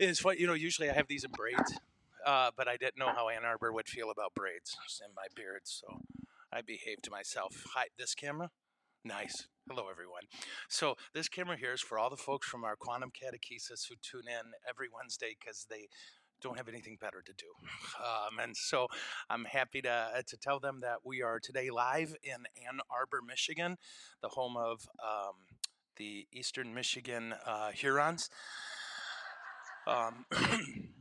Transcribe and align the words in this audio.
It's 0.00 0.24
what 0.24 0.38
you 0.38 0.46
know. 0.46 0.54
Usually, 0.54 0.90
I 0.90 0.94
have 0.94 1.08
these 1.08 1.24
in 1.24 1.30
braids, 1.30 1.78
uh, 2.26 2.50
but 2.56 2.68
I 2.68 2.76
didn't 2.76 2.98
know 2.98 3.12
how 3.14 3.28
Ann 3.28 3.44
Arbor 3.44 3.72
would 3.72 3.88
feel 3.88 4.10
about 4.10 4.34
braids 4.34 4.76
in 5.04 5.14
my 5.14 5.26
beard, 5.34 5.62
so 5.64 6.00
I 6.52 6.62
behaved 6.62 7.04
to 7.04 7.10
myself. 7.10 7.64
Hi, 7.74 7.86
this 7.98 8.14
camera, 8.14 8.50
nice. 9.04 9.46
Hello, 9.68 9.84
everyone. 9.90 10.24
So 10.68 10.96
this 11.14 11.28
camera 11.28 11.56
here 11.56 11.72
is 11.72 11.80
for 11.80 11.98
all 11.98 12.10
the 12.10 12.16
folks 12.16 12.48
from 12.48 12.64
our 12.64 12.74
quantum 12.74 13.10
catechesis 13.10 13.88
who 13.88 13.94
tune 14.02 14.28
in 14.28 14.52
every 14.68 14.88
Wednesday 14.92 15.36
because 15.38 15.66
they 15.70 15.88
don't 16.40 16.56
have 16.56 16.68
anything 16.68 16.98
better 17.00 17.22
to 17.24 17.32
do. 17.34 17.46
Um, 18.04 18.40
and 18.42 18.56
so 18.56 18.88
I'm 19.30 19.44
happy 19.44 19.80
to, 19.82 20.24
to 20.26 20.36
tell 20.36 20.58
them 20.58 20.80
that 20.82 20.96
we 21.04 21.22
are 21.22 21.38
today 21.38 21.70
live 21.70 22.16
in 22.24 22.44
Ann 22.66 22.80
Arbor, 22.90 23.20
Michigan, 23.24 23.76
the 24.20 24.28
home 24.28 24.56
of 24.56 24.88
um, 25.00 25.34
the 25.96 26.26
Eastern 26.32 26.74
Michigan 26.74 27.34
uh, 27.46 27.70
Hurons. 27.70 28.28
Um, 29.86 30.26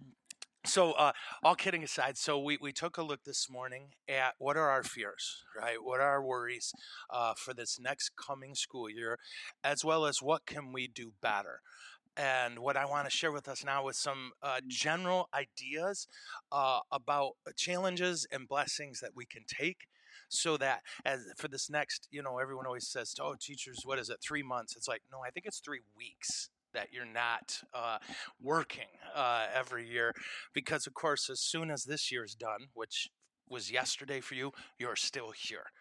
so 0.65 0.91
uh, 0.93 1.11
all 1.43 1.55
kidding 1.55 1.83
aside 1.83 2.17
so 2.17 2.39
we, 2.39 2.57
we 2.61 2.71
took 2.71 2.97
a 2.97 3.03
look 3.03 3.23
this 3.23 3.49
morning 3.49 3.89
at 4.07 4.33
what 4.37 4.57
are 4.57 4.69
our 4.69 4.83
fears 4.83 5.43
right? 5.59 5.77
What 5.81 5.99
are 5.99 6.09
our 6.09 6.23
worries 6.23 6.73
uh, 7.09 7.33
for 7.35 7.53
this 7.53 7.79
next 7.79 8.11
coming 8.15 8.55
school 8.55 8.89
year 8.89 9.17
as 9.63 9.83
well 9.83 10.05
as 10.05 10.21
what 10.21 10.45
can 10.45 10.71
we 10.71 10.87
do 10.87 11.13
better? 11.21 11.61
And 12.17 12.59
what 12.59 12.75
I 12.75 12.85
want 12.85 13.09
to 13.09 13.15
share 13.15 13.31
with 13.31 13.47
us 13.47 13.63
now 13.63 13.87
is 13.87 13.97
some 13.97 14.31
uh, 14.43 14.59
general 14.67 15.29
ideas 15.33 16.07
uh, 16.51 16.79
about 16.91 17.33
challenges 17.55 18.27
and 18.31 18.47
blessings 18.47 18.99
that 18.99 19.11
we 19.15 19.25
can 19.25 19.43
take 19.47 19.87
so 20.27 20.57
that 20.57 20.81
as 21.05 21.25
for 21.37 21.47
this 21.47 21.69
next 21.69 22.07
you 22.09 22.23
know 22.23 22.37
everyone 22.37 22.65
always 22.65 22.87
says 22.87 23.13
oh 23.19 23.35
teachers 23.39 23.81
what 23.83 23.99
is 23.99 24.09
it 24.09 24.17
three 24.21 24.43
months? 24.43 24.75
It's 24.75 24.87
like 24.87 25.01
no 25.11 25.19
i 25.25 25.29
think 25.29 25.45
it's 25.45 25.59
three 25.59 25.81
weeks 25.97 26.49
that 26.73 26.87
you're 26.91 27.05
not 27.05 27.61
uh, 27.73 27.97
working 28.41 28.87
uh, 29.15 29.47
every 29.53 29.87
year 29.87 30.13
because 30.53 30.87
of 30.87 30.93
course 30.93 31.29
as 31.29 31.39
soon 31.39 31.71
as 31.71 31.83
this 31.83 32.11
year's 32.11 32.35
done 32.35 32.67
which 32.73 33.09
was 33.49 33.71
yesterday 33.71 34.21
for 34.21 34.35
you 34.35 34.51
you're 34.79 34.95
still 34.95 35.31
here 35.31 35.71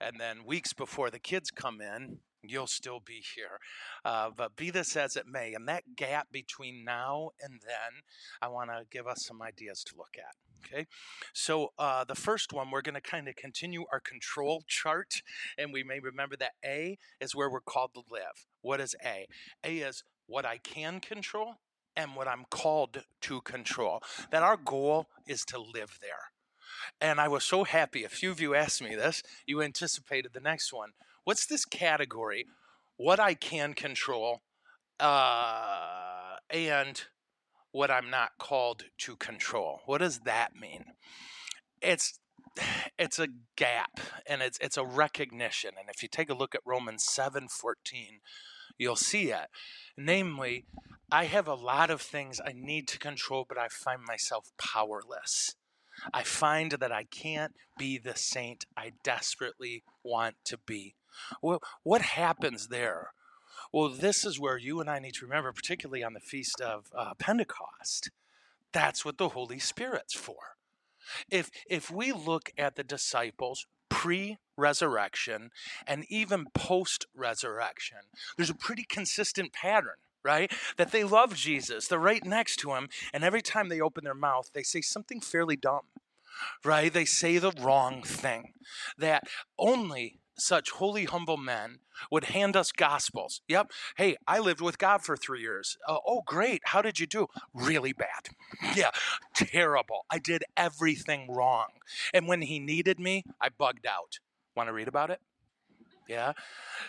and 0.00 0.18
then 0.18 0.44
weeks 0.44 0.72
before 0.72 1.10
the 1.10 1.18
kids 1.18 1.50
come 1.50 1.80
in 1.80 2.18
you'll 2.42 2.66
still 2.66 3.00
be 3.00 3.22
here. 3.34 3.58
Uh, 4.04 4.30
but 4.34 4.56
be 4.56 4.70
this 4.70 4.96
as 4.96 5.16
it 5.16 5.26
may, 5.26 5.54
and 5.54 5.68
that 5.68 5.96
gap 5.96 6.28
between 6.32 6.84
now 6.84 7.30
and 7.40 7.60
then, 7.66 8.02
I 8.40 8.48
want 8.48 8.70
to 8.70 8.84
give 8.90 9.06
us 9.06 9.24
some 9.26 9.42
ideas 9.42 9.84
to 9.84 9.96
look 9.96 10.16
at. 10.16 10.34
Okay, 10.66 10.86
so 11.32 11.72
uh, 11.78 12.02
the 12.02 12.16
first 12.16 12.52
one, 12.52 12.70
we're 12.70 12.82
going 12.82 12.96
to 12.96 13.00
kind 13.00 13.28
of 13.28 13.36
continue 13.36 13.84
our 13.92 14.00
control 14.00 14.64
chart, 14.66 15.22
and 15.56 15.72
we 15.72 15.84
may 15.84 16.00
remember 16.00 16.36
that 16.36 16.52
A 16.64 16.98
is 17.20 17.34
where 17.34 17.48
we're 17.48 17.60
called 17.60 17.94
to 17.94 18.02
live. 18.10 18.46
What 18.60 18.80
is 18.80 18.96
A? 19.04 19.26
A 19.64 19.78
is 19.78 20.02
what 20.28 20.44
I 20.44 20.58
can 20.58 21.00
control 21.00 21.56
and 21.96 22.14
what 22.14 22.28
I'm 22.28 22.44
called 22.48 23.02
to 23.22 23.40
control. 23.40 24.00
That 24.30 24.44
our 24.44 24.56
goal 24.56 25.08
is 25.26 25.44
to 25.46 25.58
live 25.60 25.98
there. 26.00 26.30
And 27.00 27.20
I 27.20 27.26
was 27.26 27.42
so 27.42 27.64
happy. 27.64 28.04
A 28.04 28.08
few 28.08 28.30
of 28.30 28.40
you 28.40 28.54
asked 28.54 28.80
me 28.80 28.94
this. 28.94 29.22
You 29.46 29.60
anticipated 29.62 30.32
the 30.32 30.40
next 30.40 30.72
one 30.72 30.90
what's 31.28 31.44
this 31.44 31.66
category? 31.66 32.46
What 32.96 33.20
I 33.20 33.34
can 33.34 33.74
control, 33.74 34.40
uh, 34.98 36.36
and 36.48 37.04
what 37.70 37.90
I'm 37.90 38.08
not 38.08 38.38
called 38.38 38.84
to 39.00 39.14
control. 39.16 39.80
What 39.84 39.98
does 39.98 40.20
that 40.20 40.56
mean? 40.58 40.84
It's 41.82 42.18
it's 42.98 43.18
a 43.18 43.28
gap 43.56 44.00
and 44.26 44.40
it's 44.40 44.58
it's 44.62 44.78
a 44.78 44.84
recognition. 44.84 45.72
And 45.78 45.90
if 45.94 46.02
you 46.02 46.08
take 46.08 46.30
a 46.30 46.34
look 46.34 46.54
at 46.54 46.62
Romans 46.64 47.04
7:14, 47.04 48.20
you'll 48.78 48.96
see 48.96 49.30
it. 49.30 49.48
Namely, 49.96 50.64
I 51.10 51.24
have 51.24 51.48
a 51.48 51.54
lot 51.54 51.90
of 51.90 52.00
things 52.00 52.40
I 52.44 52.52
need 52.52 52.86
to 52.88 52.98
control, 52.98 53.44
but 53.48 53.58
I 53.58 53.68
find 53.68 54.00
myself 54.06 54.52
powerless. 54.58 55.54
I 56.12 56.22
find 56.22 56.72
that 56.72 56.92
I 56.92 57.04
can't 57.04 57.54
be 57.76 57.98
the 57.98 58.14
saint 58.14 58.66
I 58.76 58.92
desperately 59.02 59.82
want 60.04 60.36
to 60.44 60.58
be. 60.58 60.94
Well, 61.42 61.60
what 61.82 62.02
happens 62.02 62.68
there? 62.68 63.12
Well, 63.72 63.88
this 63.88 64.24
is 64.24 64.38
where 64.38 64.56
you 64.56 64.80
and 64.80 64.88
I 64.88 64.98
need 64.98 65.14
to 65.14 65.26
remember, 65.26 65.52
particularly 65.52 66.04
on 66.04 66.14
the 66.14 66.20
feast 66.20 66.60
of 66.60 66.86
uh, 66.96 67.14
Pentecost. 67.18 68.10
That's 68.72 69.04
what 69.04 69.18
the 69.18 69.30
Holy 69.30 69.58
Spirit's 69.58 70.14
for. 70.14 70.57
If 71.30 71.50
if 71.68 71.90
we 71.90 72.12
look 72.12 72.50
at 72.56 72.76
the 72.76 72.84
disciples 72.84 73.66
pre-resurrection 73.88 75.50
and 75.86 76.04
even 76.08 76.46
post-resurrection, 76.54 77.98
there's 78.36 78.50
a 78.50 78.54
pretty 78.54 78.84
consistent 78.84 79.52
pattern 79.52 79.96
right? 80.24 80.52
That 80.76 80.92
they 80.92 81.04
love 81.04 81.34
Jesus. 81.34 81.86
They're 81.88 81.98
right 81.98 82.24
next 82.24 82.56
to 82.56 82.74
him, 82.74 82.88
and 83.14 83.24
every 83.24 83.40
time 83.40 83.68
they 83.68 83.80
open 83.80 84.04
their 84.04 84.14
mouth, 84.14 84.50
they 84.52 84.62
say 84.62 84.80
something 84.80 85.20
fairly 85.20 85.56
dumb, 85.56 85.86
right? 86.64 86.92
They 86.92 87.04
say 87.04 87.38
the 87.38 87.52
wrong 87.52 88.02
thing. 88.02 88.52
That 88.98 89.24
only 89.58 90.18
such 90.38 90.70
holy, 90.70 91.04
humble 91.04 91.36
men 91.36 91.80
would 92.10 92.24
hand 92.24 92.56
us 92.56 92.72
gospels. 92.72 93.40
Yep. 93.48 93.72
Hey, 93.96 94.16
I 94.26 94.38
lived 94.38 94.60
with 94.60 94.78
God 94.78 95.02
for 95.02 95.16
three 95.16 95.40
years. 95.40 95.76
Uh, 95.86 95.98
oh, 96.06 96.22
great. 96.26 96.62
How 96.66 96.82
did 96.82 96.98
you 96.98 97.06
do? 97.06 97.26
Really 97.54 97.92
bad. 97.92 98.28
Yeah, 98.76 98.90
terrible. 99.34 100.04
I 100.10 100.18
did 100.18 100.44
everything 100.56 101.30
wrong. 101.30 101.66
And 102.12 102.28
when 102.28 102.42
he 102.42 102.58
needed 102.58 103.00
me, 103.00 103.24
I 103.40 103.48
bugged 103.48 103.86
out. 103.86 104.18
Want 104.54 104.68
to 104.68 104.72
read 104.72 104.88
about 104.88 105.10
it? 105.10 105.20
Yeah, 106.08 106.32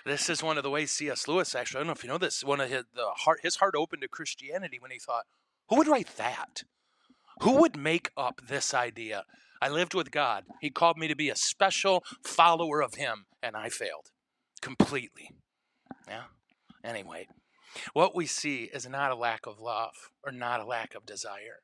this 0.06 0.30
is 0.30 0.42
one 0.42 0.58
of 0.58 0.64
the 0.64 0.70
ways 0.70 0.92
C.S. 0.92 1.28
Lewis 1.28 1.54
actually. 1.54 1.80
I 1.80 1.82
don't 1.82 1.88
know 1.88 1.94
if 1.94 2.04
you 2.04 2.10
know 2.10 2.18
this. 2.18 2.44
One 2.44 2.62
of 2.62 2.70
his 2.70 2.86
the 2.96 3.10
heart, 3.18 3.40
his 3.44 3.58
heart 3.58 3.76
opened 3.78 4.02
to 4.02 4.08
Christianity 4.08 4.78
when 4.80 4.92
he 4.92 5.00
thought, 5.00 5.26
"Who 5.68 5.76
would 5.76 5.88
write 5.88 6.16
that? 6.18 6.64
Who 7.42 7.54
would 7.62 7.76
make 7.78 8.12
up 8.16 8.42
this 8.48 8.74
idea? 8.74 9.26
I 9.62 9.70
lived 9.70 9.94
with 9.94 10.12
God. 10.12 10.46
He 10.62 10.70
called 10.70 10.98
me 10.98 11.08
to 11.08 11.16
be 11.16 11.30
a 11.30 11.36
special 11.36 12.04
follower 12.24 12.82
of 12.82 12.96
Him, 12.96 13.26
and 13.44 13.56
I 13.56 13.70
failed 13.70 14.12
completely. 14.62 15.32
Yeah. 16.08 16.24
Anyway, 16.84 17.28
what 17.94 18.16
we 18.16 18.26
see 18.26 18.70
is 18.74 18.88
not 18.88 19.12
a 19.12 19.16
lack 19.16 19.46
of 19.46 19.60
love 19.60 20.12
or 20.26 20.32
not 20.32 20.60
a 20.60 20.66
lack 20.66 20.96
of 20.96 21.06
desire. 21.06 21.60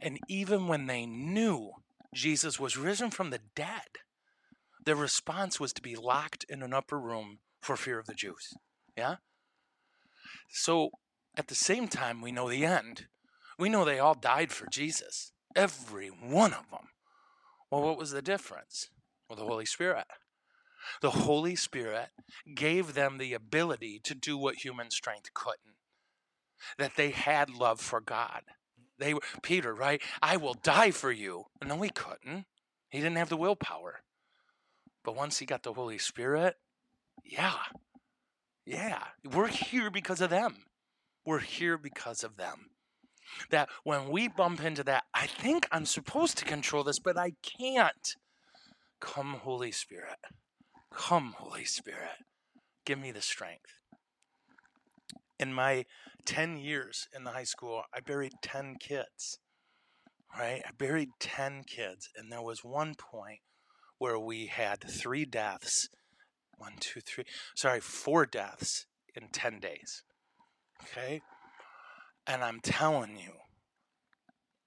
And 0.00 0.18
even 0.28 0.68
when 0.68 0.86
they 0.86 1.06
knew 1.06 1.72
Jesus 2.14 2.60
was 2.60 2.76
risen 2.76 3.10
from 3.10 3.30
the 3.30 3.40
dead, 3.54 3.98
their 4.84 4.96
response 4.96 5.58
was 5.58 5.72
to 5.72 5.82
be 5.82 5.96
locked 5.96 6.44
in 6.48 6.62
an 6.62 6.72
upper 6.72 7.00
room 7.00 7.38
for 7.60 7.76
fear 7.76 7.98
of 7.98 8.06
the 8.06 8.14
Jews. 8.14 8.54
Yeah? 8.96 9.16
So 10.50 10.90
at 11.36 11.48
the 11.48 11.54
same 11.54 11.88
time, 11.88 12.20
we 12.20 12.32
know 12.32 12.48
the 12.48 12.64
end. 12.64 13.06
We 13.58 13.68
know 13.68 13.84
they 13.84 13.98
all 13.98 14.14
died 14.14 14.52
for 14.52 14.66
Jesus, 14.70 15.32
every 15.56 16.08
one 16.08 16.52
of 16.52 16.70
them. 16.70 16.88
Well, 17.72 17.80
what 17.80 17.96
was 17.96 18.10
the 18.10 18.20
difference? 18.20 18.90
Well, 19.28 19.38
the 19.38 19.46
Holy 19.46 19.64
Spirit. 19.64 20.04
The 21.00 21.10
Holy 21.10 21.56
Spirit 21.56 22.08
gave 22.54 22.92
them 22.92 23.16
the 23.16 23.32
ability 23.32 23.98
to 24.04 24.14
do 24.14 24.36
what 24.36 24.56
human 24.56 24.90
strength 24.90 25.32
couldn't. 25.32 25.78
That 26.76 26.96
they 26.96 27.12
had 27.12 27.48
love 27.48 27.80
for 27.80 28.02
God. 28.02 28.42
They 28.98 29.14
were 29.14 29.22
Peter, 29.42 29.72
right? 29.72 30.02
I 30.20 30.36
will 30.36 30.52
die 30.52 30.90
for 30.90 31.10
you. 31.10 31.46
No, 31.64 31.80
he 31.80 31.88
couldn't. 31.88 32.44
He 32.90 32.98
didn't 32.98 33.16
have 33.16 33.30
the 33.30 33.38
willpower. 33.38 34.02
But 35.02 35.16
once 35.16 35.38
he 35.38 35.46
got 35.46 35.62
the 35.62 35.72
Holy 35.72 35.96
Spirit, 35.96 36.56
yeah. 37.24 37.56
Yeah. 38.66 39.02
We're 39.24 39.48
here 39.48 39.90
because 39.90 40.20
of 40.20 40.28
them. 40.28 40.56
We're 41.24 41.38
here 41.38 41.78
because 41.78 42.22
of 42.22 42.36
them 42.36 42.71
that 43.50 43.68
when 43.84 44.08
we 44.08 44.28
bump 44.28 44.62
into 44.62 44.84
that, 44.84 45.04
I 45.14 45.26
think 45.26 45.66
I'm 45.70 45.86
supposed 45.86 46.38
to 46.38 46.44
control 46.44 46.84
this, 46.84 46.98
but 46.98 47.18
I 47.18 47.32
can't. 47.42 48.16
Come, 49.00 49.34
Holy 49.34 49.72
Spirit. 49.72 50.18
Come, 50.94 51.34
Holy 51.38 51.64
Spirit. 51.64 52.24
Give 52.84 52.98
me 52.98 53.10
the 53.10 53.20
strength. 53.20 53.80
In 55.38 55.52
my 55.52 55.86
10 56.24 56.56
years 56.56 57.08
in 57.14 57.24
the 57.24 57.32
high 57.32 57.44
school, 57.44 57.82
I 57.94 58.00
buried 58.00 58.32
10 58.42 58.76
kids. 58.78 59.38
Right? 60.38 60.62
I 60.64 60.70
buried 60.78 61.10
10 61.18 61.64
kids. 61.66 62.08
And 62.16 62.30
there 62.30 62.42
was 62.42 62.64
one 62.64 62.94
point 62.94 63.40
where 63.98 64.18
we 64.18 64.46
had 64.46 64.80
three 64.80 65.24
deaths. 65.24 65.88
One, 66.56 66.74
two, 66.78 67.00
three. 67.00 67.24
Sorry, 67.54 67.80
four 67.80 68.24
deaths 68.24 68.86
in 69.14 69.28
10 69.28 69.58
days. 69.60 70.04
Okay? 70.82 71.22
And 72.26 72.42
I'm 72.42 72.60
telling 72.60 73.16
you, 73.16 73.32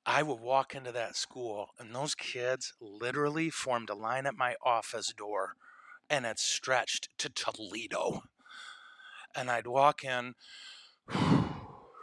I 0.05 0.21
would 0.21 0.39
walk 0.39 0.75
into 0.75 0.91
that 0.91 1.15
school, 1.15 1.69
and 1.79 1.93
those 1.95 2.13
kids 2.13 2.73
literally 2.79 3.49
formed 3.49 3.89
a 3.89 3.95
line 3.95 4.27
at 4.27 4.37
my 4.37 4.55
office 4.63 5.11
door, 5.17 5.55
and 6.09 6.25
it 6.25 6.37
stretched 6.37 7.09
to 7.17 7.29
Toledo. 7.29 8.21
And 9.35 9.49
I'd 9.49 9.67
walk 9.67 10.03
in, 10.03 10.35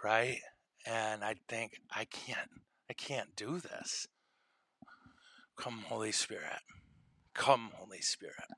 right? 0.04 0.38
And 0.84 1.22
I'd 1.22 1.46
think, 1.48 1.74
I 1.94 2.06
can't, 2.06 2.50
I 2.90 2.94
can't 2.94 3.36
do 3.36 3.60
this. 3.60 4.08
Come, 5.56 5.84
Holy 5.86 6.12
Spirit. 6.12 6.60
Come, 7.34 7.70
Holy 7.74 8.00
Spirit. 8.00 8.48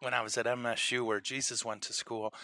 When 0.00 0.14
I 0.14 0.22
was 0.22 0.36
at 0.36 0.46
MSU, 0.46 1.04
where 1.04 1.20
Jesus 1.20 1.64
went 1.64 1.82
to 1.82 1.92
school, 1.92 2.34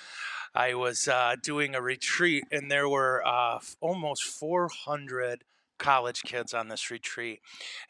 I 0.54 0.74
was 0.74 1.08
uh, 1.08 1.36
doing 1.42 1.74
a 1.74 1.82
retreat, 1.82 2.44
and 2.50 2.70
there 2.70 2.88
were 2.88 3.22
uh, 3.26 3.58
almost 3.80 4.24
400 4.24 5.44
college 5.82 6.22
kids 6.22 6.54
on 6.54 6.68
this 6.68 6.90
retreat. 6.90 7.40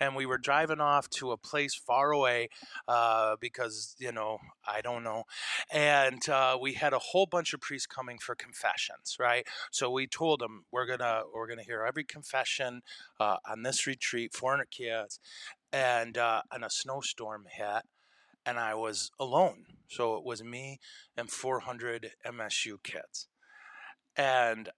And 0.01 0.17
we 0.17 0.25
were 0.25 0.39
driving 0.39 0.81
off 0.81 1.09
to 1.11 1.31
a 1.31 1.37
place 1.37 1.75
far 1.75 2.11
away 2.11 2.49
uh, 2.89 3.37
because, 3.39 3.95
you 3.99 4.11
know, 4.13 4.39
I 4.67 4.81
don't 4.81 5.05
know. 5.05 5.25
And 5.71 6.27
uh, 6.29 6.59
we 6.61 6.73
had 6.73 6.95
a 6.95 6.99
whole 6.99 7.27
bunch 7.27 7.53
of 7.53 7.61
priests 7.61 7.87
coming 7.87 8.19
for 8.19 8.35
confessions, 8.35 9.17
right? 9.21 9.47
So 9.71 9.91
we 9.91 10.07
told 10.07 10.41
them 10.41 10.65
we're 10.73 10.87
gonna 10.87 11.23
we're 11.35 11.47
gonna 11.47 11.63
hear 11.63 11.85
every 11.87 12.05
confession 12.05 12.81
uh, 13.21 13.37
on 13.49 13.63
this 13.63 13.87
retreat, 13.87 14.35
400 14.35 14.71
kids, 14.71 15.21
and 15.73 16.17
uh, 16.17 16.43
and 16.51 16.65
a 16.65 16.71
snowstorm 16.71 17.45
hit, 17.51 17.83
and 18.45 18.59
I 18.59 18.75
was 18.75 19.11
alone. 19.19 19.67
So 19.89 20.17
it 20.17 20.25
was 20.25 20.43
me 20.43 20.81
and 21.17 21.31
400 21.31 22.13
MSU 22.27 22.83
kids. 22.83 23.29
And 24.17 24.71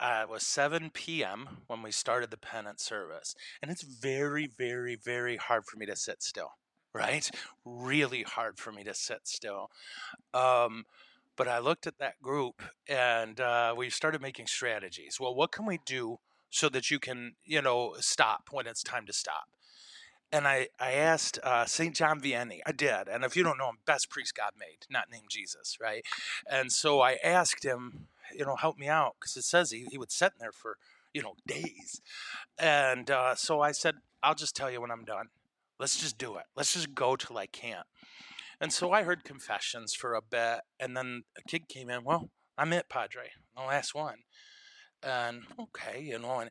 uh, 0.00 0.20
it 0.22 0.28
was 0.30 0.46
7 0.46 0.90
p.m. 0.92 1.48
when 1.66 1.82
we 1.82 1.90
started 1.90 2.30
the 2.30 2.36
penance 2.36 2.84
service. 2.84 3.34
And 3.60 3.70
it's 3.70 3.82
very, 3.82 4.46
very, 4.46 4.96
very 4.96 5.36
hard 5.36 5.64
for 5.64 5.76
me 5.76 5.86
to 5.86 5.96
sit 5.96 6.22
still, 6.22 6.52
right? 6.92 7.28
Really 7.64 8.22
hard 8.22 8.58
for 8.58 8.72
me 8.72 8.84
to 8.84 8.94
sit 8.94 9.26
still. 9.26 9.70
Um, 10.32 10.84
but 11.36 11.48
I 11.48 11.58
looked 11.58 11.86
at 11.86 11.98
that 11.98 12.20
group 12.20 12.62
and 12.88 13.40
uh, 13.40 13.74
we 13.76 13.90
started 13.90 14.20
making 14.20 14.46
strategies. 14.48 15.18
Well, 15.20 15.34
what 15.34 15.52
can 15.52 15.66
we 15.66 15.78
do 15.86 16.18
so 16.50 16.68
that 16.70 16.90
you 16.90 16.98
can, 16.98 17.34
you 17.44 17.62
know, 17.62 17.94
stop 18.00 18.48
when 18.50 18.66
it's 18.66 18.82
time 18.82 19.06
to 19.06 19.12
stop? 19.12 19.48
And 20.30 20.46
I, 20.46 20.68
I 20.78 20.92
asked 20.92 21.38
uh, 21.42 21.64
St. 21.64 21.94
John 21.94 22.20
Vianney. 22.20 22.60
I 22.66 22.72
did. 22.72 23.08
And 23.08 23.24
if 23.24 23.36
you 23.36 23.42
don't 23.42 23.58
know 23.58 23.70
him, 23.70 23.78
best 23.86 24.10
priest 24.10 24.34
God 24.34 24.52
made, 24.58 24.86
not 24.90 25.10
named 25.10 25.28
Jesus, 25.30 25.78
right? 25.80 26.04
And 26.50 26.70
so 26.70 27.00
I 27.00 27.16
asked 27.24 27.64
him, 27.64 28.08
you 28.34 28.44
know, 28.44 28.56
help 28.56 28.78
me 28.78 28.88
out 28.88 29.16
because 29.18 29.36
it 29.36 29.44
says 29.44 29.70
he, 29.70 29.86
he 29.90 29.98
would 29.98 30.12
sit 30.12 30.32
in 30.32 30.38
there 30.40 30.52
for, 30.52 30.76
you 31.14 31.22
know, 31.22 31.34
days. 31.46 32.02
And 32.58 33.10
uh, 33.10 33.34
so 33.34 33.60
I 33.60 33.72
said, 33.72 33.96
I'll 34.22 34.34
just 34.34 34.54
tell 34.54 34.70
you 34.70 34.80
when 34.80 34.90
I'm 34.90 35.04
done. 35.04 35.28
Let's 35.78 35.98
just 35.98 36.18
do 36.18 36.36
it. 36.36 36.44
Let's 36.56 36.74
just 36.74 36.94
go 36.94 37.16
till 37.16 37.38
I 37.38 37.46
can't. 37.46 37.86
And 38.60 38.72
so 38.72 38.92
I 38.92 39.04
heard 39.04 39.24
confessions 39.24 39.94
for 39.94 40.14
a 40.14 40.22
bit. 40.22 40.60
And 40.78 40.96
then 40.96 41.22
a 41.38 41.42
kid 41.48 41.68
came 41.68 41.88
in, 41.88 42.04
well, 42.04 42.30
I'm 42.58 42.72
it, 42.72 42.88
Padre, 42.88 43.30
the 43.56 43.62
last 43.62 43.94
one. 43.94 44.18
And 45.02 45.44
okay, 45.58 46.02
you 46.02 46.18
know, 46.18 46.40
and 46.40 46.50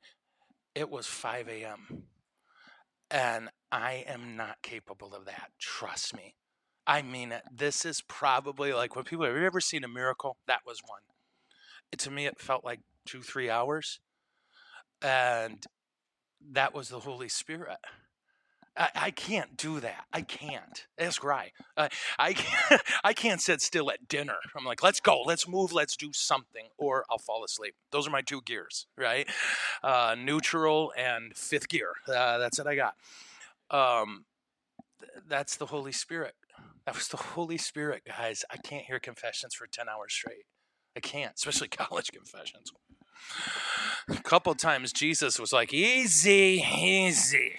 it 0.73 0.89
was 0.89 1.05
5 1.05 1.49
a.m. 1.49 2.03
And 3.11 3.49
I 3.71 4.05
am 4.07 4.37
not 4.37 4.61
capable 4.61 5.13
of 5.13 5.25
that. 5.25 5.51
Trust 5.59 6.15
me. 6.15 6.35
I 6.85 7.01
mean 7.01 7.31
it. 7.31 7.43
This 7.53 7.83
is 7.85 8.01
probably 8.01 8.71
like 8.73 8.95
when 8.95 9.03
people 9.05 9.25
have 9.25 9.35
you 9.35 9.45
ever 9.45 9.59
seen 9.59 9.83
a 9.83 9.89
miracle? 9.89 10.37
That 10.47 10.61
was 10.65 10.79
one 10.85 11.01
to 11.95 12.11
me, 12.11 12.25
it 12.25 12.39
felt 12.39 12.65
like 12.65 12.81
two, 13.05 13.21
three 13.21 13.49
hours. 13.49 13.99
And 15.01 15.63
that 16.51 16.73
was 16.73 16.89
the 16.89 16.99
Holy 16.99 17.29
Spirit. 17.29 17.77
I, 18.75 18.89
I 18.95 19.11
can't 19.11 19.57
do 19.57 19.79
that. 19.79 20.05
I 20.13 20.21
can't. 20.21 20.85
Ask 20.99 21.23
Rye. 21.23 21.51
Uh, 21.75 21.89
I 22.19 22.33
can't, 22.33 22.81
I 23.03 23.13
can't 23.13 23.41
sit 23.41 23.61
still 23.61 23.89
at 23.89 24.07
dinner. 24.07 24.37
I'm 24.55 24.65
like, 24.65 24.83
let's 24.83 24.99
go, 24.99 25.21
let's 25.21 25.47
move, 25.47 25.71
let's 25.71 25.95
do 25.95 26.11
something, 26.13 26.67
or 26.77 27.05
I'll 27.09 27.17
fall 27.17 27.43
asleep. 27.43 27.75
Those 27.91 28.07
are 28.07 28.11
my 28.11 28.21
two 28.21 28.41
gears, 28.41 28.87
right? 28.97 29.27
Uh, 29.83 30.15
neutral 30.17 30.93
and 30.97 31.35
fifth 31.35 31.69
gear. 31.69 31.91
Uh, 32.07 32.37
that's 32.37 32.57
what 32.57 32.67
I 32.67 32.75
got. 32.75 32.93
Um, 33.71 34.25
th- 34.99 35.11
that's 35.27 35.57
the 35.57 35.67
Holy 35.67 35.91
Spirit. 35.91 36.35
That 36.85 36.95
was 36.95 37.09
the 37.09 37.17
Holy 37.17 37.57
Spirit, 37.57 38.03
guys. 38.05 38.45
I 38.49 38.57
can't 38.57 38.85
hear 38.85 38.99
confessions 38.99 39.53
for 39.53 39.67
10 39.67 39.89
hours 39.89 40.13
straight. 40.13 40.45
I 40.95 40.99
can't, 40.99 41.33
especially 41.35 41.67
college 41.69 42.11
confessions. 42.11 42.71
A 44.09 44.21
couple 44.23 44.55
times 44.55 44.93
Jesus 44.93 45.39
was 45.39 45.51
like, 45.51 45.73
easy, 45.73 46.63
easy. 46.79 47.55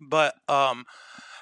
But 0.00 0.36
um, 0.48 0.86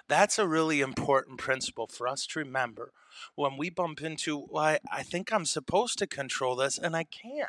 that's 0.09 0.39
a 0.39 0.47
really 0.47 0.81
important 0.81 1.39
principle 1.39 1.87
for 1.87 2.09
us 2.09 2.27
to 2.29 2.39
remember 2.39 2.93
when 3.35 3.57
we 3.57 3.71
bump 3.71 4.03
into, 4.03 4.47
well, 4.51 4.65
I, 4.65 4.79
I 4.91 5.03
think 5.03 5.33
I'm 5.33 5.45
supposed 5.45 5.99
to 5.99 6.07
control 6.07 6.57
this 6.57 6.79
and 6.79 6.97
I 6.97 7.05
can't. 7.05 7.49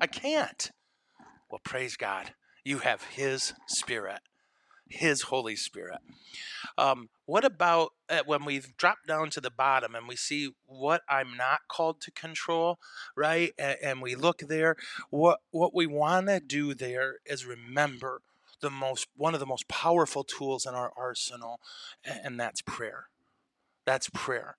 I 0.00 0.06
can't. 0.06 0.70
Well, 1.50 1.60
praise 1.64 1.96
God. 1.96 2.34
You 2.64 2.78
have 2.78 3.02
His 3.02 3.54
Spirit, 3.66 4.20
His 4.88 5.22
Holy 5.22 5.56
Spirit. 5.56 6.00
Um, 6.76 7.08
what 7.26 7.44
about 7.44 7.92
uh, 8.08 8.20
when 8.26 8.44
we 8.44 8.60
drop 8.76 8.98
down 9.06 9.30
to 9.30 9.40
the 9.40 9.50
bottom 9.50 9.94
and 9.94 10.08
we 10.08 10.16
see 10.16 10.50
what 10.66 11.02
I'm 11.08 11.36
not 11.36 11.60
called 11.68 12.00
to 12.02 12.10
control, 12.10 12.78
right? 13.16 13.52
And, 13.58 13.76
and 13.82 14.02
we 14.02 14.14
look 14.14 14.40
there. 14.40 14.76
What 15.10 15.40
what 15.50 15.74
we 15.74 15.86
want 15.86 16.26
to 16.28 16.40
do 16.40 16.74
there 16.74 17.16
is 17.24 17.46
remember 17.46 18.22
the 18.60 18.70
most 18.70 19.08
one 19.16 19.34
of 19.34 19.40
the 19.40 19.46
most 19.46 19.68
powerful 19.68 20.24
tools 20.24 20.66
in 20.66 20.74
our 20.74 20.92
arsenal, 20.96 21.60
and, 22.04 22.20
and 22.24 22.40
that's 22.40 22.62
prayer. 22.62 23.08
That's 23.84 24.08
prayer. 24.10 24.56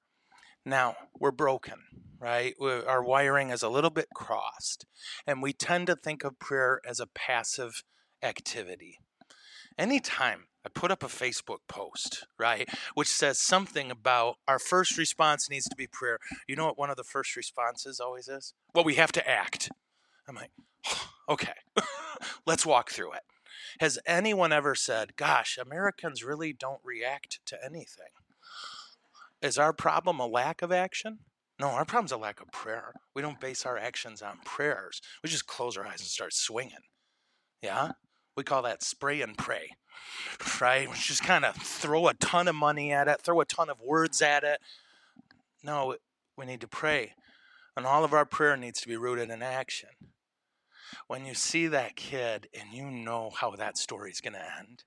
Now 0.64 0.96
we're 1.20 1.32
broken, 1.32 1.84
right? 2.20 2.56
We're, 2.60 2.86
our 2.88 3.04
wiring 3.04 3.50
is 3.50 3.62
a 3.62 3.70
little 3.70 3.90
bit 3.90 4.08
crossed, 4.14 4.86
and 5.28 5.42
we 5.42 5.54
tend 5.54 5.88
to 5.88 5.96
think 5.96 6.24
of 6.24 6.40
prayer 6.40 6.82
as 6.88 7.00
a 7.00 7.08
passive 7.08 7.84
activity. 8.24 9.00
Anytime 9.78 10.46
I 10.66 10.70
put 10.70 10.90
up 10.90 11.04
a 11.04 11.08
Facebook 11.08 11.60
post, 11.68 12.26
right, 12.40 12.68
which 12.94 13.10
says 13.10 13.40
something 13.40 13.92
about 13.92 14.38
our 14.48 14.58
first 14.58 14.98
response 14.98 15.50
needs 15.50 15.66
to 15.66 15.76
be 15.76 15.86
prayer. 15.86 16.18
You 16.48 16.56
know 16.56 16.66
what 16.66 16.78
one 16.78 16.90
of 16.90 16.98
the 16.98 17.04
first 17.04 17.36
responses 17.36 18.00
always 18.00 18.28
is? 18.28 18.54
Well, 18.74 18.86
we 18.86 18.96
have 18.96 19.12
to 19.14 19.30
act. 19.30 19.70
I'm 20.28 20.36
like, 20.36 20.52
okay, 21.30 21.54
let's 22.46 22.66
walk 22.66 22.90
through 22.90 23.14
it. 23.14 23.24
Has 23.80 24.00
anyone 24.08 24.54
ever 24.54 24.76
said, 24.76 25.16
gosh, 25.18 25.58
Americans 25.58 26.24
really 26.24 26.54
don't 26.54 26.82
react 26.84 27.40
to 27.48 27.58
anything? 27.64 28.08
Is 29.42 29.58
our 29.58 29.74
problem 29.74 30.20
a 30.20 30.26
lack 30.26 30.62
of 30.62 30.72
action? 30.72 31.20
No, 31.60 31.68
our 31.68 31.86
problem's 31.86 32.12
a 32.12 32.18
lack 32.18 32.42
of 32.42 32.52
prayer. 32.52 32.94
We 33.14 33.22
don't 33.22 33.40
base 33.40 33.66
our 33.66 33.78
actions 33.78 34.22
on 34.22 34.40
prayers. 34.44 35.02
We 35.24 35.30
just 35.30 35.48
close 35.48 35.78
our 35.78 35.86
eyes 35.86 36.00
and 36.00 36.10
start 36.10 36.34
swinging. 36.34 36.90
Yeah? 37.62 37.92
We 38.36 38.44
call 38.44 38.64
that 38.64 38.84
spray 38.84 39.22
and 39.22 39.38
pray, 39.38 39.72
right? 40.60 40.94
Just 40.94 41.24
kind 41.24 41.46
of 41.46 41.56
throw 41.56 42.08
a 42.08 42.14
ton 42.14 42.50
of 42.50 42.56
money 42.56 42.92
at 42.92 43.08
it, 43.08 43.22
throw 43.22 43.40
a 43.40 43.46
ton 43.46 43.70
of 43.70 43.80
words 43.80 44.22
at 44.22 44.44
it. 44.44 44.60
No, 45.64 45.96
we 46.38 46.46
need 46.46 46.62
to 46.62 46.68
pray. 46.68 47.14
And 47.78 47.86
all 47.86 48.04
of 48.04 48.14
our 48.14 48.26
prayer 48.26 48.58
needs 48.58 48.82
to 48.82 48.88
be 48.88 48.98
rooted 48.98 49.30
in 49.30 49.42
action. 49.42 49.90
When 51.08 51.26
you 51.26 51.34
see 51.34 51.68
that 51.68 51.96
kid 51.96 52.48
and 52.54 52.74
you 52.74 52.92
know 52.92 53.32
how 53.34 53.52
that 53.52 53.78
story 53.78 54.12
is 54.12 54.22
going 54.22 54.34
to 54.34 54.58
end, 54.60 54.84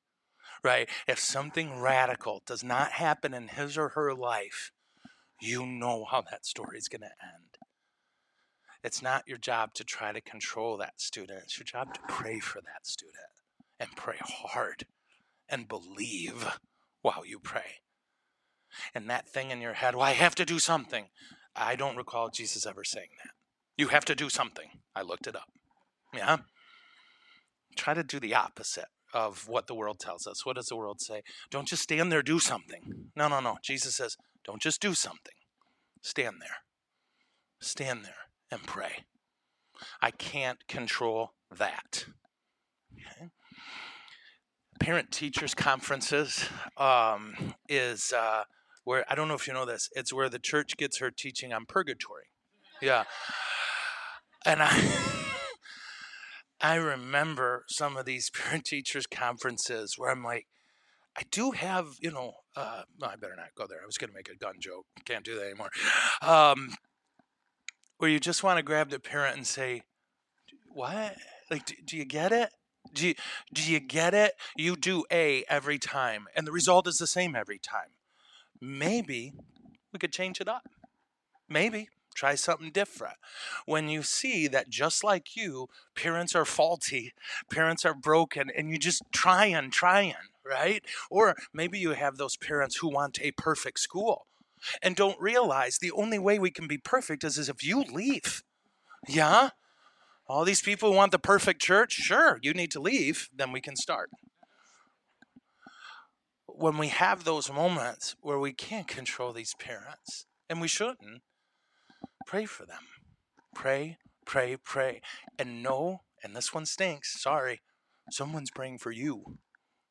right? 0.62 0.88
If 1.06 1.18
something 1.18 1.80
radical 1.80 2.42
does 2.46 2.62
not 2.62 2.92
happen 2.92 3.32
in 3.32 3.48
his 3.48 3.78
or 3.78 3.90
her 3.90 4.14
life, 4.14 4.72
you 5.40 5.64
know 5.66 6.04
how 6.04 6.22
that 6.22 6.44
story 6.44 6.78
is 6.78 6.88
going 6.88 7.02
to 7.02 7.06
end. 7.06 7.58
It's 8.84 9.02
not 9.02 9.26
your 9.26 9.38
job 9.38 9.74
to 9.74 9.84
try 9.84 10.12
to 10.12 10.20
control 10.20 10.76
that 10.78 11.00
student. 11.00 11.40
It's 11.44 11.58
your 11.58 11.64
job 11.64 11.94
to 11.94 12.00
pray 12.08 12.40
for 12.40 12.60
that 12.60 12.86
student 12.86 13.27
and 13.80 13.90
pray 13.96 14.16
hard 14.20 14.86
and 15.48 15.68
believe 15.68 16.58
while 17.02 17.24
you 17.24 17.38
pray. 17.38 17.80
And 18.94 19.08
that 19.08 19.28
thing 19.28 19.50
in 19.50 19.60
your 19.60 19.74
head, 19.74 19.94
well, 19.94 20.04
I 20.04 20.12
have 20.12 20.34
to 20.36 20.44
do 20.44 20.58
something. 20.58 21.06
I 21.56 21.76
don't 21.76 21.96
recall 21.96 22.28
Jesus 22.28 22.66
ever 22.66 22.84
saying 22.84 23.08
that. 23.22 23.32
You 23.76 23.88
have 23.88 24.04
to 24.06 24.14
do 24.14 24.28
something. 24.28 24.68
I 24.94 25.02
looked 25.02 25.26
it 25.26 25.36
up. 25.36 25.48
Yeah? 26.14 26.38
Try 27.76 27.94
to 27.94 28.02
do 28.02 28.20
the 28.20 28.34
opposite 28.34 28.86
of 29.14 29.48
what 29.48 29.66
the 29.66 29.74
world 29.74 29.98
tells 29.98 30.26
us. 30.26 30.44
What 30.44 30.56
does 30.56 30.66
the 30.66 30.76
world 30.76 31.00
say? 31.00 31.22
Don't 31.50 31.68
just 31.68 31.82
stand 31.82 32.12
there, 32.12 32.22
do 32.22 32.38
something. 32.38 33.10
No, 33.16 33.28
no, 33.28 33.40
no. 33.40 33.58
Jesus 33.62 33.96
says, 33.96 34.16
don't 34.44 34.60
just 34.60 34.80
do 34.80 34.94
something. 34.94 35.34
Stand 36.02 36.36
there. 36.40 36.56
Stand 37.60 38.04
there 38.04 38.14
and 38.50 38.62
pray. 38.64 39.04
I 40.02 40.10
can't 40.10 40.66
control 40.68 41.32
that. 41.56 42.06
Okay? 42.92 43.30
Parent 44.78 45.10
teachers 45.10 45.54
conferences 45.54 46.48
um, 46.76 47.54
is 47.68 48.12
uh, 48.12 48.44
where 48.84 49.04
I 49.08 49.14
don't 49.14 49.28
know 49.28 49.34
if 49.34 49.46
you 49.46 49.52
know 49.52 49.66
this. 49.66 49.90
It's 49.94 50.12
where 50.12 50.28
the 50.28 50.38
church 50.38 50.76
gets 50.76 50.98
her 50.98 51.10
teaching 51.10 51.52
on 51.52 51.66
purgatory. 51.66 52.24
Yeah, 52.80 53.04
and 54.46 54.62
I 54.62 55.14
I 56.60 56.76
remember 56.76 57.64
some 57.68 57.96
of 57.96 58.04
these 58.06 58.30
parent 58.34 58.64
teachers 58.64 59.06
conferences 59.06 59.94
where 59.96 60.10
I'm 60.10 60.24
like, 60.24 60.46
I 61.16 61.22
do 61.30 61.52
have 61.52 61.96
you 62.00 62.10
know. 62.10 62.34
Uh, 62.56 62.82
no, 63.00 63.06
I 63.08 63.16
better 63.16 63.36
not 63.36 63.54
go 63.56 63.66
there. 63.66 63.78
I 63.82 63.86
was 63.86 63.98
going 63.98 64.10
to 64.10 64.16
make 64.16 64.28
a 64.28 64.36
gun 64.36 64.54
joke. 64.58 64.86
Can't 65.04 65.24
do 65.24 65.36
that 65.36 65.44
anymore. 65.44 65.70
Um, 66.22 66.74
where 67.98 68.10
you 68.10 68.18
just 68.18 68.42
want 68.42 68.56
to 68.58 68.62
grab 68.62 68.90
the 68.90 68.98
parent 68.98 69.36
and 69.36 69.46
say, 69.46 69.82
"What? 70.72 71.16
Like, 71.50 71.66
do, 71.66 71.74
do 71.84 71.96
you 71.96 72.04
get 72.04 72.32
it? 72.32 72.50
Do 72.92 73.08
you, 73.08 73.14
do 73.52 73.62
you 73.62 73.80
get 73.80 74.14
it? 74.14 74.34
You 74.56 74.76
do 74.76 75.04
A 75.10 75.44
every 75.48 75.78
time, 75.78 76.26
and 76.34 76.46
the 76.46 76.52
result 76.52 76.86
is 76.86 76.98
the 76.98 77.06
same 77.06 77.34
every 77.34 77.58
time. 77.58 77.90
Maybe 78.60 79.32
we 79.92 79.98
could 79.98 80.12
change 80.12 80.40
it 80.40 80.48
up. 80.48 80.68
Maybe 81.48 81.88
try 82.14 82.34
something 82.34 82.70
different. 82.70 83.16
When 83.64 83.88
you 83.88 84.02
see 84.02 84.48
that 84.48 84.68
just 84.68 85.04
like 85.04 85.36
you, 85.36 85.68
parents 85.94 86.34
are 86.34 86.44
faulty, 86.44 87.12
parents 87.50 87.84
are 87.84 87.94
broken, 87.94 88.50
and 88.54 88.70
you 88.70 88.78
just 88.78 89.02
try 89.12 89.46
and 89.46 89.72
try 89.72 90.00
and, 90.00 90.16
right? 90.44 90.82
Or 91.10 91.36
maybe 91.54 91.78
you 91.78 91.92
have 91.92 92.16
those 92.16 92.36
parents 92.36 92.76
who 92.76 92.88
want 92.88 93.20
a 93.20 93.30
perfect 93.32 93.78
school 93.78 94.26
and 94.82 94.96
don't 94.96 95.20
realize 95.20 95.78
the 95.78 95.92
only 95.92 96.18
way 96.18 96.38
we 96.38 96.50
can 96.50 96.66
be 96.66 96.78
perfect 96.78 97.22
is, 97.22 97.38
is 97.38 97.48
if 97.48 97.64
you 97.64 97.82
leave. 97.82 98.42
Yeah? 99.06 99.50
All 100.28 100.44
these 100.44 100.60
people 100.60 100.92
want 100.92 101.12
the 101.12 101.18
perfect 101.18 101.62
church, 101.62 101.92
sure, 101.92 102.38
you 102.42 102.52
need 102.52 102.70
to 102.72 102.80
leave, 102.80 103.30
then 103.34 103.50
we 103.50 103.60
can 103.60 103.76
start. 103.76 104.10
When 106.46 106.76
we 106.76 106.88
have 106.88 107.24
those 107.24 107.50
moments 107.50 108.14
where 108.20 108.38
we 108.38 108.52
can't 108.52 108.86
control 108.86 109.32
these 109.32 109.54
parents, 109.58 110.26
and 110.50 110.60
we 110.60 110.68
shouldn't, 110.68 111.22
pray 112.26 112.44
for 112.44 112.66
them. 112.66 112.82
Pray, 113.54 113.96
pray, 114.26 114.56
pray. 114.62 115.00
And 115.38 115.62
know, 115.62 116.02
and 116.22 116.36
this 116.36 116.52
one 116.52 116.66
stinks, 116.66 117.20
sorry, 117.22 117.60
someone's 118.10 118.50
praying 118.50 118.78
for 118.78 118.90
you. 118.90 119.38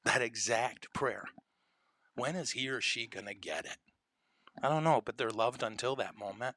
That 0.03 0.21
exact 0.21 0.93
prayer. 0.93 1.25
When 2.15 2.35
is 2.35 2.51
he 2.51 2.69
or 2.69 2.81
she 2.81 3.07
going 3.07 3.25
to 3.25 3.33
get 3.33 3.65
it? 3.65 3.77
I 4.61 4.69
don't 4.69 4.83
know, 4.83 5.01
but 5.03 5.17
they're 5.17 5.29
loved 5.29 5.63
until 5.63 5.95
that 5.95 6.17
moment. 6.17 6.55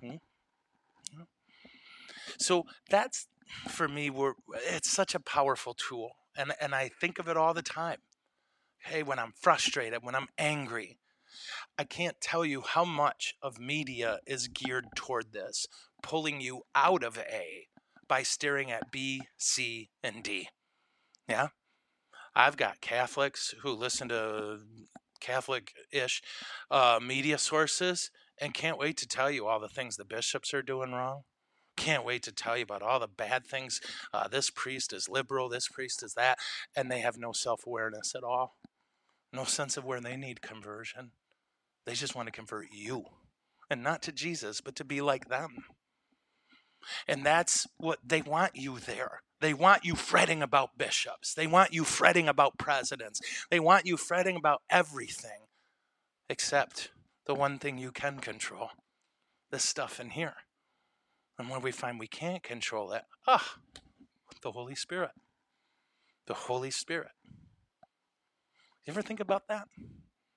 Hmm? 0.00 0.16
So 2.38 2.64
that's 2.90 3.26
for 3.68 3.88
me 3.88 4.10
it's 4.66 4.90
such 4.90 5.14
a 5.14 5.20
powerful 5.20 5.74
tool. 5.74 6.10
And 6.36 6.52
and 6.60 6.74
I 6.74 6.90
think 7.00 7.18
of 7.18 7.28
it 7.28 7.36
all 7.36 7.54
the 7.54 7.62
time. 7.62 7.98
Hey, 8.78 9.02
when 9.02 9.18
I'm 9.18 9.32
frustrated, 9.40 10.04
when 10.04 10.14
I'm 10.14 10.28
angry, 10.38 10.98
I 11.76 11.84
can't 11.84 12.20
tell 12.20 12.44
you 12.44 12.62
how 12.62 12.84
much 12.84 13.34
of 13.42 13.58
media 13.58 14.20
is 14.26 14.48
geared 14.48 14.86
toward 14.94 15.32
this, 15.32 15.66
pulling 16.02 16.40
you 16.40 16.62
out 16.74 17.02
of 17.02 17.18
A 17.18 17.66
by 18.08 18.22
staring 18.22 18.70
at 18.70 18.90
B, 18.90 19.22
C, 19.36 19.90
and 20.02 20.22
D. 20.22 20.48
Yeah? 21.28 21.48
I've 22.34 22.56
got 22.56 22.80
Catholics 22.80 23.54
who 23.62 23.72
listen 23.72 24.08
to 24.08 24.60
Catholic 25.20 25.72
ish 25.92 26.22
uh, 26.70 27.00
media 27.02 27.38
sources 27.38 28.10
and 28.40 28.54
can't 28.54 28.78
wait 28.78 28.96
to 28.98 29.08
tell 29.08 29.30
you 29.30 29.46
all 29.46 29.60
the 29.60 29.68
things 29.68 29.96
the 29.96 30.04
bishops 30.04 30.54
are 30.54 30.62
doing 30.62 30.92
wrong. 30.92 31.22
Can't 31.78 32.04
wait 32.04 32.24
to 32.24 32.32
tell 32.32 32.56
you 32.56 32.64
about 32.64 32.82
all 32.82 32.98
the 32.98 33.06
bad 33.06 33.46
things. 33.46 33.80
Uh, 34.12 34.26
this 34.26 34.50
priest 34.50 34.92
is 34.92 35.08
liberal, 35.08 35.48
this 35.48 35.68
priest 35.68 36.02
is 36.02 36.14
that, 36.14 36.38
and 36.74 36.90
they 36.90 36.98
have 36.98 37.16
no 37.16 37.30
self 37.30 37.64
awareness 37.64 38.14
at 38.16 38.24
all, 38.24 38.56
no 39.32 39.44
sense 39.44 39.76
of 39.76 39.84
where 39.84 40.00
they 40.00 40.16
need 40.16 40.42
conversion. 40.42 41.12
They 41.86 41.94
just 41.94 42.16
want 42.16 42.26
to 42.26 42.32
convert 42.32 42.66
you, 42.72 43.04
and 43.70 43.84
not 43.84 44.02
to 44.02 44.12
Jesus, 44.12 44.60
but 44.60 44.74
to 44.74 44.84
be 44.84 45.00
like 45.00 45.28
them. 45.28 45.66
And 47.06 47.24
that's 47.24 47.68
what 47.76 48.00
they 48.04 48.22
want 48.22 48.56
you 48.56 48.80
there. 48.80 49.20
They 49.40 49.54
want 49.54 49.84
you 49.84 49.94
fretting 49.94 50.42
about 50.42 50.76
bishops. 50.76 51.32
They 51.32 51.46
want 51.46 51.72
you 51.72 51.84
fretting 51.84 52.28
about 52.28 52.58
presidents. 52.58 53.20
They 53.50 53.60
want 53.60 53.86
you 53.86 53.96
fretting 53.96 54.34
about 54.36 54.62
everything 54.68 55.46
except 56.28 56.90
the 57.24 57.34
one 57.34 57.60
thing 57.60 57.78
you 57.78 57.92
can 57.92 58.18
control 58.18 58.70
this 59.52 59.64
stuff 59.64 60.00
in 60.00 60.10
here. 60.10 60.34
And 61.38 61.48
when 61.48 61.62
we 61.62 61.70
find 61.70 61.98
we 61.98 62.08
can't 62.08 62.42
control 62.42 62.92
it, 62.92 63.02
ah, 63.26 63.56
the 64.42 64.52
Holy 64.52 64.74
Spirit. 64.74 65.10
The 66.26 66.34
Holy 66.34 66.70
Spirit. 66.70 67.12
You 68.84 68.92
ever 68.92 69.02
think 69.02 69.20
about 69.20 69.48
that? 69.48 69.68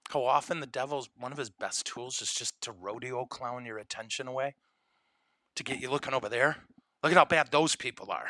How 0.10 0.24
often 0.26 0.60
the 0.60 0.68
devil's 0.68 1.10
one 1.18 1.32
of 1.32 1.38
his 1.38 1.50
best 1.50 1.86
tools 1.86 2.22
is 2.22 2.34
just 2.34 2.60
to 2.62 2.72
rodeo 2.72 3.26
clown 3.26 3.66
your 3.66 3.78
attention 3.78 4.28
away, 4.28 4.56
to 5.56 5.64
get 5.64 5.80
you 5.80 5.90
looking 5.90 6.14
over 6.14 6.30
there. 6.30 6.58
Look 7.02 7.14
at 7.14 7.18
how 7.18 7.26
bad 7.26 7.50
those 7.52 7.76
people 7.76 8.12
are. 8.12 8.30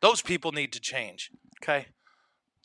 Those 0.00 0.20
people 0.20 0.52
need 0.52 0.72
to 0.74 0.80
change. 0.80 1.30
Okay? 1.62 1.86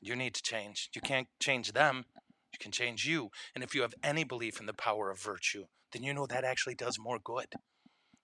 You 0.01 0.15
need 0.15 0.34
to 0.36 0.44
change. 0.44 0.89
You 0.94 1.01
can't 1.01 1.27
change 1.39 1.72
them. 1.72 2.06
You 2.51 2.60
can 2.60 2.72
change 2.72 3.06
you. 3.06 3.29
And 3.56 3.63
if 3.63 3.74
you 3.74 3.82
have 3.82 3.96
any 4.03 4.24
belief 4.24 4.60
in 4.60 4.65
the 4.65 4.74
power 4.74 5.10
of 5.10 5.22
virtue, 5.22 5.65
then 5.94 6.03
you 6.03 6.13
know 6.13 6.25
that 6.27 6.44
actually 6.44 6.75
does 6.75 7.00
more 7.00 7.20
good. 7.24 7.48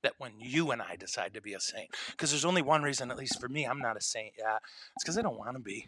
That 0.05 0.13
when 0.17 0.33
you 0.39 0.71
and 0.71 0.81
I 0.81 0.95
decide 0.95 1.33
to 1.33 1.41
be 1.41 1.53
a 1.53 1.59
saint, 1.59 1.89
because 2.11 2.31
there's 2.31 2.45
only 2.45 2.61
one 2.61 2.83
reason, 2.83 3.11
at 3.11 3.17
least 3.17 3.41
for 3.41 3.49
me, 3.49 3.65
I'm 3.65 3.79
not 3.79 3.97
a 3.97 4.01
saint 4.01 4.33
yet. 4.37 4.61
It's 4.95 5.03
because 5.03 5.17
I 5.17 5.21
don't 5.21 5.37
want 5.37 5.57
to 5.57 5.61
be. 5.61 5.87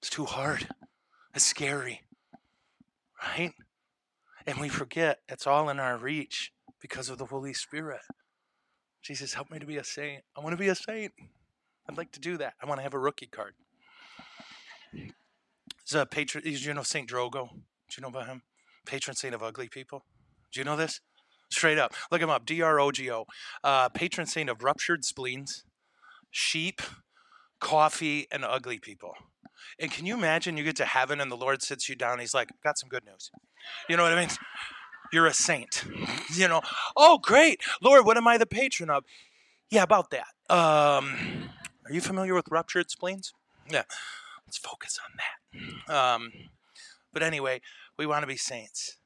It's 0.00 0.10
too 0.10 0.24
hard. 0.24 0.68
It's 1.34 1.44
scary 1.44 2.02
right? 3.22 3.52
And 4.46 4.58
we 4.58 4.68
forget 4.68 5.20
it's 5.28 5.46
all 5.46 5.68
in 5.68 5.78
our 5.78 5.96
reach 5.96 6.52
because 6.80 7.08
of 7.08 7.18
the 7.18 7.26
Holy 7.26 7.52
Spirit. 7.52 8.00
Jesus, 9.02 9.34
help 9.34 9.50
me 9.50 9.58
to 9.58 9.66
be 9.66 9.76
a 9.76 9.84
saint. 9.84 10.22
I 10.36 10.40
want 10.40 10.52
to 10.52 10.58
be 10.58 10.68
a 10.68 10.74
saint. 10.74 11.12
I'd 11.88 11.96
like 11.96 12.12
to 12.12 12.20
do 12.20 12.36
that. 12.38 12.54
I 12.62 12.66
want 12.66 12.78
to 12.78 12.82
have 12.82 12.94
a 12.94 12.98
rookie 12.98 13.26
card. 13.26 13.54
He's 14.92 15.94
a 15.94 16.02
uh, 16.02 16.04
patron. 16.04 16.44
You 16.44 16.74
know 16.74 16.82
Saint 16.82 17.08
Drogo? 17.08 17.48
Do 17.50 17.94
you 17.96 18.02
know 18.02 18.08
about 18.08 18.26
him? 18.26 18.42
Patron 18.84 19.16
saint 19.16 19.34
of 19.34 19.42
ugly 19.42 19.68
people. 19.68 20.04
Do 20.52 20.60
you 20.60 20.64
know 20.64 20.76
this? 20.76 21.00
Straight 21.50 21.78
up, 21.78 21.94
look 22.10 22.20
him 22.20 22.30
up. 22.30 22.44
D 22.44 22.60
R 22.62 22.78
O 22.78 22.90
G 22.90 23.10
O. 23.10 23.24
Uh, 23.64 23.88
patron 23.88 24.26
saint 24.26 24.50
of 24.50 24.62
ruptured 24.62 25.04
spleens, 25.04 25.64
sheep, 26.30 26.82
coffee, 27.60 28.26
and 28.30 28.44
ugly 28.44 28.78
people. 28.78 29.14
And 29.78 29.90
can 29.90 30.06
you 30.06 30.14
imagine 30.14 30.56
you 30.56 30.64
get 30.64 30.76
to 30.76 30.84
heaven 30.84 31.20
and 31.20 31.30
the 31.30 31.36
Lord 31.36 31.62
sits 31.62 31.88
you 31.88 31.94
down? 31.94 32.18
He's 32.18 32.34
like, 32.34 32.50
got 32.62 32.78
some 32.78 32.88
good 32.88 33.04
news. 33.04 33.30
You 33.88 33.96
know 33.96 34.02
what 34.02 34.12
I 34.12 34.20
mean? 34.20 34.28
You're 35.12 35.26
a 35.26 35.32
saint. 35.32 35.84
You 36.34 36.48
know, 36.48 36.60
oh, 36.96 37.18
great. 37.18 37.60
Lord, 37.82 38.04
what 38.04 38.16
am 38.16 38.28
I 38.28 38.36
the 38.36 38.46
patron 38.46 38.90
of? 38.90 39.04
Yeah, 39.70 39.82
about 39.82 40.10
that. 40.10 40.26
Um, 40.54 41.50
are 41.86 41.92
you 41.92 42.00
familiar 42.00 42.34
with 42.34 42.46
ruptured 42.50 42.90
spleens? 42.90 43.32
Yeah. 43.70 43.84
Let's 44.46 44.58
focus 44.58 44.98
on 45.02 45.16
that. 45.88 45.94
Um, 45.94 46.32
but 47.12 47.22
anyway, 47.22 47.60
we 47.98 48.06
want 48.06 48.22
to 48.22 48.26
be 48.26 48.36
saints. 48.36 48.97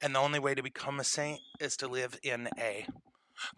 And 0.00 0.14
the 0.14 0.20
only 0.20 0.38
way 0.38 0.54
to 0.54 0.62
become 0.62 1.00
a 1.00 1.04
saint 1.04 1.40
is 1.60 1.76
to 1.78 1.88
live 1.88 2.18
in 2.22 2.48
A 2.58 2.86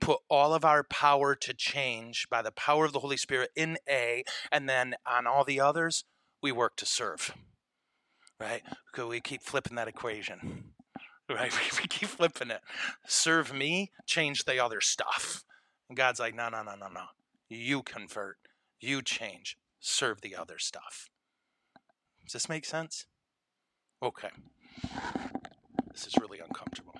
put 0.00 0.20
all 0.28 0.54
of 0.54 0.64
our 0.64 0.82
power 0.82 1.34
to 1.34 1.54
change 1.54 2.28
by 2.30 2.42
the 2.42 2.52
power 2.52 2.84
of 2.84 2.92
the 2.92 3.00
Holy 3.00 3.16
Spirit 3.16 3.50
in 3.56 3.78
A, 3.88 4.24
and 4.50 4.68
then 4.68 4.94
on 5.06 5.26
all 5.26 5.44
the 5.44 5.60
others, 5.60 6.04
we 6.42 6.52
work 6.52 6.76
to 6.76 6.86
serve. 6.86 7.34
Right? 8.40 8.62
Because 8.92 9.08
we 9.08 9.20
keep 9.20 9.42
flipping 9.42 9.76
that 9.76 9.88
equation. 9.88 10.64
Right? 11.26 11.54
We 11.80 11.88
keep 11.88 12.10
flipping 12.10 12.50
it. 12.50 12.60
Serve 13.06 13.54
me, 13.54 13.92
change 14.04 14.44
the 14.44 14.62
other 14.62 14.82
stuff. 14.82 15.42
And 15.88 15.96
God's 15.96 16.20
like, 16.20 16.34
no, 16.34 16.50
no, 16.50 16.62
no, 16.62 16.74
no, 16.74 16.88
no. 16.88 17.04
You 17.48 17.82
convert, 17.82 18.36
you 18.78 19.00
change, 19.00 19.56
serve 19.80 20.20
the 20.20 20.36
other 20.36 20.58
stuff. 20.58 21.08
Does 22.26 22.34
this 22.34 22.48
make 22.50 22.66
sense? 22.66 23.06
Okay. 24.02 24.28
This 25.94 26.06
is 26.06 26.14
really 26.20 26.40
uncomfortable 26.40 26.94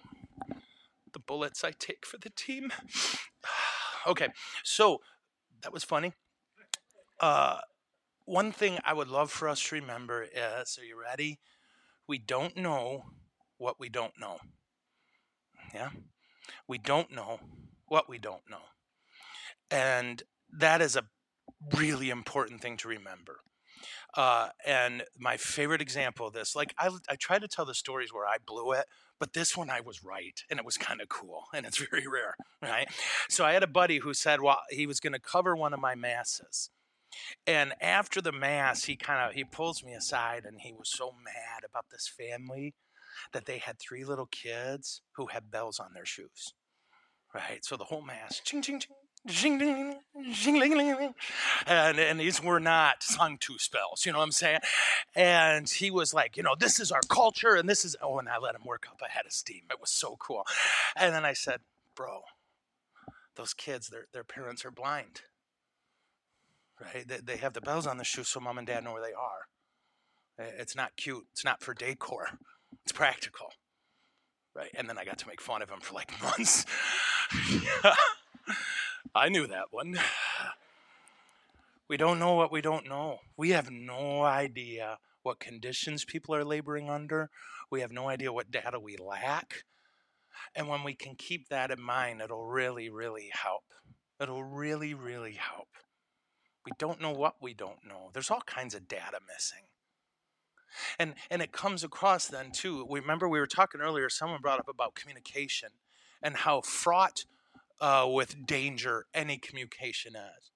the 1.15 1.21
bullets 1.21 1.65
I 1.65 1.71
take 1.71 2.05
for 2.05 2.19
the 2.19 2.29
team. 2.29 2.71
okay, 4.07 4.29
so 4.63 4.99
that 5.63 5.73
was 5.73 5.83
funny. 5.83 6.13
Uh, 7.21 7.59
one 8.27 8.53
thing 8.53 8.79
I 8.85 8.93
would 8.93 9.09
love 9.09 9.31
for 9.31 9.49
us 9.49 9.63
to 9.69 9.77
remember 9.77 10.23
is 10.25 10.79
are 10.79 10.85
you 10.85 11.01
ready? 11.01 11.41
We 12.07 12.19
don't 12.19 12.57
know 12.57 13.07
what 13.57 13.81
we 13.81 13.89
don't 13.89 14.19
know. 14.21 14.39
Yeah? 15.73 15.91
We 16.69 16.77
don't 16.77 17.11
know 17.11 17.41
what 17.87 18.09
we 18.09 18.19
don't 18.19 18.43
know. 18.51 18.59
And 19.71 20.23
that 20.51 20.83
is 20.83 20.97
a 20.97 21.05
really 21.75 22.11
important 22.11 22.61
thing 22.61 22.77
to 22.79 22.89
remember. 22.89 23.41
Uh, 24.17 24.49
and 24.67 25.05
my 25.19 25.37
favorite 25.37 25.81
example 25.81 26.27
of 26.27 26.33
this, 26.33 26.55
like 26.55 26.75
I, 26.79 26.91
I 27.09 27.17
try 27.17 27.39
to 27.39 27.49
tell 27.49 27.65
the 27.65 27.75
stories 27.75 28.13
where 28.13 28.27
I 28.27 28.37
blew 28.45 28.73
it, 28.73 28.87
but 29.19 29.33
this 29.33 29.57
one 29.57 29.71
I 29.71 29.81
was 29.81 30.05
right, 30.05 30.43
and 30.51 30.59
it 30.59 30.67
was 30.67 30.77
kind 30.77 31.01
of 31.01 31.09
cool, 31.09 31.45
and 31.55 31.67
it's 31.67 31.79
very 31.79 32.07
rare, 32.07 32.35
right? 32.63 32.89
So 33.29 33.45
I 33.45 33.53
had 33.53 33.63
a 33.63 33.69
buddy 33.69 33.99
who 33.99 34.15
said, 34.15 34.41
well, 34.41 34.61
he 34.71 34.87
was 34.87 35.01
going 35.01 35.13
to 35.13 35.21
cover 35.21 35.57
one 35.57 35.73
of 35.73 35.81
my 35.81 35.95
masses. 35.95 36.71
And 37.47 37.75
after 37.81 38.21
the 38.21 38.33
mass, 38.33 38.85
he 38.85 38.97
kind 38.97 39.29
of 39.29 39.35
he 39.35 39.45
pulls 39.45 39.85
me 39.85 39.93
aside, 39.95 40.45
and 40.45 40.61
he 40.61 40.73
was 40.73 40.91
so 40.91 41.13
mad 41.25 41.63
about 41.69 41.87
this 41.91 42.09
family 42.09 42.75
that 43.33 43.47
they 43.47 43.59
had 43.59 43.79
three 43.79 44.05
little 44.05 44.27
kids 44.27 45.01
who 45.13 45.27
had 45.27 45.51
bells 45.51 45.79
on 45.79 45.93
their 45.95 46.05
shoes, 46.05 46.55
right? 47.33 47.65
So 47.65 47.77
the 47.77 47.85
whole 47.85 48.03
mass, 48.03 48.41
ching 48.45 48.63
ching 48.63 48.81
ching, 48.81 48.97
and, 51.67 51.99
and 51.99 52.21
these 52.21 52.43
were 52.43 52.61
not 52.61 53.03
sung 53.03 53.39
to 53.39 53.59
spells, 53.59 54.05
you 54.07 54.13
know 54.13 54.19
what 54.19 54.25
I'm 54.25 54.33
saying? 54.33 54.61
And 55.15 55.69
he 55.69 55.91
was 55.91 56.13
like, 56.15 56.37
you 56.37 56.43
know, 56.43 56.55
this 56.59 56.79
is 56.81 56.93
our 56.93 57.01
culture, 57.09 57.55
and 57.55 57.69
this 57.69 57.85
is, 57.85 57.97
oh, 58.03 58.19
and 58.19 58.29
I 58.29 58.39
let 58.39 58.55
him 58.55 58.63
work 58.67 58.87
up 58.91 59.01
ahead 59.05 59.27
of 59.27 59.33
steam. 59.33 59.63
It 59.71 59.81
was 59.81 59.91
so 59.91 60.17
cool. 60.19 60.45
And 60.97 61.15
then 61.15 61.25
I 61.25 61.33
said, 61.33 61.61
bro, 61.97 62.23
those 63.37 63.55
kids, 63.55 63.89
their, 63.89 64.07
their 64.13 64.25
parents 64.25 64.65
are 64.65 64.71
blind, 64.71 65.23
right? 66.81 67.07
They, 67.09 67.19
they 67.25 67.37
have 67.39 67.55
the 67.55 67.61
bells 67.63 67.87
on 67.87 67.99
the 67.99 68.05
shoe 68.05 68.25
so 68.25 68.41
mom 68.41 68.59
and 68.59 68.67
dad 68.67 68.85
know 68.85 68.93
where 68.93 69.03
they 69.03 69.15
are. 69.15 69.49
It's 70.59 70.77
not 70.77 70.97
cute, 70.97 71.27
it's 71.33 71.45
not 71.45 71.63
for 71.63 71.75
decor, 71.75 72.29
it's 72.85 72.93
practical. 72.93 73.49
right? 74.55 74.71
And 74.75 74.89
then 74.89 74.99
I 74.99 75.05
got 75.05 75.19
to 75.19 75.29
make 75.29 75.41
fun 75.41 75.63
of 75.63 75.71
him 75.71 75.81
for 75.81 75.95
like 75.95 76.13
months. 76.23 76.67
I 79.15 79.29
knew 79.29 79.47
that 79.47 79.67
one. 79.71 79.99
We 81.87 81.99
don't 81.99 82.19
know 82.19 82.33
what 82.33 82.51
we 82.51 82.63
don't 82.63 82.89
know. 82.89 83.19
We 83.37 83.51
have 83.51 83.71
no 83.71 84.23
idea 84.23 84.97
what 85.23 85.39
conditions 85.39 86.03
people 86.03 86.35
are 86.35 86.45
laboring 86.45 86.89
under. 86.89 87.29
We 87.71 87.83
have 87.83 87.93
no 87.93 88.09
idea 88.09 88.33
what 88.33 88.51
data 88.51 88.81
we 88.81 88.97
lack. 88.97 89.65
And 90.55 90.67
when 90.67 90.83
we 90.83 90.95
can 90.95 91.15
keep 91.15 91.49
that 91.51 91.71
in 91.71 91.81
mind, 91.81 92.23
it'll 92.23 92.47
really, 92.47 92.89
really 92.89 93.31
help. 93.33 93.65
It'll 94.19 94.45
really, 94.45 94.95
really 94.95 95.35
help. 95.35 95.69
We 96.65 96.73
don't 96.79 97.01
know 97.01 97.13
what 97.13 97.37
we 97.43 97.53
don't 97.53 97.87
know. 97.87 98.11
There's 98.13 98.31
all 98.31 98.43
kinds 98.47 98.75
of 98.75 98.89
data 98.89 99.19
missing. 99.29 99.67
And 100.99 101.15
and 101.31 101.43
it 101.43 101.53
comes 101.53 101.85
across 101.85 102.27
then 102.27 102.51
too. 102.51 102.87
We 102.89 103.01
remember 103.01 103.29
we 103.29 103.39
were 103.39 103.47
talking 103.47 103.81
earlier. 103.81 104.09
Someone 104.09 104.41
brought 104.41 104.59
up 104.59 104.69
about 104.69 104.95
communication 104.95 105.71
and 106.23 106.37
how 106.37 106.63
fraught 106.63 107.27
uh, 107.85 108.07
with 108.09 108.47
danger 108.47 109.05
any 109.13 109.37
communication 109.37 110.17
is. 110.17 110.51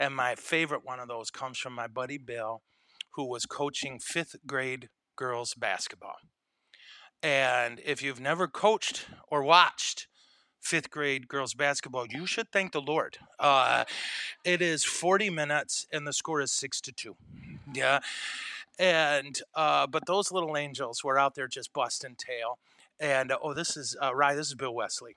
And 0.00 0.16
my 0.16 0.34
favorite 0.34 0.84
one 0.84 0.98
of 0.98 1.06
those 1.06 1.30
comes 1.30 1.58
from 1.58 1.72
my 1.74 1.86
buddy 1.86 2.18
Bill, 2.18 2.62
who 3.12 3.24
was 3.24 3.46
coaching 3.46 4.00
fifth 4.00 4.34
grade 4.48 4.88
girls 5.14 5.54
basketball. 5.54 6.16
And 7.22 7.80
if 7.84 8.02
you've 8.02 8.18
never 8.18 8.48
coached 8.48 9.06
or 9.28 9.44
watched 9.44 10.08
fifth 10.60 10.90
grade 10.90 11.28
girls 11.28 11.54
basketball, 11.54 12.06
you 12.10 12.26
should 12.26 12.50
thank 12.50 12.72
the 12.72 12.80
Lord. 12.80 13.18
Uh, 13.38 13.84
it 14.44 14.60
is 14.60 14.84
40 14.84 15.30
minutes 15.30 15.86
and 15.92 16.04
the 16.04 16.12
score 16.12 16.40
is 16.40 16.50
six 16.50 16.80
to 16.80 16.92
two. 16.92 17.14
Yeah. 17.72 18.00
And, 18.76 19.40
uh, 19.54 19.86
but 19.86 20.06
those 20.06 20.32
little 20.32 20.56
angels 20.56 21.04
were 21.04 21.16
out 21.16 21.36
there 21.36 21.46
just 21.46 21.72
busting 21.72 22.16
tail. 22.16 22.58
And, 22.98 23.32
oh, 23.40 23.54
this 23.54 23.76
is, 23.76 23.96
uh, 24.00 24.12
this 24.34 24.48
is 24.48 24.54
Bill 24.54 24.74
Wesley. 24.74 25.16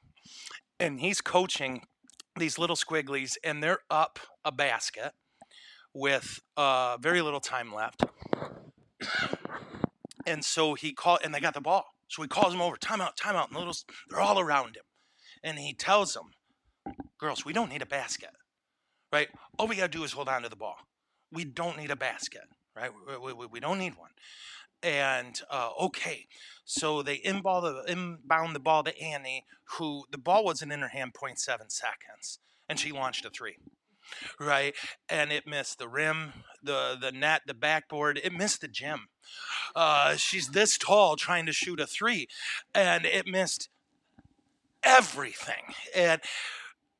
And 0.80 1.00
he's 1.00 1.22
coaching 1.22 1.84
these 2.38 2.58
little 2.58 2.76
squigglies 2.76 3.38
and 3.44 3.62
they're 3.62 3.80
up 3.90 4.20
a 4.46 4.52
basket 4.52 5.14
with 5.94 6.40
uh, 6.56 6.98
very 6.98 7.22
little 7.22 7.40
time 7.40 7.74
left. 7.74 8.04
and 10.26 10.44
so 10.44 10.74
he 10.76 10.94
called, 10.94 11.20
and 11.24 11.34
they 11.34 11.40
got 11.40 11.54
the 11.54 11.62
ball. 11.62 11.86
So 12.08 12.22
he 12.22 12.28
calls 12.28 12.54
them 12.54 12.62
over, 12.62 12.76
timeout, 12.76 13.16
timeout, 13.16 13.48
and 13.48 13.56
the 13.56 13.60
little, 13.60 13.76
they're 14.10 14.20
all 14.20 14.40
around 14.40 14.76
him. 14.76 14.84
And 15.44 15.60
he 15.60 15.74
tells 15.74 16.14
them, 16.14 16.32
girls, 17.20 17.46
we 17.46 17.54
don't 17.54 17.70
need 17.70 17.82
a 17.82 17.88
basket, 17.88 18.32
right? 19.14 19.30
All 19.58 19.68
we 19.68 19.76
got 19.76 19.92
to 19.92 19.98
do 19.98 20.04
is 20.04 20.14
hold 20.14 20.28
on 20.28 20.42
to 20.42 20.50
the 20.50 20.56
ball. 20.56 20.78
We 21.32 21.46
don't 21.46 21.78
need 21.78 21.92
a 21.92 21.96
basket, 21.96 22.44
right? 22.76 22.90
We, 23.22 23.34
we, 23.34 23.46
we 23.46 23.60
don't 23.60 23.78
need 23.78 23.96
one. 23.96 24.10
And 24.82 25.40
uh, 25.50 25.72
okay, 25.82 26.28
so 26.64 27.02
they 27.02 27.18
inball 27.18 27.62
the 27.62 27.92
inbound 27.92 28.56
the 28.56 28.60
ball 28.60 28.84
to 28.84 29.02
Annie, 29.02 29.46
who 29.78 30.06
the 30.12 30.18
ball 30.18 30.46
wasn't 30.46 30.72
in 30.72 30.80
her 30.80 30.88
hand 30.88 31.14
0.7 31.14 31.38
seconds, 31.40 32.40
and 32.68 32.80
she 32.80 32.92
launched 32.92 33.26
a 33.26 33.30
three 33.30 33.58
right? 34.40 34.76
And 35.08 35.32
it 35.32 35.48
missed 35.48 35.80
the 35.80 35.88
rim, 35.88 36.34
the 36.64 36.98
the 37.00 37.12
net, 37.12 37.44
the 37.46 37.54
backboard. 37.54 38.20
It 38.24 38.34
missed 38.34 38.62
the 38.62 38.68
gym. 38.68 39.10
Uh, 39.76 40.16
she's 40.16 40.50
this 40.50 40.78
tall 40.78 41.16
trying 41.16 41.46
to 41.46 41.54
shoot 41.54 41.80
a 41.80 41.88
three, 41.88 42.28
and 42.74 43.06
it 43.06 43.28
missed 43.28 43.70
everything. 44.84 45.74
And 45.96 46.22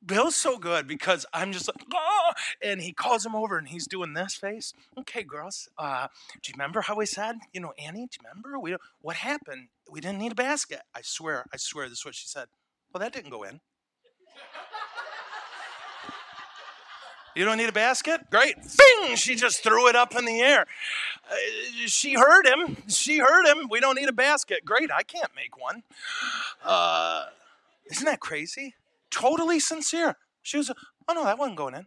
Bill's 0.06 0.36
so 0.36 0.58
good 0.58 0.88
because 0.88 1.26
I'm 1.34 1.52
just 1.52 1.68
like, 1.68 1.86
oh, 1.94 2.32
and 2.64 2.82
he 2.82 2.94
calls 2.94 3.26
him 3.26 3.36
over 3.36 3.58
and 3.58 3.68
he's 3.68 3.86
doing 3.86 4.14
this 4.14 4.34
face. 4.34 4.74
Okay, 4.98 5.24
girls, 5.24 5.68
uh, 5.78 6.08
do 6.42 6.50
you 6.50 6.54
remember 6.54 6.82
how 6.82 6.96
we 6.96 7.06
said, 7.06 7.36
you 7.54 7.60
know, 7.60 7.74
Annie, 7.78 8.08
do 8.08 8.18
you 8.22 8.30
remember? 8.30 8.60
We 8.60 8.78
what 9.02 9.18
happened? 9.18 9.68
We 9.92 10.00
didn't 10.00 10.20
need 10.20 10.32
a 10.32 10.36
basket. 10.36 10.82
I 10.96 11.02
swear, 11.02 11.46
I 11.54 11.58
swear, 11.58 11.90
this 11.90 12.00
is 12.00 12.06
what 12.06 12.16
she 12.16 12.28
said. 12.28 12.48
Well, 12.94 13.00
that 13.00 13.14
didn't 13.14 13.32
go 13.32 13.44
in. 13.44 13.60
You 17.36 17.46
don't 17.46 17.58
need 17.58 17.70
a 17.70 17.74
basket? 17.74 18.30
Great. 18.32 18.56
Bing! 18.56 19.16
She 19.16 19.36
just 19.36 19.64
threw 19.64 19.88
it 19.88 19.96
up 19.96 20.16
in 20.16 20.26
the 20.26 20.42
air. 20.42 20.66
Uh, 21.30 21.36
she 21.86 22.16
heard 22.16 22.46
him. 22.46 22.76
She 22.88 23.20
heard 23.20 23.46
him. 23.46 23.68
We 23.70 23.80
don't 23.80 23.96
need 23.96 24.10
a 24.10 24.14
basket. 24.14 24.66
Great. 24.66 24.90
I 24.92 25.04
can't 25.04 25.32
make 25.36 25.58
one. 25.58 25.84
Uh, 26.66 27.26
isn't 27.92 28.06
that 28.06 28.20
crazy? 28.20 28.76
Totally 29.12 29.60
sincere. 29.60 30.16
She 30.42 30.58
was, 30.58 30.72
oh 31.08 31.14
no, 31.14 31.24
that 31.24 31.38
wasn't 31.38 31.58
going 31.58 31.76
in. 31.76 31.86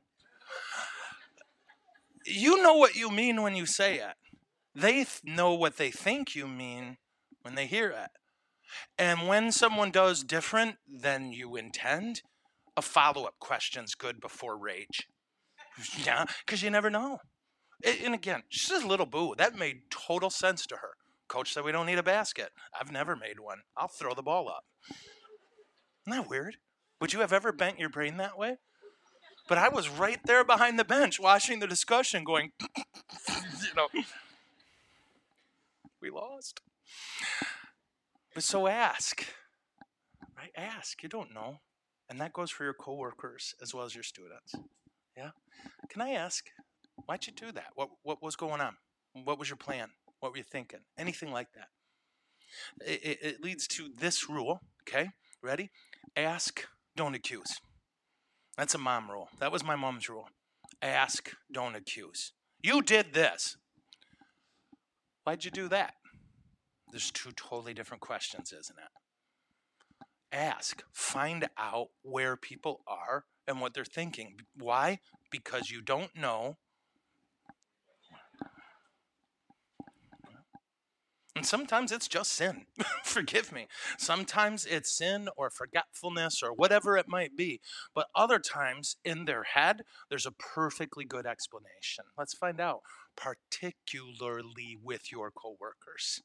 You 2.24 2.62
know 2.62 2.74
what 2.74 2.94
you 2.94 3.10
mean 3.10 3.42
when 3.42 3.56
you 3.56 3.66
say 3.66 3.96
it. 3.96 4.14
They 4.74 4.92
th- 4.92 5.22
know 5.24 5.54
what 5.54 5.76
they 5.76 5.90
think 5.90 6.34
you 6.34 6.46
mean 6.46 6.98
when 7.42 7.54
they 7.54 7.66
hear 7.66 7.90
it. 7.90 8.10
And 8.98 9.28
when 9.28 9.52
someone 9.52 9.90
does 9.90 10.22
different 10.22 10.76
than 10.88 11.32
you 11.32 11.56
intend, 11.56 12.22
a 12.76 12.82
follow 12.82 13.24
up 13.24 13.38
question's 13.38 13.94
good 13.94 14.20
before 14.20 14.56
rage. 14.56 15.08
Yeah, 16.04 16.26
because 16.44 16.62
you 16.62 16.68
never 16.68 16.90
know. 16.90 17.18
And 17.82 18.14
again, 18.14 18.42
she's 18.50 18.82
a 18.82 18.86
little 18.86 19.06
boo. 19.06 19.34
That 19.38 19.56
made 19.56 19.90
total 19.90 20.28
sense 20.28 20.66
to 20.66 20.76
her. 20.76 20.90
Coach 21.28 21.54
said 21.54 21.64
we 21.64 21.72
don't 21.72 21.86
need 21.86 21.98
a 21.98 22.02
basket. 22.02 22.50
I've 22.78 22.92
never 22.92 23.16
made 23.16 23.40
one. 23.40 23.60
I'll 23.74 23.88
throw 23.88 24.12
the 24.12 24.22
ball 24.22 24.50
up. 24.50 24.64
Isn't 26.06 26.22
that 26.22 26.28
weird? 26.28 26.56
Would 27.02 27.12
you 27.12 27.18
have 27.18 27.32
ever 27.32 27.50
bent 27.50 27.80
your 27.80 27.88
brain 27.88 28.18
that 28.18 28.38
way? 28.38 28.58
But 29.48 29.58
I 29.58 29.68
was 29.68 29.88
right 29.88 30.20
there 30.24 30.44
behind 30.44 30.78
the 30.78 30.84
bench 30.84 31.18
watching 31.18 31.58
the 31.58 31.66
discussion 31.66 32.22
going, 32.22 32.52
you 33.28 33.74
know, 33.76 33.88
we 36.00 36.10
lost. 36.10 36.60
But 38.32 38.44
so 38.44 38.68
ask, 38.68 39.26
right? 40.38 40.52
Ask. 40.56 41.02
You 41.02 41.08
don't 41.08 41.34
know. 41.34 41.56
And 42.08 42.20
that 42.20 42.32
goes 42.32 42.52
for 42.52 42.62
your 42.62 42.72
coworkers 42.72 43.56
as 43.60 43.74
well 43.74 43.84
as 43.84 43.96
your 43.96 44.04
students. 44.04 44.54
Yeah? 45.16 45.30
Can 45.88 46.02
I 46.02 46.10
ask, 46.10 46.44
why'd 47.06 47.26
you 47.26 47.32
do 47.32 47.50
that? 47.50 47.70
What, 47.74 47.88
what 48.04 48.22
was 48.22 48.36
going 48.36 48.60
on? 48.60 48.76
What 49.24 49.40
was 49.40 49.50
your 49.50 49.56
plan? 49.56 49.88
What 50.20 50.30
were 50.30 50.38
you 50.38 50.44
thinking? 50.44 50.80
Anything 50.96 51.32
like 51.32 51.48
that. 51.56 51.66
It, 52.86 53.02
it, 53.02 53.18
it 53.22 53.40
leads 53.42 53.66
to 53.66 53.90
this 53.98 54.28
rule, 54.28 54.60
okay? 54.86 55.10
Ready? 55.42 55.72
Ask, 56.16 56.64
don't 56.96 57.14
accuse. 57.14 57.60
That's 58.56 58.74
a 58.74 58.78
mom 58.78 59.10
rule. 59.10 59.28
That 59.40 59.52
was 59.52 59.64
my 59.64 59.76
mom's 59.76 60.08
rule. 60.08 60.28
Ask, 60.80 61.30
don't 61.52 61.74
accuse. 61.74 62.32
You 62.62 62.82
did 62.82 63.14
this. 63.14 63.56
Why'd 65.24 65.44
you 65.44 65.50
do 65.50 65.68
that? 65.68 65.94
There's 66.90 67.10
two 67.10 67.30
totally 67.32 67.72
different 67.72 68.02
questions, 68.02 68.52
isn't 68.52 68.78
it? 68.78 70.36
Ask, 70.36 70.82
find 70.92 71.48
out 71.58 71.88
where 72.02 72.36
people 72.36 72.82
are 72.86 73.24
and 73.46 73.60
what 73.60 73.74
they're 73.74 73.84
thinking. 73.84 74.36
Why? 74.58 74.98
Because 75.30 75.70
you 75.70 75.80
don't 75.80 76.14
know. 76.16 76.58
And 81.42 81.46
sometimes 81.48 81.90
it's 81.90 82.06
just 82.06 82.30
sin. 82.30 82.66
Forgive 83.02 83.50
me. 83.50 83.66
Sometimes 83.98 84.64
it's 84.64 84.96
sin 84.96 85.28
or 85.36 85.50
forgetfulness 85.50 86.40
or 86.40 86.52
whatever 86.52 86.96
it 86.96 87.08
might 87.08 87.36
be. 87.36 87.60
But 87.96 88.06
other 88.14 88.38
times 88.38 88.94
in 89.04 89.24
their 89.24 89.42
head, 89.42 89.82
there's 90.08 90.24
a 90.24 90.30
perfectly 90.30 91.04
good 91.04 91.26
explanation. 91.26 92.04
Let's 92.16 92.32
find 92.32 92.60
out, 92.60 92.82
particularly 93.16 94.78
with 94.80 95.10
your 95.10 95.32
coworkers. 95.32 96.22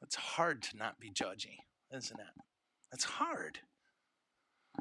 It's 0.00 0.16
hard 0.16 0.62
to 0.62 0.78
not 0.78 0.98
be 0.98 1.10
judgy, 1.10 1.58
isn't 1.94 2.18
it? 2.18 2.42
It's 2.90 3.04
hard. 3.04 3.58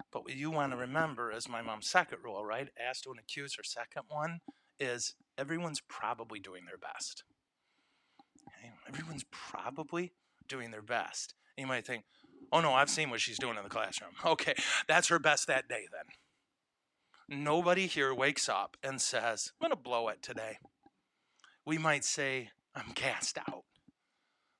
But 0.10 0.24
what 0.24 0.38
you 0.38 0.52
want 0.52 0.72
to 0.72 0.78
remember 0.78 1.34
is 1.34 1.50
my 1.50 1.62
mom's 1.62 1.90
second 1.90 2.20
rule, 2.24 2.46
right? 2.46 2.70
Ask, 2.80 3.04
don't 3.04 3.20
accuse. 3.20 3.56
Her 3.58 3.63
second 3.63 4.04
one 4.08 4.40
is 4.80 5.16
everyone's 5.38 5.82
probably 5.82 6.40
doing 6.40 6.63
their 6.66 6.78
best. 6.78 7.26
Everyone's 8.88 9.26
probably 9.32 10.13
doing 10.47 10.71
their 10.71 10.82
best. 10.82 11.34
And 11.58 11.63
you 11.63 11.67
might 11.67 11.86
think, 11.86 12.04
oh 12.52 12.62
no, 12.62 12.73
I've 12.73 12.89
seen 12.89 13.10
what 13.10 13.21
she's 13.21 13.39
doing 13.39 13.58
in 13.58 13.63
the 13.63 13.69
classroom. 13.69 14.12
Okay, 14.26 14.54
that's 14.88 15.08
her 15.10 15.19
best 15.19 15.47
that 15.47 15.67
day 15.67 15.86
then. 15.91 17.39
Nobody 17.43 17.88
here 17.88 18.13
wakes 18.13 18.47
up 18.47 18.78
and 18.82 19.02
says, 19.02 19.52
I'm 19.60 19.67
going 19.67 19.78
to 19.78 19.82
blow 19.82 20.08
it 20.08 20.21
today. 20.21 20.60
We 21.65 21.78
might 21.78 22.06
say, 22.06 22.52
I'm 22.73 22.93
cast 22.93 23.38
out 23.38 23.65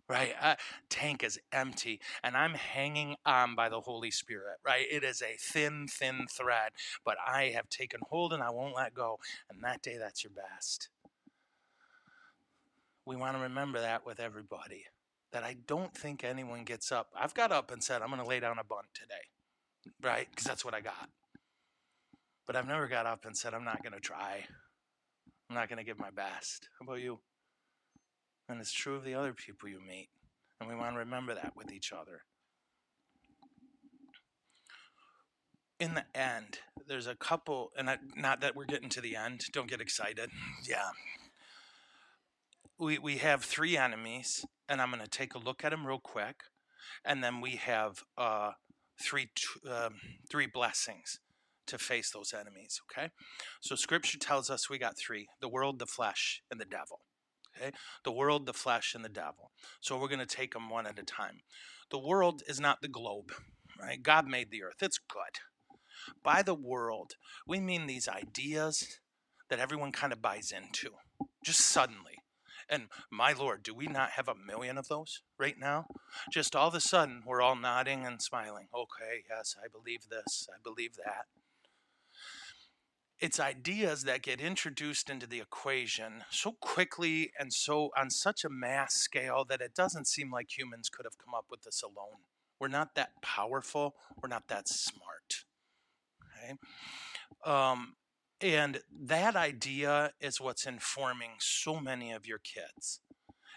right? 0.10 0.34
Uh, 0.42 0.56
tank 0.90 1.24
is 1.24 1.40
empty, 1.52 2.00
and 2.24 2.36
I'm 2.38 2.54
hanging 2.54 3.16
on 3.26 3.56
by 3.56 3.70
the 3.70 3.82
Holy 3.82 4.12
Spirit, 4.12 4.58
right? 4.66 4.86
It 4.90 5.04
is 5.04 5.22
a 5.22 5.36
thin, 5.40 5.88
thin 5.90 6.28
thread, 6.32 6.72
but 7.04 7.18
I 7.26 7.52
have 7.56 7.70
taken 7.70 8.00
hold 8.10 8.34
and 8.34 8.42
I 8.42 8.50
won't 8.50 8.76
let 8.76 8.94
go. 8.94 9.20
And 9.50 9.64
that 9.64 9.82
day, 9.82 9.98
that's 9.98 10.24
your 10.24 10.32
best 10.32 10.90
we 13.08 13.16
want 13.16 13.38
to 13.38 13.42
remember 13.42 13.80
that 13.80 14.06
with 14.06 14.20
everybody 14.20 14.84
that 15.32 15.44
I 15.44 15.56
don't 15.66 15.94
think 15.96 16.24
anyone 16.24 16.66
gets 16.66 16.92
up. 16.92 17.08
I've 17.18 17.34
got 17.34 17.52
up 17.54 17.72
and 17.72 17.82
said, 17.82 18.02
I'm 18.02 18.10
going 18.10 18.22
to 18.22 18.28
lay 18.28 18.40
down 18.40 18.60
a 18.60 18.64
bunt 18.64 18.88
today, 18.94 19.94
right? 20.04 20.28
Because 20.30 20.46
that's 20.46 20.66
what 20.66 20.74
I 20.74 20.82
got. 20.82 21.10
But 22.46 22.56
I've 22.56 22.68
never 22.68 22.88
got 22.88 23.06
up 23.06 23.26
and 23.26 23.36
said, 23.36 23.54
I'm 23.54 23.64
not 23.64 23.82
going 23.82 23.94
to 23.94 24.00
try. 24.00 24.46
I'm 25.50 25.56
not 25.56 25.70
going 25.70 25.78
to 25.78 25.86
give 25.86 26.00
my 26.00 26.12
best. 26.12 26.68
How 26.80 26.86
about 26.86 27.02
you? 27.02 27.20
And 28.50 28.60
it's 28.60 28.74
true 28.74 28.96
of 28.96 29.06
the 29.06 29.16
other 29.16 29.34
people 29.34 29.70
you 29.70 29.80
meet. 29.86 30.10
And 30.60 30.70
we 30.70 30.76
want 30.76 30.94
to 30.96 31.00
remember 31.00 31.34
that 31.34 31.54
with 31.56 31.72
each 31.72 31.94
other. 31.94 32.24
in 35.80 35.94
the 35.94 36.06
end, 36.16 36.60
there's 36.88 37.08
a 37.08 37.16
couple, 37.16 37.72
and 37.78 37.90
I, 37.90 37.98
not 38.16 38.42
that 38.42 38.56
we're 38.56 38.66
getting 38.66 38.90
to 38.90 39.02
the 39.02 39.16
end, 39.16 39.46
don't 39.52 39.70
get 39.70 39.82
excited. 39.82 40.30
Yeah, 40.68 40.90
we 42.80 43.00
we 43.00 43.18
have 43.18 43.44
three 43.44 43.76
enemies, 43.76 44.46
and 44.70 44.82
I'm 44.82 44.92
going 44.92 45.04
to 45.04 45.10
take 45.10 45.34
a 45.34 45.40
look 45.40 45.66
at 45.66 45.72
them 45.72 45.88
real 45.88 46.00
quick, 46.00 46.42
and 47.04 47.24
then 47.24 47.42
we 47.42 47.56
have 47.56 48.04
uh, 48.18 48.52
three 49.02 49.30
um, 49.70 49.96
three 50.30 50.46
blessings 50.46 51.20
to 51.66 51.80
face 51.80 52.12
those 52.12 52.34
enemies. 52.34 52.80
Okay, 52.92 53.10
so 53.62 53.76
Scripture 53.76 54.20
tells 54.20 54.50
us 54.52 54.70
we 54.70 54.78
got 54.78 54.98
three: 54.98 55.28
the 55.42 55.50
world, 55.50 55.80
the 55.80 55.88
flesh, 55.88 56.42
and 56.52 56.62
the 56.62 56.66
devil. 56.66 57.00
Okay, 57.56 57.72
the 58.04 58.12
world, 58.12 58.46
the 58.46 58.54
flesh, 58.54 58.94
and 58.94 59.04
the 59.04 59.10
devil. 59.10 59.52
So 59.82 59.98
we're 59.98 60.08
going 60.08 60.20
to 60.20 60.28
take 60.28 60.54
them 60.54 60.70
one 60.70 60.86
at 60.86 61.00
a 61.00 61.04
time. 61.04 61.40
The 61.90 62.00
world 62.00 62.44
is 62.48 62.60
not 62.60 62.82
the 62.82 62.88
globe, 62.88 63.32
right? 63.82 64.02
God 64.02 64.28
made 64.28 64.52
the 64.52 64.64
earth. 64.64 64.84
It's 64.84 65.00
good. 65.00 65.42
By 66.24 66.44
the 66.44 66.54
world, 66.54 67.14
we 67.48 67.60
mean 67.60 67.88
these 67.88 68.08
ideas 68.08 69.00
that 69.50 69.60
everyone 69.60 69.92
kind 69.92 70.14
of 70.14 70.22
buys 70.22 70.52
into 70.52 70.92
just 71.44 71.62
suddenly. 71.62 72.17
And 72.70 72.88
my 73.10 73.34
Lord, 73.34 73.64
do 73.64 73.74
we 73.74 73.88
not 73.88 74.12
have 74.12 74.28
a 74.28 74.36
million 74.36 74.78
of 74.78 74.88
those 74.88 75.22
right 75.38 75.58
now? 75.58 75.88
Just 76.32 76.56
all 76.56 76.68
of 76.68 76.76
a 76.76 76.82
sudden, 76.82 77.24
we're 77.26 77.42
all 77.42 77.56
nodding 77.56 78.06
and 78.06 78.22
smiling. 78.22 78.68
Okay, 78.76 79.24
yes, 79.30 79.56
I 79.64 79.68
believe 79.68 80.10
this, 80.10 80.48
I 80.54 80.58
believe 80.64 80.96
that. 80.98 81.26
It's 83.20 83.40
ideas 83.40 84.04
that 84.04 84.22
get 84.22 84.40
introduced 84.40 85.10
into 85.10 85.26
the 85.26 85.40
equation 85.40 86.24
so 86.30 86.52
quickly 86.60 87.32
and 87.40 87.52
so 87.52 87.90
on 87.98 88.12
such 88.12 88.44
a 88.44 88.50
mass 88.50 88.94
scale 88.94 89.44
that 89.50 89.62
it 89.62 89.74
doesn't 89.74 90.08
seem 90.08 90.32
like 90.32 90.56
humans 90.56 90.90
could 90.90 91.06
have 91.06 91.18
come 91.18 91.34
up 91.34 91.46
with 91.50 91.64
this 91.64 91.82
alone. 91.82 92.22
We're 92.60 92.68
not 92.68 92.94
that 92.96 93.22
powerful, 93.24 93.96
we're 94.22 94.30
not 94.30 94.48
that 94.50 94.68
smart. 94.68 95.46
Okay? 96.22 96.58
Um, 97.44 97.96
and 98.42 98.82
that 98.92 99.36
idea 99.36 100.12
is 100.20 100.40
what's 100.40 100.66
informing 100.66 101.32
so 101.40 101.80
many 101.80 102.12
of 102.12 102.26
your 102.26 102.40
kids. 102.40 103.02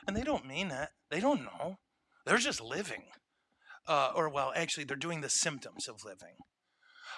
And 0.06 0.16
they 0.16 0.22
don't 0.22 0.46
mean 0.46 0.70
it, 0.70 0.88
they 1.10 1.20
don't 1.20 1.42
know. 1.42 1.78
They're 2.24 2.38
just 2.38 2.60
living. 2.60 3.04
Uh, 3.86 4.12
or, 4.14 4.28
well, 4.28 4.52
actually, 4.54 4.84
they're 4.84 4.96
doing 4.96 5.20
the 5.20 5.28
symptoms 5.28 5.88
of 5.88 6.04
living. 6.04 6.36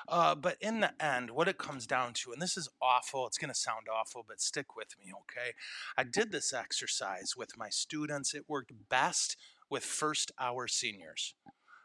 Uh, 0.09 0.35
but 0.35 0.57
in 0.61 0.81
the 0.81 0.93
end, 1.05 1.31
what 1.31 1.49
it 1.49 1.59
comes 1.59 1.87
down 1.87 2.13
to, 2.13 2.33
and 2.33 2.43
this 2.43 2.57
is 2.57 2.69
awful, 2.81 3.27
it's 3.27 3.39
going 3.39 3.53
to 3.53 3.55
sound 3.55 3.87
awful, 3.93 4.25
but 4.27 4.41
stick 4.41 4.75
with 4.77 4.89
me, 4.99 5.13
okay? 5.13 5.53
I 5.97 6.03
did 6.03 6.33
this 6.33 6.53
exercise 6.53 7.35
with 7.37 7.57
my 7.57 7.69
students. 7.69 8.35
It 8.35 8.49
worked 8.49 8.73
best 8.89 9.37
with 9.71 9.85
first 9.85 10.33
hour 10.41 10.67
seniors, 10.67 11.35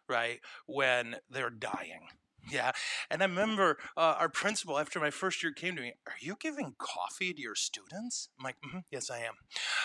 right? 0.09 0.39
When 0.65 1.17
they're 1.29 1.49
dying 1.49 2.07
yeah. 2.51 2.71
And 3.09 3.21
I 3.21 3.25
remember 3.25 3.77
uh, 3.95 4.15
our 4.19 4.29
principal, 4.29 4.79
after 4.79 4.99
my 4.99 5.09
first 5.09 5.43
year, 5.43 5.51
came 5.51 5.75
to 5.75 5.81
me, 5.81 5.93
Are 6.05 6.13
you 6.19 6.35
giving 6.39 6.75
coffee 6.77 7.33
to 7.33 7.41
your 7.41 7.55
students? 7.55 8.29
I'm 8.37 8.43
like, 8.43 8.55
mm-hmm, 8.65 8.79
Yes, 8.91 9.09
I 9.09 9.19
am. 9.19 9.33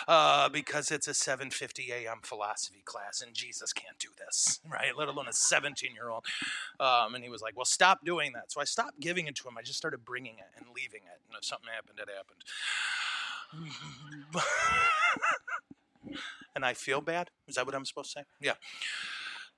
Uh, 0.07 0.48
because 0.48 0.90
it's 0.90 1.09
a 1.09 1.12
7.50 1.12 1.90
a.m. 1.90 2.18
philosophy 2.22 2.83
class, 2.85 3.20
and 3.20 3.35
Jesus 3.35 3.72
can't 3.72 3.98
do 3.98 4.09
this, 4.18 4.61
right? 4.70 4.96
Let 4.96 5.09
alone 5.09 5.27
a 5.27 5.33
17-year-old. 5.33 6.25
Um, 6.81 7.14
and 7.14 7.25
he 7.25 7.31
was 7.31 7.42
like, 7.42 7.57
Well, 7.57 7.64
stop 7.64 8.05
doing 8.05 8.33
that. 8.35 8.53
So 8.53 8.61
I 8.61 8.64
stopped 8.64 9.01
giving 9.01 9.27
it 9.27 9.35
to 9.37 9.48
him. 9.48 9.57
I 9.59 9.62
just 9.62 9.79
started 9.79 10.05
bringing 10.05 10.35
it 10.35 10.51
and 10.57 10.66
leaving 10.75 11.03
it. 11.05 11.20
And 11.29 11.37
if 11.38 11.44
something 11.44 11.68
happened, 11.72 11.98
it 11.98 12.09
happened. 12.09 12.42
and 16.55 16.64
I 16.64 16.75
feel 16.75 17.01
bad? 17.01 17.31
Is 17.46 17.57
that 17.57 17.66
what 17.66 17.75
I'm 17.75 17.85
supposed 17.85 18.12
to 18.14 18.20
say? 18.20 18.25
Yeah. 18.40 18.55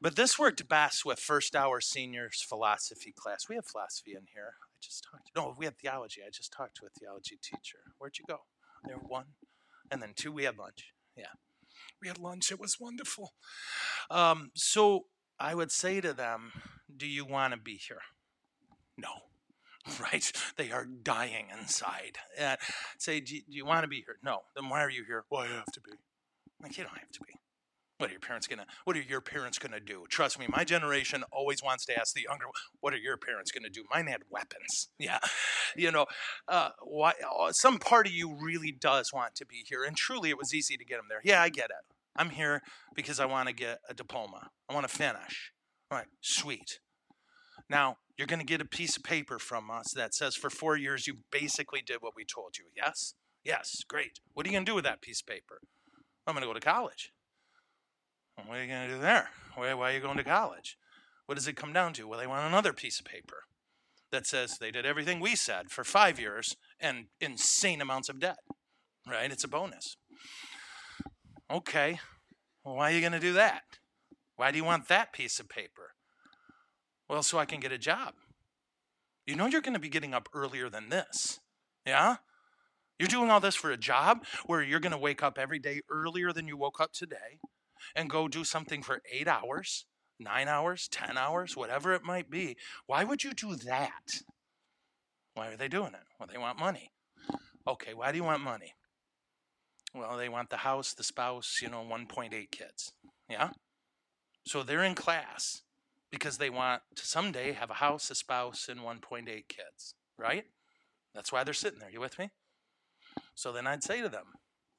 But 0.04 0.16
this 0.16 0.38
worked 0.38 0.68
best 0.68 1.06
with 1.06 1.18
first 1.18 1.56
hour 1.56 1.80
seniors 1.80 2.44
philosophy 2.46 3.10
class. 3.16 3.48
We 3.48 3.54
have 3.54 3.64
philosophy 3.64 4.10
in 4.10 4.26
here. 4.34 4.52
I 4.62 4.76
just 4.78 5.02
talked. 5.10 5.30
No, 5.34 5.54
we 5.56 5.64
had 5.64 5.78
theology. 5.78 6.20
I 6.20 6.28
just 6.28 6.52
talked 6.52 6.76
to 6.76 6.84
a 6.84 6.90
theology 6.90 7.38
teacher. 7.42 7.78
Where'd 7.96 8.18
you 8.18 8.26
go? 8.28 8.40
There, 8.86 8.98
one, 8.98 9.24
and 9.90 10.02
then 10.02 10.12
two. 10.14 10.30
We 10.30 10.44
had 10.44 10.58
lunch. 10.58 10.92
Yeah, 11.16 11.32
we 12.02 12.08
had 12.08 12.18
lunch. 12.18 12.52
It 12.52 12.60
was 12.60 12.78
wonderful. 12.78 13.32
Um, 14.10 14.50
so 14.54 15.06
I 15.40 15.54
would 15.54 15.72
say 15.72 16.02
to 16.02 16.12
them, 16.12 16.52
"Do 16.94 17.06
you 17.06 17.24
want 17.24 17.54
to 17.54 17.58
be 17.58 17.76
here?" 17.76 18.02
No. 18.98 19.08
Right? 20.00 20.30
They 20.56 20.70
are 20.70 20.86
dying 20.86 21.46
inside. 21.58 22.16
Uh, 22.40 22.56
say, 22.98 23.20
do 23.20 23.36
you, 23.36 23.42
do 23.42 23.56
you 23.56 23.66
want 23.66 23.84
to 23.84 23.88
be 23.88 24.02
here? 24.06 24.16
No. 24.22 24.40
Then 24.56 24.70
why 24.70 24.82
are 24.82 24.88
you 24.88 25.04
here? 25.04 25.24
Well, 25.30 25.42
I 25.42 25.48
have 25.48 25.72
to 25.72 25.80
be. 25.82 25.90
Like, 26.62 26.78
you 26.78 26.84
don't 26.84 26.98
have 26.98 27.10
to 27.10 27.20
be. 27.20 27.34
What 28.04 28.10
are 28.10 28.12
your 28.12 28.20
parents 28.20 28.46
gonna 28.46 28.66
what 28.84 28.96
are 28.96 29.00
your 29.00 29.22
parents 29.22 29.58
gonna 29.58 29.80
do? 29.80 30.04
Trust 30.10 30.38
me, 30.38 30.44
my 30.46 30.62
generation 30.62 31.24
always 31.32 31.62
wants 31.62 31.86
to 31.86 31.98
ask 31.98 32.14
the 32.14 32.26
younger, 32.28 32.44
what 32.80 32.92
are 32.92 32.98
your 32.98 33.16
parents 33.16 33.50
gonna 33.50 33.70
do? 33.70 33.84
Mine 33.90 34.08
had 34.08 34.22
weapons. 34.30 34.90
Yeah. 34.98 35.18
You 35.74 35.90
know, 35.90 36.06
uh, 36.48 36.70
why 36.82 37.14
uh, 37.38 37.52
some 37.52 37.78
part 37.78 38.06
of 38.06 38.12
you 38.12 38.36
really 38.38 38.72
does 38.72 39.12
want 39.12 39.34
to 39.36 39.46
be 39.46 39.64
here. 39.66 39.84
And 39.84 39.96
truly 39.96 40.28
it 40.28 40.38
was 40.38 40.54
easy 40.54 40.76
to 40.76 40.84
get 40.84 40.96
them 40.96 41.06
there. 41.08 41.20
Yeah, 41.24 41.42
I 41.42 41.48
get 41.48 41.66
it. 41.66 41.94
I'm 42.14 42.30
here 42.30 42.60
because 42.94 43.20
I 43.20 43.24
want 43.24 43.48
to 43.48 43.54
get 43.54 43.78
a 43.88 43.94
diploma. 43.94 44.50
I 44.68 44.74
want 44.74 44.86
to 44.88 44.94
finish. 44.94 45.52
All 45.90 45.98
right, 45.98 46.06
sweet. 46.20 46.78
Now, 47.68 47.96
you're 48.16 48.26
going 48.26 48.40
to 48.40 48.46
get 48.46 48.60
a 48.60 48.66
piece 48.66 48.96
of 48.96 49.02
paper 49.02 49.38
from 49.38 49.70
us 49.70 49.92
that 49.96 50.14
says 50.14 50.36
for 50.36 50.50
four 50.50 50.76
years 50.76 51.06
you 51.06 51.18
basically 51.30 51.82
did 51.84 51.98
what 52.00 52.14
we 52.14 52.24
told 52.24 52.56
you. 52.58 52.66
Yes? 52.76 53.14
Yes, 53.44 53.82
great. 53.88 54.20
What 54.32 54.46
are 54.46 54.48
you 54.48 54.54
going 54.54 54.64
to 54.64 54.70
do 54.70 54.76
with 54.76 54.84
that 54.84 55.02
piece 55.02 55.20
of 55.20 55.26
paper? 55.26 55.60
I'm 56.26 56.34
going 56.34 56.42
to 56.42 56.48
go 56.48 56.54
to 56.54 56.60
college. 56.60 57.12
What 58.36 58.58
are 58.58 58.62
you 58.62 58.68
going 58.68 58.88
to 58.88 58.94
do 58.94 59.00
there? 59.00 59.30
Why, 59.54 59.74
why 59.74 59.90
are 59.90 59.94
you 59.94 60.00
going 60.00 60.16
to 60.16 60.24
college? 60.24 60.76
What 61.26 61.36
does 61.36 61.48
it 61.48 61.56
come 61.56 61.72
down 61.72 61.92
to? 61.94 62.06
Well, 62.06 62.18
they 62.18 62.26
want 62.26 62.46
another 62.46 62.72
piece 62.72 62.98
of 62.98 63.06
paper 63.06 63.44
that 64.10 64.26
says 64.26 64.58
they 64.58 64.70
did 64.70 64.86
everything 64.86 65.20
we 65.20 65.34
said 65.34 65.70
for 65.70 65.84
five 65.84 66.20
years 66.20 66.56
and 66.78 67.06
insane 67.20 67.80
amounts 67.80 68.08
of 68.08 68.20
debt, 68.20 68.38
right? 69.08 69.32
It's 69.32 69.44
a 69.44 69.48
bonus. 69.48 69.96
Okay, 71.50 71.98
well, 72.64 72.76
why 72.76 72.90
are 72.90 72.94
you 72.94 73.00
going 73.00 73.12
to 73.12 73.20
do 73.20 73.32
that? 73.34 73.62
Why 74.36 74.50
do 74.50 74.56
you 74.56 74.64
want 74.64 74.88
that 74.88 75.12
piece 75.12 75.38
of 75.40 75.48
paper? 75.48 75.94
Well, 77.08 77.22
so 77.22 77.38
I 77.38 77.44
can 77.44 77.60
get 77.60 77.72
a 77.72 77.78
job. 77.78 78.14
You 79.26 79.36
know, 79.36 79.46
you're 79.46 79.60
going 79.60 79.74
to 79.74 79.80
be 79.80 79.88
getting 79.88 80.14
up 80.14 80.28
earlier 80.34 80.68
than 80.68 80.90
this. 80.90 81.40
Yeah? 81.86 82.16
You're 82.98 83.08
doing 83.08 83.30
all 83.30 83.40
this 83.40 83.54
for 83.54 83.70
a 83.70 83.76
job 83.76 84.24
where 84.46 84.62
you're 84.62 84.80
going 84.80 84.92
to 84.92 84.98
wake 84.98 85.22
up 85.22 85.38
every 85.38 85.58
day 85.58 85.80
earlier 85.90 86.32
than 86.32 86.46
you 86.46 86.56
woke 86.56 86.80
up 86.80 86.92
today 86.92 87.40
and 87.94 88.10
go 88.10 88.28
do 88.28 88.44
something 88.44 88.82
for 88.82 89.02
eight 89.12 89.28
hours, 89.28 89.86
nine 90.18 90.48
hours, 90.48 90.88
10 90.88 91.18
hours, 91.18 91.56
whatever 91.56 91.92
it 91.92 92.04
might 92.04 92.30
be. 92.30 92.56
Why 92.86 93.04
would 93.04 93.24
you 93.24 93.32
do 93.32 93.56
that? 93.56 94.22
Why 95.34 95.48
are 95.48 95.56
they 95.56 95.68
doing 95.68 95.94
it? 95.94 96.06
Well, 96.18 96.28
they 96.30 96.38
want 96.38 96.58
money. 96.58 96.92
Okay, 97.66 97.94
why 97.94 98.12
do 98.12 98.18
you 98.18 98.24
want 98.24 98.42
money? 98.42 98.74
Well, 99.94 100.16
they 100.16 100.28
want 100.28 100.50
the 100.50 100.58
house, 100.58 100.92
the 100.92 101.04
spouse, 101.04 101.60
you 101.62 101.68
know, 101.68 101.84
1.8 101.88 102.50
kids. 102.50 102.92
Yeah? 103.28 103.50
So 104.46 104.62
they're 104.62 104.84
in 104.84 104.94
class 104.94 105.62
because 106.10 106.38
they 106.38 106.50
want 106.50 106.82
to 106.96 107.06
someday 107.06 107.52
have 107.52 107.70
a 107.70 107.74
house, 107.74 108.10
a 108.10 108.14
spouse, 108.14 108.68
and 108.68 108.80
1.8 108.80 109.26
kids, 109.26 109.94
right? 110.18 110.44
That's 111.14 111.32
why 111.32 111.44
they're 111.44 111.54
sitting 111.54 111.78
there. 111.78 111.90
You 111.90 112.00
with 112.00 112.18
me? 112.18 112.30
So 113.34 113.52
then 113.52 113.66
I'd 113.66 113.82
say 113.82 114.00
to 114.00 114.08
them, 114.08 114.26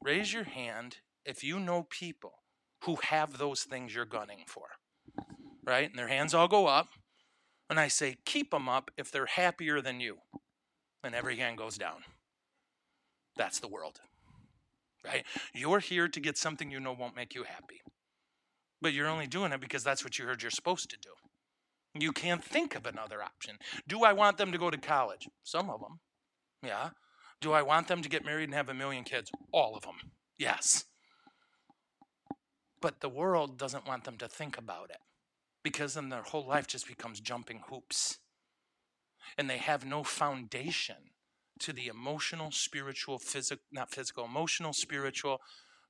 raise 0.02 0.34
your 0.34 0.44
hand 0.44 0.98
if 1.26 1.44
you 1.44 1.60
know 1.60 1.88
people 1.90 2.34
who 2.86 2.98
have 3.04 3.38
those 3.38 3.64
things 3.64 3.94
you're 3.94 4.06
gunning 4.06 4.44
for. 4.48 4.68
Right? 5.64 5.90
And 5.90 5.98
their 5.98 6.08
hands 6.08 6.34
all 6.34 6.48
go 6.48 6.68
up. 6.68 6.90
And 7.70 7.80
I 7.80 7.88
say, 7.88 8.18
keep 8.26 8.52
them 8.52 8.70
up 8.70 8.92
if 8.98 9.12
they're 9.12 9.26
happier 9.26 9.82
than 9.82 10.00
you. 10.00 10.18
And 11.04 11.16
every 11.16 11.38
hand 11.38 11.58
goes 11.58 11.78
down. 11.78 12.04
That's 13.36 13.60
the 13.60 13.68
world. 13.68 14.00
Right? 15.04 15.26
You're 15.54 15.80
here 15.80 16.08
to 16.08 16.20
get 16.20 16.38
something 16.38 16.72
you 16.72 16.80
know 16.80 16.94
won't 16.94 17.16
make 17.16 17.34
you 17.34 17.44
happy. 17.44 17.82
But 18.82 18.94
you're 18.94 19.08
only 19.08 19.28
doing 19.28 19.52
it 19.52 19.62
because 19.62 19.84
that's 19.84 20.04
what 20.04 20.20
you 20.20 20.26
heard 20.26 20.42
you're 20.42 20.52
supposed 20.52 20.90
to 20.92 20.98
do. 20.98 21.10
You 22.00 22.12
can't 22.12 22.44
think 22.44 22.76
of 22.76 22.86
another 22.86 23.24
option. 23.24 23.56
Do 23.88 24.04
I 24.04 24.14
want 24.14 24.38
them 24.38 24.52
to 24.52 24.58
go 24.58 24.70
to 24.70 24.78
college? 24.78 25.28
Some 25.44 25.70
of 25.70 25.80
them. 25.80 26.00
Yeah. 26.62 26.90
Do 27.42 27.54
I 27.54 27.62
want 27.62 27.88
them 27.88 28.02
to 28.02 28.10
get 28.10 28.26
married 28.26 28.46
and 28.46 28.54
have 28.54 28.70
a 28.70 28.74
million 28.74 29.04
kids? 29.04 29.32
All 29.52 29.76
of 29.76 29.84
them. 29.84 29.96
Yes. 30.38 30.86
But 32.86 33.02
the 33.02 33.10
world 33.10 33.58
doesn't 33.58 33.88
want 33.88 34.04
them 34.04 34.16
to 34.18 34.28
think 34.28 34.60
about 34.60 34.92
it 34.92 35.00
because 35.64 35.96
then 35.96 36.10
their 36.10 36.22
whole 36.22 36.46
life 36.46 36.68
just 36.68 36.88
becomes 36.88 37.20
jumping 37.20 37.64
hoops. 37.68 38.20
And 39.40 39.50
they 39.50 39.58
have 39.58 39.84
no 39.84 40.04
foundation 40.04 40.98
to 41.62 41.74
the 41.74 41.88
emotional, 41.88 42.52
spiritual, 42.52 43.18
physical, 43.18 43.64
not 43.72 43.90
physical, 43.90 44.24
emotional, 44.24 44.72
spiritual, 44.72 45.42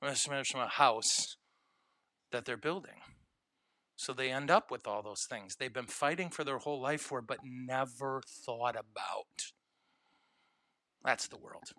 uh, 0.01 0.13
from 0.13 0.35
a 0.35 0.39
uh, 0.39 0.63
uh, 0.63 0.67
house 0.69 1.35
that 2.31 2.45
they're 2.45 2.55
building. 2.55 3.01
So 3.97 4.13
they 4.13 4.31
end 4.31 4.49
up 4.49 4.71
with 4.71 4.87
all 4.87 5.03
those 5.03 5.27
things 5.29 5.57
they've 5.57 5.73
been 5.73 5.87
fighting 5.87 6.29
for 6.29 6.45
their 6.45 6.59
whole 6.59 6.79
life 6.79 7.01
for, 7.01 7.21
but 7.21 7.39
never 7.43 8.21
thought 8.25 8.77
about. 8.77 9.51
That's 11.03 11.27
the 11.27 11.35
world. 11.35 11.73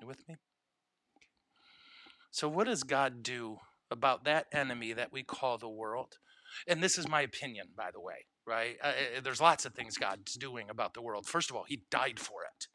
You 0.00 0.08
with 0.08 0.28
me? 0.28 0.34
So, 2.32 2.48
what 2.48 2.66
does 2.66 2.82
God 2.82 3.22
do 3.22 3.58
about 3.94 4.24
that 4.24 4.46
enemy 4.52 4.92
that 4.92 5.12
we 5.12 5.22
call 5.22 5.56
the 5.56 5.68
world. 5.70 6.18
And 6.68 6.82
this 6.82 6.98
is 6.98 7.08
my 7.08 7.22
opinion, 7.22 7.68
by 7.74 7.90
the 7.90 8.00
way. 8.00 8.26
right? 8.46 8.76
Uh, 8.82 8.92
there's 9.22 9.40
lots 9.40 9.64
of 9.64 9.72
things 9.72 9.96
God's 9.96 10.34
doing 10.34 10.68
about 10.68 10.92
the 10.92 11.00
world. 11.02 11.26
First 11.26 11.48
of 11.50 11.56
all, 11.56 11.64
He 11.66 11.82
died 11.90 12.18
for 12.20 12.42
it. 12.42 12.66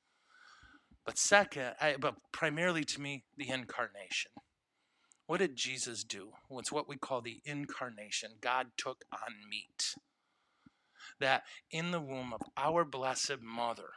But 1.06 1.18
second, 1.18 1.74
I, 1.80 1.96
but 2.00 2.16
primarily 2.32 2.84
to 2.86 3.02
me, 3.02 3.24
the 3.38 3.50
incarnation. 3.50 4.32
What 5.28 5.38
did 5.38 5.56
Jesus 5.56 6.04
do? 6.04 6.32
It's 6.52 6.72
what 6.72 6.90
we 6.90 6.98
call 6.98 7.22
the 7.22 7.42
incarnation. 7.46 8.32
God 8.42 8.68
took 8.78 9.06
on 9.14 9.34
meat. 9.50 9.94
That 11.20 11.44
in 11.72 11.92
the 11.92 12.02
womb 12.02 12.34
of 12.34 12.42
our 12.58 12.84
blessed 12.84 13.42
mother, 13.42 13.90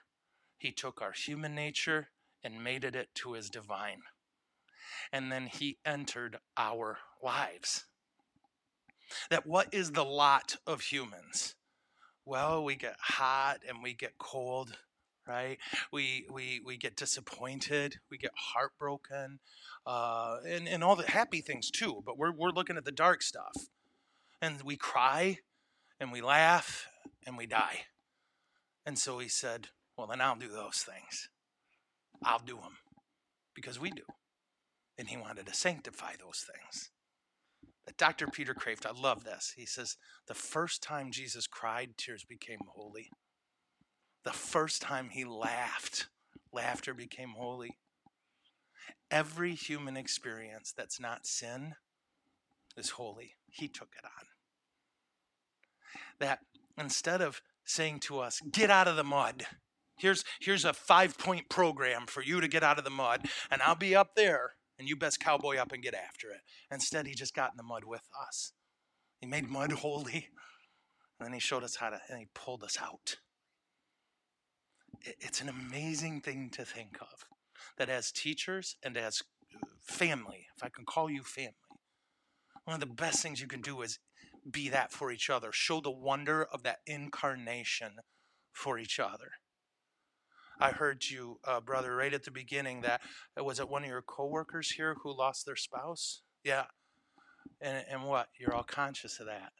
He 0.59 0.73
took 0.73 1.01
our 1.01 1.13
human 1.13 1.55
nature 1.55 2.09
and 2.45 2.63
mated 2.63 2.95
it 2.97 3.09
to 3.17 3.33
His 3.33 3.49
divine. 3.49 4.03
And 5.11 5.33
then 5.33 5.47
He 5.47 5.79
entered 5.85 6.39
our 6.57 6.99
lives. 7.23 7.85
That 9.31 9.47
what 9.47 9.73
is 9.73 9.93
the 9.93 10.05
lot 10.05 10.57
of 10.67 10.81
humans? 10.83 11.55
Well, 12.25 12.65
we 12.65 12.77
get 12.77 12.97
hot 13.01 13.61
and 13.69 13.83
we 13.83 13.95
get 13.95 14.19
cold, 14.19 14.79
right? 15.27 15.59
We 15.93 16.27
we 16.33 16.61
we 16.65 16.77
get 16.77 16.97
disappointed, 16.97 17.97
we 18.11 18.19
get 18.19 18.33
heartbroken, 18.37 19.41
uh, 19.87 20.39
and 20.47 20.69
and 20.69 20.85
all 20.85 20.97
the 20.97 21.11
happy 21.11 21.41
things 21.41 21.71
too. 21.71 22.03
But 22.07 22.17
we're 22.19 22.33
we're 22.33 22.51
looking 22.51 22.77
at 22.77 22.85
the 22.85 22.93
dark 22.93 23.23
stuff, 23.23 23.53
and 24.41 24.63
we 24.63 24.77
cry, 24.77 25.39
and 25.99 26.13
we 26.13 26.21
laugh, 26.21 26.87
and 27.27 27.37
we 27.37 27.47
die. 27.47 27.87
And 28.87 28.99
so 28.99 29.19
he 29.19 29.29
said, 29.29 29.69
"Well, 29.97 30.07
then 30.07 30.21
I'll 30.21 30.37
do 30.37 30.49
those 30.49 30.79
things. 30.79 31.29
I'll 32.25 32.39
do 32.39 32.57
them, 32.57 32.79
because 33.55 33.81
we 33.81 33.91
do." 33.91 34.05
And 35.03 35.09
he 35.09 35.17
wanted 35.17 35.47
to 35.47 35.53
sanctify 35.55 36.13
those 36.21 36.47
things. 36.49 36.93
Dr. 37.99 38.29
Peter 38.29 38.55
Kreeft, 38.55 38.87
I 38.87 38.93
love 38.93 39.25
this. 39.25 39.53
He 39.57 39.67
says, 39.67 39.97
The 40.29 40.35
first 40.35 40.81
time 40.81 41.11
Jesus 41.11 41.49
cried, 41.49 41.99
tears 41.99 42.25
became 42.25 42.61
holy. 42.69 43.11
The 44.23 44.31
first 44.31 44.81
time 44.81 45.09
he 45.11 45.25
laughed, 45.25 46.07
laughter 46.53 46.95
became 46.95 47.31
holy. 47.31 47.79
Every 49.11 49.57
human 49.57 49.97
experience 49.97 50.73
that's 50.77 51.01
not 51.01 51.27
sin 51.27 51.75
is 52.77 52.91
holy. 52.91 53.33
He 53.51 53.67
took 53.67 53.95
it 53.99 54.05
on. 54.05 54.27
That 56.21 56.39
instead 56.79 57.21
of 57.21 57.43
saying 57.65 57.99
to 58.03 58.21
us, 58.21 58.41
Get 58.53 58.71
out 58.71 58.87
of 58.87 58.95
the 58.95 59.03
mud, 59.03 59.47
here's, 59.99 60.23
here's 60.41 60.65
a 60.65 60.73
five 60.73 61.19
point 61.19 61.49
program 61.49 62.07
for 62.07 62.23
you 62.23 62.41
to 62.41 62.47
get 62.47 62.63
out 62.63 62.79
of 62.79 62.85
the 62.85 62.91
mud, 62.91 63.27
and 63.51 63.61
I'll 63.63 63.75
be 63.75 63.97
up 63.97 64.15
there 64.15 64.53
and 64.79 64.89
you 64.89 64.97
best 64.97 65.21
cowboy 65.21 65.57
up 65.57 65.73
and 65.73 65.83
get 65.83 65.95
after 65.95 66.31
it. 66.31 66.41
Instead, 66.71 67.07
he 67.07 67.15
just 67.15 67.35
got 67.35 67.53
in 67.53 67.57
the 67.57 67.63
mud 67.63 67.85
with 67.85 68.09
us. 68.29 68.53
He 69.21 69.27
made 69.27 69.49
mud 69.49 69.73
holy, 69.73 70.29
and 71.19 71.27
then 71.27 71.33
he 71.33 71.41
showed 71.41 71.65
us 71.65 71.77
how 71.77 71.91
to, 71.91 72.01
and 72.09 72.19
he 72.19 72.27
pulled 72.35 72.65
us 72.65 72.79
out. 72.81 73.17
It's 75.21 75.41
an 75.41 75.49
amazing 75.49 76.21
thing 76.21 76.51
to 76.51 76.65
think 76.65 76.99
of 77.01 77.27
that 77.77 77.89
as 77.89 78.13
teachers 78.13 78.77
and 78.83 78.97
as 78.97 79.23
family, 79.81 80.47
if 80.57 80.63
I 80.63 80.69
can 80.69 80.85
call 80.85 81.11
you 81.11 81.23
family, 81.23 81.55
one 82.65 82.75
of 82.75 82.81
the 82.81 82.95
best 82.95 83.23
things 83.23 83.41
you 83.41 83.49
can 83.49 83.61
do 83.61 83.83
is 83.83 83.99
be 84.49 84.69
that 84.69 84.93
for 84.93 85.11
each 85.11 85.31
other. 85.31 85.51
Show 85.53 85.81
the 85.81 85.91
wonder 85.91 86.45
of 86.45 86.63
that 86.63 86.79
incarnation 86.87 87.97
for 88.53 88.79
each 88.79 89.01
other. 89.01 89.33
I 90.61 90.71
heard 90.71 91.05
you, 91.09 91.39
uh, 91.45 91.61
brother, 91.61 91.95
right 91.97 92.13
at 92.13 92.25
the 92.25 92.31
beginning 92.31 92.83
that 92.83 93.01
uh, 93.39 93.45
was 93.45 93.61
it 93.61 93.69
one 93.69 93.83
of 93.83 93.89
your 93.89 94.03
coworkers 94.03 94.71
here 94.71 94.97
who 95.03 95.17
lost 95.17 95.47
their 95.47 95.57
spouse? 95.57 96.23
Yeah. 96.45 96.65
And, 97.61 97.85
and 97.91 98.05
what? 98.05 98.29
You're 98.39 98.55
all 98.55 98.63
conscious 98.63 99.21
of 99.21 99.27
that. 99.27 99.53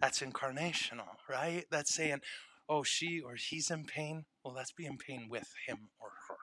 That's 0.00 0.20
incarnational, 0.20 1.16
right? 1.28 1.64
That's 1.70 1.94
saying, 1.94 2.20
oh, 2.68 2.82
she 2.82 3.20
or 3.20 3.34
he's 3.36 3.70
in 3.70 3.84
pain. 3.84 4.24
Well, 4.44 4.54
let's 4.54 4.72
be 4.72 4.86
in 4.86 4.98
pain 4.98 5.28
with 5.28 5.48
him 5.66 5.88
or 6.00 6.10
her. 6.28 6.36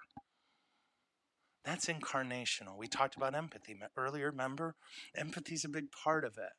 That's 1.63 1.85
incarnational. 1.85 2.77
We 2.77 2.87
talked 2.87 3.15
about 3.15 3.35
empathy 3.35 3.77
earlier, 3.95 4.31
remember? 4.31 4.75
Empathy 5.15 5.55
is 5.55 5.63
a 5.63 5.69
big 5.69 5.91
part 5.91 6.25
of 6.25 6.37
it. 6.37 6.51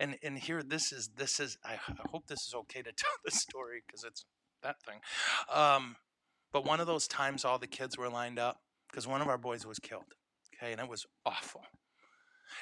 And 0.00 0.16
and 0.22 0.38
here 0.38 0.62
this 0.62 0.92
is 0.92 1.10
this 1.16 1.38
is 1.38 1.58
I, 1.64 1.78
hope 2.10 2.26
this 2.26 2.46
is 2.48 2.54
okay 2.54 2.82
to 2.82 2.92
tell 2.96 3.10
the 3.24 3.30
story 3.30 3.82
because 3.86 4.02
it's 4.02 4.24
that 4.62 4.76
thing. 4.82 5.00
Um, 5.52 5.96
but 6.56 6.64
one 6.64 6.80
of 6.80 6.86
those 6.86 7.06
times, 7.06 7.44
all 7.44 7.58
the 7.58 7.66
kids 7.66 7.98
were 7.98 8.08
lined 8.08 8.38
up 8.38 8.62
because 8.88 9.06
one 9.06 9.20
of 9.20 9.28
our 9.28 9.36
boys 9.36 9.66
was 9.66 9.78
killed. 9.78 10.14
Okay, 10.54 10.72
and 10.72 10.80
it 10.80 10.88
was 10.88 11.04
awful. 11.26 11.60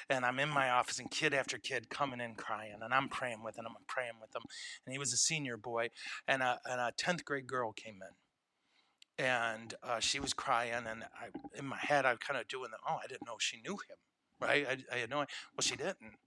And 0.09 0.25
I'm 0.25 0.37
in 0.39 0.49
my 0.49 0.69
office, 0.69 0.99
and 0.99 1.09
kid 1.09 1.33
after 1.33 1.57
kid 1.57 1.89
coming 1.89 2.19
in 2.19 2.35
crying, 2.35 2.75
and 2.83 2.93
I'm 2.93 3.07
praying 3.07 3.41
with 3.41 3.57
him. 3.57 3.63
I'm 3.65 3.85
praying 3.87 4.15
with 4.19 4.35
him, 4.35 4.41
and 4.85 4.91
he 4.91 4.99
was 4.99 5.13
a 5.13 5.15
senior 5.15 5.55
boy, 5.55 5.91
and 6.27 6.43
a, 6.43 6.59
and 6.65 6.81
a 6.81 6.91
tenth 6.97 7.23
grade 7.23 7.47
girl 7.47 7.71
came 7.71 7.99
in, 9.17 9.25
and 9.25 9.73
uh, 9.81 10.01
she 10.01 10.19
was 10.19 10.33
crying, 10.33 10.73
and 10.73 11.03
I, 11.03 11.57
in 11.57 11.65
my 11.65 11.79
head, 11.79 12.05
I'm 12.05 12.17
kind 12.17 12.37
of 12.37 12.49
doing 12.49 12.71
the, 12.71 12.77
oh, 12.85 12.97
I 13.01 13.07
didn't 13.07 13.25
know 13.25 13.37
she 13.39 13.61
knew 13.61 13.75
him, 13.75 13.97
right? 14.41 14.67
I, 14.69 14.93
I 14.93 14.99
had 14.99 15.09
no, 15.09 15.19
well, 15.19 15.27
she 15.61 15.77
didn't. 15.77 16.17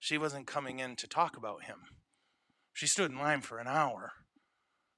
She 0.00 0.18
wasn't 0.18 0.48
coming 0.48 0.80
in 0.80 0.96
to 0.96 1.06
talk 1.06 1.36
about 1.36 1.62
him. 1.66 1.82
She 2.72 2.88
stood 2.88 3.12
in 3.12 3.18
line 3.18 3.42
for 3.42 3.60
an 3.60 3.68
hour 3.68 4.14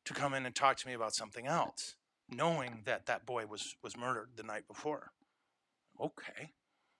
to 0.04 0.14
come 0.14 0.34
in 0.34 0.46
and 0.46 0.54
talk 0.54 0.76
to 0.78 0.88
me 0.88 0.94
about 0.94 1.14
something 1.14 1.46
else, 1.46 1.94
knowing 2.28 2.82
that 2.84 3.06
that 3.06 3.26
boy 3.26 3.46
was 3.46 3.76
was 3.82 3.96
murdered 3.96 4.30
the 4.36 4.42
night 4.42 4.66
before. 4.66 5.12
Okay, 6.00 6.52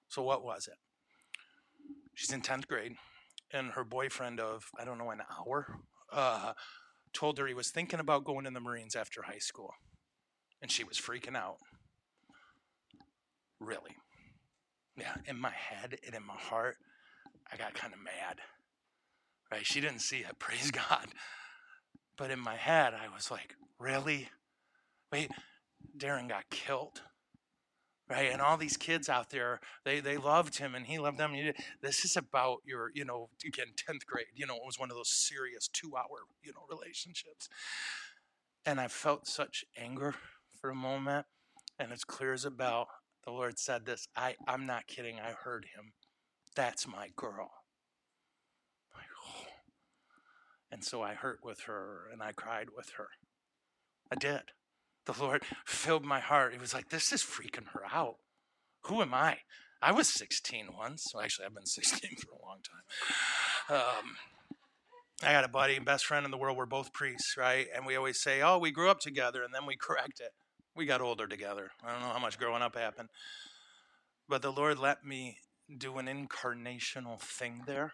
so 0.09 0.23
what 0.23 0.45
was 0.45 0.69
it? 0.69 0.79
She's 2.15 2.33
in 2.33 2.43
tenth 2.43 2.69
grade, 2.69 2.95
and 3.53 3.73
her 3.73 3.85
boyfriend 3.85 4.41
of 4.41 4.67
I 4.79 4.85
don't 4.85 4.99
know 4.99 5.11
an 5.11 5.23
hour 5.39 5.79
uh, 6.13 6.53
told 7.13 7.39
her 7.39 7.47
he 7.47 7.55
was 7.55 7.71
thinking 7.71 8.01
about 8.01 8.25
going 8.25 8.47
in 8.47 8.55
the 8.55 8.61
Marines 8.61 8.95
after 8.95 9.23
high 9.23 9.39
school, 9.39 9.73
and 10.61 10.71
she 10.71 10.85
was 10.85 10.99
freaking 10.99 11.37
out. 11.37 11.57
Really, 13.59 13.97
yeah. 14.97 15.15
In 15.27 15.39
my 15.39 15.51
head 15.53 15.99
and 16.05 16.15
in 16.15 16.27
my 16.27 16.37
heart, 16.37 16.77
I 17.53 17.57
got 17.57 17.75
kind 17.75 17.93
of 17.93 18.01
mad. 18.01 18.39
Right? 19.51 19.67
She 19.67 19.81
didn't 19.81 20.01
see 20.01 20.19
it. 20.19 20.33
Praise 20.39 20.71
God. 20.71 21.09
But 22.17 22.31
in 22.31 22.39
my 22.39 22.57
head, 22.57 22.95
I 22.95 23.13
was 23.15 23.31
like, 23.31 23.55
really? 23.79 24.29
Wait, 25.11 25.31
Darren 25.97 26.29
got 26.29 26.51
killed. 26.51 27.03
Right? 28.09 28.31
And 28.31 28.43
all 28.43 28.59
these 28.59 28.77
kids 28.77 29.09
out 29.09 29.31
there, 29.31 29.61
they, 29.85 30.01
they 30.01 30.19
loved 30.19 30.59
him 30.59 30.75
and 30.75 30.85
he 30.85 30.99
loved 30.99 31.17
them. 31.17 31.35
This 31.81 32.05
is 32.05 32.17
about 32.17 32.59
your, 32.67 32.91
you 32.95 33.07
know, 33.07 33.31
again, 33.47 33.69
10th 33.77 34.05
grade. 34.05 34.27
You 34.35 34.47
know, 34.47 34.57
it 34.57 34.67
was 34.67 34.79
one 34.79 34.91
of 34.91 34.97
those 34.97 35.11
serious 35.11 35.69
two 35.69 35.93
hour, 35.97 36.27
you 36.43 36.53
know, 36.53 36.67
relationships. 36.69 37.49
And 38.67 38.81
I 38.81 38.89
felt 38.89 39.27
such 39.27 39.65
anger 39.79 40.15
for 40.61 40.69
a 40.69 40.75
moment. 40.75 41.27
And 41.79 41.91
as 41.91 42.05
clear 42.05 42.35
as 42.35 42.45
a 42.45 42.51
bell, 42.51 42.89
the 43.25 43.31
Lord 43.31 43.59
said 43.59 43.87
this 43.87 44.09
I, 44.15 44.37
I'm 44.47 44.67
not 44.67 44.87
kidding. 44.87 45.19
I 45.19 45.33
heard 45.33 45.67
him. 45.75 45.93
That's 46.55 46.87
my 46.87 47.09
girl. 47.17 47.62
And 50.73 50.83
so 50.83 51.03
I 51.03 51.13
hurt 51.13 51.41
with 51.45 51.61
her 51.67 52.09
and 52.11 52.23
I 52.23 52.33
cried 52.33 52.69
with 52.75 52.93
her. 52.97 53.09
I 54.11 54.15
did. 54.15 54.41
The 55.05 55.15
Lord 55.21 55.43
filled 55.67 56.05
my 56.05 56.19
heart. 56.19 56.55
It 56.55 56.61
was 56.61 56.73
like, 56.73 56.89
this 56.89 57.13
is 57.13 57.23
freaking 57.23 57.69
her 57.75 57.83
out. 57.93 58.17
Who 58.87 59.03
am 59.03 59.13
I? 59.13 59.39
I 59.83 59.93
was 59.93 60.09
16 60.09 60.69
once. 60.77 61.13
Well, 61.13 61.23
actually, 61.23 61.47
I've 61.47 61.55
been 61.55 61.67
16 61.67 62.17
for 62.17 62.31
a 62.33 62.47
long 62.47 62.61
time. 62.63 63.77
Um, 63.79 64.17
I 65.23 65.33
got 65.33 65.45
a 65.45 65.49
buddy, 65.49 65.79
best 65.79 66.07
friend 66.07 66.25
in 66.25 66.31
the 66.31 66.39
world. 66.39 66.57
We're 66.57 66.67
both 66.67 66.95
priests, 66.95 67.37
right? 67.37 67.67
And 67.75 67.85
we 67.85 67.95
always 67.95 68.19
say, 68.19 68.41
oh, 68.41 68.59
we 68.59 68.71
grew 68.71 68.89
up 68.89 69.01
together 69.01 69.43
and 69.43 69.55
then 69.55 69.67
we 69.67 69.77
correct 69.77 70.21
it. 70.21 70.33
We 70.75 70.87
got 70.87 71.03
older 71.03 71.27
together. 71.27 71.71
I 71.85 71.93
don't 71.93 72.01
know 72.01 72.09
how 72.15 72.19
much 72.19 72.39
growing 72.39 72.63
up 72.63 72.77
happened. 72.77 73.11
But 74.27 74.41
the 74.41 74.51
Lord 74.51 74.79
let 74.79 75.05
me 75.05 75.37
do 75.77 75.99
an 75.99 76.07
incarnational 76.07 77.21
thing 77.21 77.65
there 77.67 77.93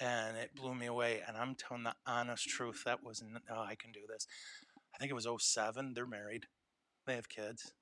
and 0.00 0.36
it 0.36 0.54
blew 0.54 0.74
me 0.74 0.86
away. 0.86 1.22
And 1.26 1.36
I'm 1.36 1.54
telling 1.54 1.84
the 1.84 1.94
honest 2.06 2.48
truth. 2.48 2.82
That 2.84 3.04
was 3.04 3.22
oh, 3.50 3.60
I 3.60 3.74
can 3.74 3.92
do 3.92 4.00
this. 4.08 4.26
I 4.94 4.98
think 4.98 5.10
it 5.10 5.14
was 5.14 5.28
07. 5.38 5.92
They're 5.94 6.06
married. 6.06 6.46
They 7.06 7.14
have 7.14 7.28
kids, 7.28 7.72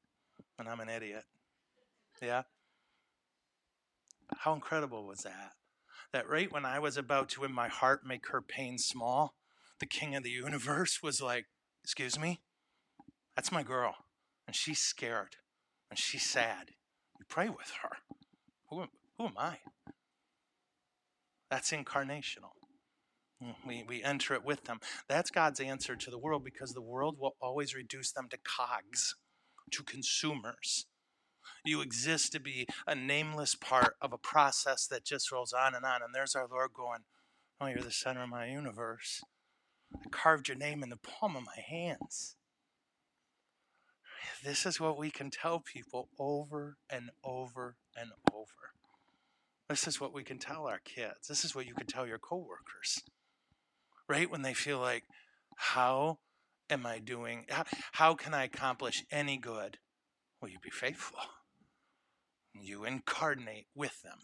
and 0.59 0.69
I'm 0.69 0.81
an 0.81 0.89
idiot. 0.89 1.25
Yeah. 2.21 2.43
How 4.39 4.53
incredible 4.53 5.07
was 5.07 5.21
that? 5.21 5.53
That 6.13 6.29
right 6.29 6.53
when 6.53 6.65
I 6.65 6.79
was 6.79 6.97
about 6.97 7.29
to, 7.31 7.45
in 7.45 7.53
my 7.53 7.69
heart, 7.69 8.07
make 8.07 8.29
her 8.29 8.43
pain 8.43 8.79
small, 8.79 9.35
the 9.81 9.87
king 9.87 10.15
of 10.15 10.23
the 10.23 10.31
universe 10.31 11.03
was 11.03 11.21
like, 11.23 11.47
Excuse 11.83 12.19
me? 12.19 12.41
That's 13.37 13.53
my 13.53 13.63
girl. 13.63 13.95
And 14.47 14.57
she's 14.57 14.79
scared. 14.79 15.37
And 15.91 15.99
she's 15.99 16.23
sad. 16.23 16.71
You 17.19 17.27
pray 17.29 17.49
with 17.49 17.73
her. 17.83 17.99
Who, 18.71 18.85
who 19.19 19.27
am 19.27 19.35
I? 19.37 19.59
That's 21.55 21.71
incarnational. 21.71 22.51
Mm, 23.41 23.55
we, 23.65 23.85
we 23.87 24.03
enter 24.03 24.35
it 24.35 24.45
with 24.45 24.65
them. 24.65 24.81
That's 25.09 25.31
God's 25.31 25.61
answer 25.61 25.95
to 25.95 26.11
the 26.11 26.19
world 26.19 26.43
because 26.45 26.73
the 26.73 26.83
world 26.83 27.15
will 27.17 27.37
always 27.41 27.77
reduce 27.77 28.11
them 28.11 28.27
to 28.31 28.39
cogs, 28.39 29.15
to 29.71 29.85
consumers. 29.85 30.87
You 31.65 31.81
exist 31.81 32.33
to 32.33 32.41
be 32.41 32.67
a 32.89 32.97
nameless 32.97 33.55
part 33.55 33.95
of 34.03 34.13
a 34.13 34.19
process 34.19 34.89
that 34.89 35.05
just 35.05 35.31
rolls 35.31 35.53
on 35.53 35.77
and 35.77 35.85
on. 35.85 36.03
And 36.03 36.13
there's 36.13 36.35
our 36.35 36.49
Lord 36.51 36.71
going, 36.75 37.03
Oh, 37.61 37.67
you're 37.67 37.85
the 37.85 37.93
center 37.93 38.25
of 38.25 38.31
my 38.31 38.49
universe. 38.49 39.23
I 39.95 40.09
carved 40.11 40.49
your 40.49 40.57
name 40.57 40.83
in 40.83 40.89
the 40.89 40.97
palm 40.97 41.37
of 41.37 41.45
my 41.45 41.63
hands. 41.69 42.35
This 44.43 44.67
is 44.67 44.81
what 44.81 44.99
we 44.99 45.13
can 45.13 45.31
tell 45.31 45.61
people 45.61 46.09
over 46.19 46.79
and. 46.91 47.04
This 49.75 49.89
is 49.89 50.01
what 50.01 50.15
we 50.15 50.23
can 50.23 50.39
tell 50.39 50.69
our 50.69 50.79
kids. 50.79 51.27
This 51.29 51.45
is 51.45 51.53
what 51.53 51.67
you 51.67 51.75
can 51.75 51.89
tell 51.89 52.07
your 52.07 52.21
coworkers. 52.21 53.03
Right? 54.09 54.31
When 54.31 54.43
they 54.43 54.55
feel 54.55 54.79
like, 54.79 55.03
how 55.57 56.21
am 56.71 56.87
I 56.87 57.01
doing? 57.01 57.47
How, 57.49 57.65
how 57.91 58.15
can 58.15 58.35
I 58.35 58.45
accomplish 58.45 59.05
any 59.11 59.37
good? 59.37 59.79
Will 60.41 60.51
you 60.51 60.61
be 60.63 60.71
faithful? 60.71 61.19
You 62.55 62.85
incarnate 62.85 63.67
with 63.75 64.01
them. 64.03 64.19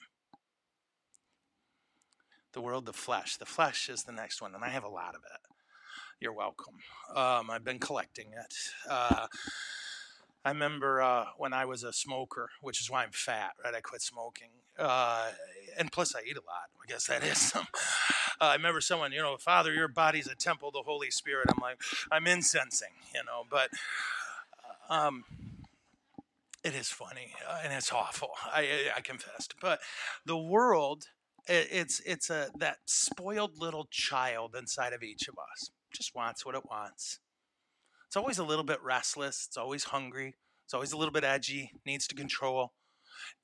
The 2.52 2.60
world, 2.60 2.86
the 2.86 2.92
flesh. 2.92 3.36
The 3.36 3.44
flesh 3.44 3.88
is 3.88 4.04
the 4.04 4.12
next 4.12 4.40
one, 4.40 4.54
and 4.54 4.62
I 4.62 4.68
have 4.68 4.84
a 4.84 4.88
lot 4.88 5.16
of 5.16 5.22
it. 5.34 5.40
You're 6.20 6.32
welcome. 6.32 6.76
Um, 7.12 7.50
I've 7.50 7.64
been 7.64 7.80
collecting 7.80 8.28
it. 8.28 8.54
Uh, 8.88 9.26
I 10.44 10.50
remember 10.50 11.02
uh, 11.02 11.24
when 11.38 11.52
I 11.52 11.64
was 11.64 11.82
a 11.82 11.92
smoker, 11.92 12.50
which 12.62 12.80
is 12.80 12.88
why 12.88 13.02
I'm 13.02 13.10
fat, 13.10 13.54
right? 13.64 13.74
I 13.74 13.80
quit 13.80 14.00
smoking. 14.00 14.50
Uh, 14.80 15.30
and 15.78 15.92
plus, 15.92 16.14
I 16.14 16.20
eat 16.28 16.36
a 16.36 16.40
lot. 16.40 16.70
I 16.82 16.86
guess 16.88 17.06
that 17.06 17.22
is 17.24 17.38
some. 17.38 17.66
Uh, 18.40 18.46
I 18.46 18.54
remember 18.54 18.80
someone, 18.80 19.12
you 19.12 19.20
know, 19.20 19.36
Father, 19.36 19.72
your 19.72 19.88
body's 19.88 20.26
a 20.26 20.34
temple 20.34 20.68
of 20.68 20.74
the 20.74 20.82
Holy 20.82 21.10
Spirit. 21.10 21.48
I'm 21.50 21.60
like, 21.60 21.78
I'm 22.10 22.26
incensing, 22.26 22.94
you 23.14 23.20
know, 23.24 23.44
but 23.50 23.68
um, 24.88 25.24
it 26.64 26.74
is 26.74 26.88
funny 26.88 27.34
uh, 27.48 27.58
and 27.62 27.72
it's 27.72 27.92
awful. 27.92 28.30
I, 28.46 28.90
I 28.96 29.00
confessed. 29.02 29.54
But 29.60 29.80
the 30.24 30.38
world, 30.38 31.04
it, 31.46 31.68
it's 31.70 32.00
it's 32.06 32.30
a 32.30 32.48
that 32.58 32.78
spoiled 32.86 33.58
little 33.58 33.86
child 33.90 34.56
inside 34.58 34.94
of 34.94 35.02
each 35.02 35.28
of 35.28 35.34
us. 35.34 35.70
Just 35.92 36.14
wants 36.14 36.46
what 36.46 36.54
it 36.54 36.64
wants 36.64 37.18
it's 38.10 38.16
always 38.16 38.38
a 38.38 38.44
little 38.44 38.64
bit 38.64 38.82
restless. 38.82 39.46
It's 39.46 39.56
always 39.56 39.84
hungry. 39.84 40.34
It's 40.64 40.74
always 40.74 40.90
a 40.90 40.96
little 40.96 41.12
bit 41.12 41.22
edgy. 41.22 41.70
Needs 41.86 42.08
to 42.08 42.16
control. 42.16 42.72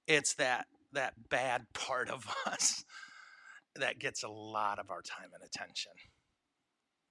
It's 0.09 0.35
that 0.35 0.66
that 0.96 1.28
bad 1.30 1.66
part 1.72 2.11
of 2.11 2.26
us 2.46 2.85
that 3.76 3.98
gets 3.98 4.22
a 4.22 4.28
lot 4.28 4.78
of 4.78 4.90
our 4.90 5.02
time 5.02 5.30
and 5.35 5.42
attention. 5.42 5.92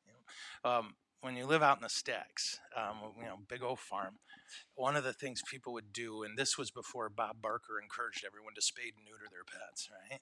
You 0.06 0.13
know, 0.13 0.69
um, 0.69 0.95
when 1.21 1.36
you 1.36 1.45
live 1.45 1.63
out 1.63 1.78
in 1.78 1.84
the 1.84 1.89
sticks, 1.89 2.60
um, 2.78 2.98
you 3.17 3.26
know, 3.26 3.38
big 3.50 3.63
old 3.63 3.80
farm, 3.80 4.17
one 4.76 4.95
of 4.95 5.04
the 5.04 5.13
things 5.13 5.41
people 5.50 5.74
would 5.74 5.91
do, 5.91 6.24
and 6.24 6.38
this 6.38 6.58
was 6.58 6.69
before 6.69 7.10
Bob 7.10 7.38
Barker 7.41 7.80
encouraged 7.82 8.24
everyone 8.26 8.54
to 8.54 8.62
spade 8.62 8.93
and 8.95 9.06
neuter 9.06 9.26
their 9.32 9.43
pets, 9.43 9.89
right? 9.89 10.19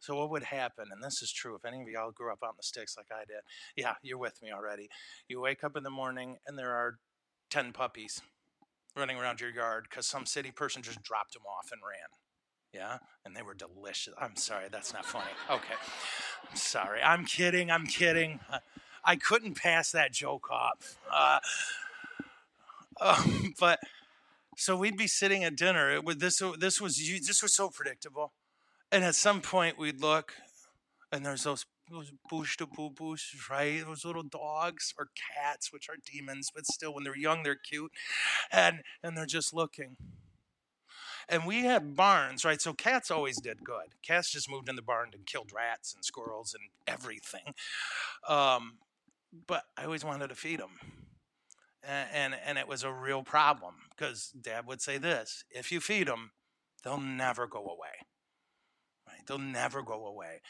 So 0.00 0.14
what 0.14 0.30
would 0.30 0.44
happen, 0.44 0.86
and 0.92 1.02
this 1.02 1.20
is 1.20 1.32
true, 1.32 1.56
if 1.56 1.64
any 1.64 1.82
of 1.82 1.88
y'all 1.88 2.12
grew 2.12 2.32
up 2.32 2.38
out 2.44 2.50
in 2.50 2.58
the 2.58 2.62
sticks 2.62 2.96
like 2.96 3.08
I 3.12 3.24
did, 3.24 3.42
yeah, 3.76 3.94
you're 4.02 4.18
with 4.18 4.40
me 4.40 4.52
already. 4.52 4.88
You 5.28 5.40
wake 5.40 5.64
up 5.64 5.76
in 5.76 5.82
the 5.82 5.90
morning 5.90 6.36
and 6.46 6.56
there 6.56 6.72
are 6.72 6.98
10 7.50 7.72
puppies 7.72 8.20
running 8.96 9.18
around 9.18 9.40
your 9.40 9.50
yard 9.50 9.86
because 9.90 10.06
some 10.06 10.26
city 10.26 10.52
person 10.52 10.82
just 10.82 11.02
dropped 11.02 11.34
them 11.34 11.42
off 11.42 11.70
and 11.72 11.80
ran. 11.82 12.08
Yeah, 12.76 12.98
and 13.24 13.34
they 13.34 13.42
were 13.42 13.54
delicious. 13.54 14.12
I'm 14.20 14.36
sorry, 14.36 14.66
that's 14.70 14.92
not 14.92 15.06
funny. 15.06 15.30
Okay, 15.50 15.74
I'm 16.50 16.56
sorry. 16.56 17.00
I'm 17.02 17.24
kidding. 17.24 17.70
I'm 17.70 17.86
kidding. 17.86 18.40
I 19.04 19.16
couldn't 19.16 19.54
pass 19.54 19.92
that 19.92 20.12
joke 20.12 20.50
off. 20.50 20.98
Uh, 21.10 21.38
um, 23.00 23.54
but 23.58 23.78
so 24.56 24.76
we'd 24.76 24.96
be 24.96 25.06
sitting 25.06 25.42
at 25.42 25.56
dinner. 25.56 25.90
It 25.94 26.04
would 26.04 26.20
this 26.20 26.42
this 26.58 26.80
was 26.80 26.96
this 26.98 27.42
was 27.42 27.54
so 27.54 27.70
predictable, 27.70 28.32
and 28.92 29.04
at 29.04 29.14
some 29.14 29.40
point 29.40 29.78
we'd 29.78 30.02
look, 30.02 30.34
and 31.10 31.24
there's 31.24 31.44
those 31.44 31.64
those 31.90 32.12
boosh 32.30 32.56
to 32.56 32.66
boo 32.66 32.90
boosh, 32.90 33.48
right? 33.48 33.82
Those 33.86 34.04
little 34.04 34.24
dogs 34.24 34.92
or 34.98 35.08
cats, 35.34 35.72
which 35.72 35.88
are 35.88 35.96
demons, 36.04 36.50
but 36.54 36.66
still, 36.66 36.92
when 36.92 37.04
they're 37.04 37.16
young, 37.16 37.42
they're 37.42 37.54
cute, 37.54 37.92
and 38.52 38.80
and 39.02 39.16
they're 39.16 39.24
just 39.24 39.54
looking. 39.54 39.96
And 41.28 41.44
we 41.44 41.64
had 41.64 41.96
barns, 41.96 42.44
right? 42.44 42.60
So 42.60 42.72
cats 42.72 43.10
always 43.10 43.40
did 43.40 43.64
good. 43.64 43.94
Cats 44.02 44.30
just 44.30 44.50
moved 44.50 44.68
in 44.68 44.76
the 44.76 44.82
barn 44.82 45.10
and 45.12 45.26
killed 45.26 45.50
rats 45.54 45.92
and 45.94 46.04
squirrels 46.04 46.54
and 46.54 46.62
everything. 46.86 47.54
Um, 48.28 48.78
but 49.46 49.64
I 49.76 49.84
always 49.84 50.04
wanted 50.04 50.28
to 50.28 50.36
feed 50.36 50.60
them. 50.60 50.78
And, 51.82 52.08
and, 52.12 52.36
and 52.44 52.58
it 52.58 52.68
was 52.68 52.84
a 52.84 52.92
real 52.92 53.22
problem 53.22 53.74
because 53.90 54.32
dad 54.40 54.66
would 54.66 54.80
say 54.80 54.98
this 54.98 55.44
if 55.50 55.72
you 55.72 55.80
feed 55.80 56.06
them, 56.06 56.30
they'll 56.84 56.98
never 56.98 57.46
go 57.46 57.60
away. 57.60 58.06
Right? 59.06 59.26
They'll 59.26 59.38
never 59.38 59.82
go 59.82 60.06
away. 60.06 60.42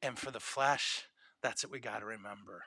And 0.00 0.18
for 0.18 0.30
the 0.30 0.40
flesh, 0.40 1.04
that's 1.42 1.64
what 1.64 1.72
we 1.72 1.80
got 1.80 2.00
to 2.00 2.06
remember. 2.06 2.64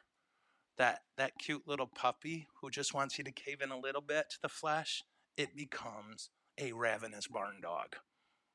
That, 0.78 1.00
that 1.18 1.38
cute 1.38 1.68
little 1.68 1.88
puppy 1.88 2.48
who 2.62 2.70
just 2.70 2.94
wants 2.94 3.18
you 3.18 3.24
to 3.24 3.32
cave 3.32 3.62
in 3.62 3.72
a 3.72 3.80
little 3.80 4.02
bit 4.02 4.26
to 4.32 4.38
the 4.42 4.50
flesh, 4.50 5.04
it 5.38 5.56
becomes 5.56 6.30
a 6.62 6.72
ravenous 6.72 7.28
barn 7.28 7.56
dog. 7.62 7.96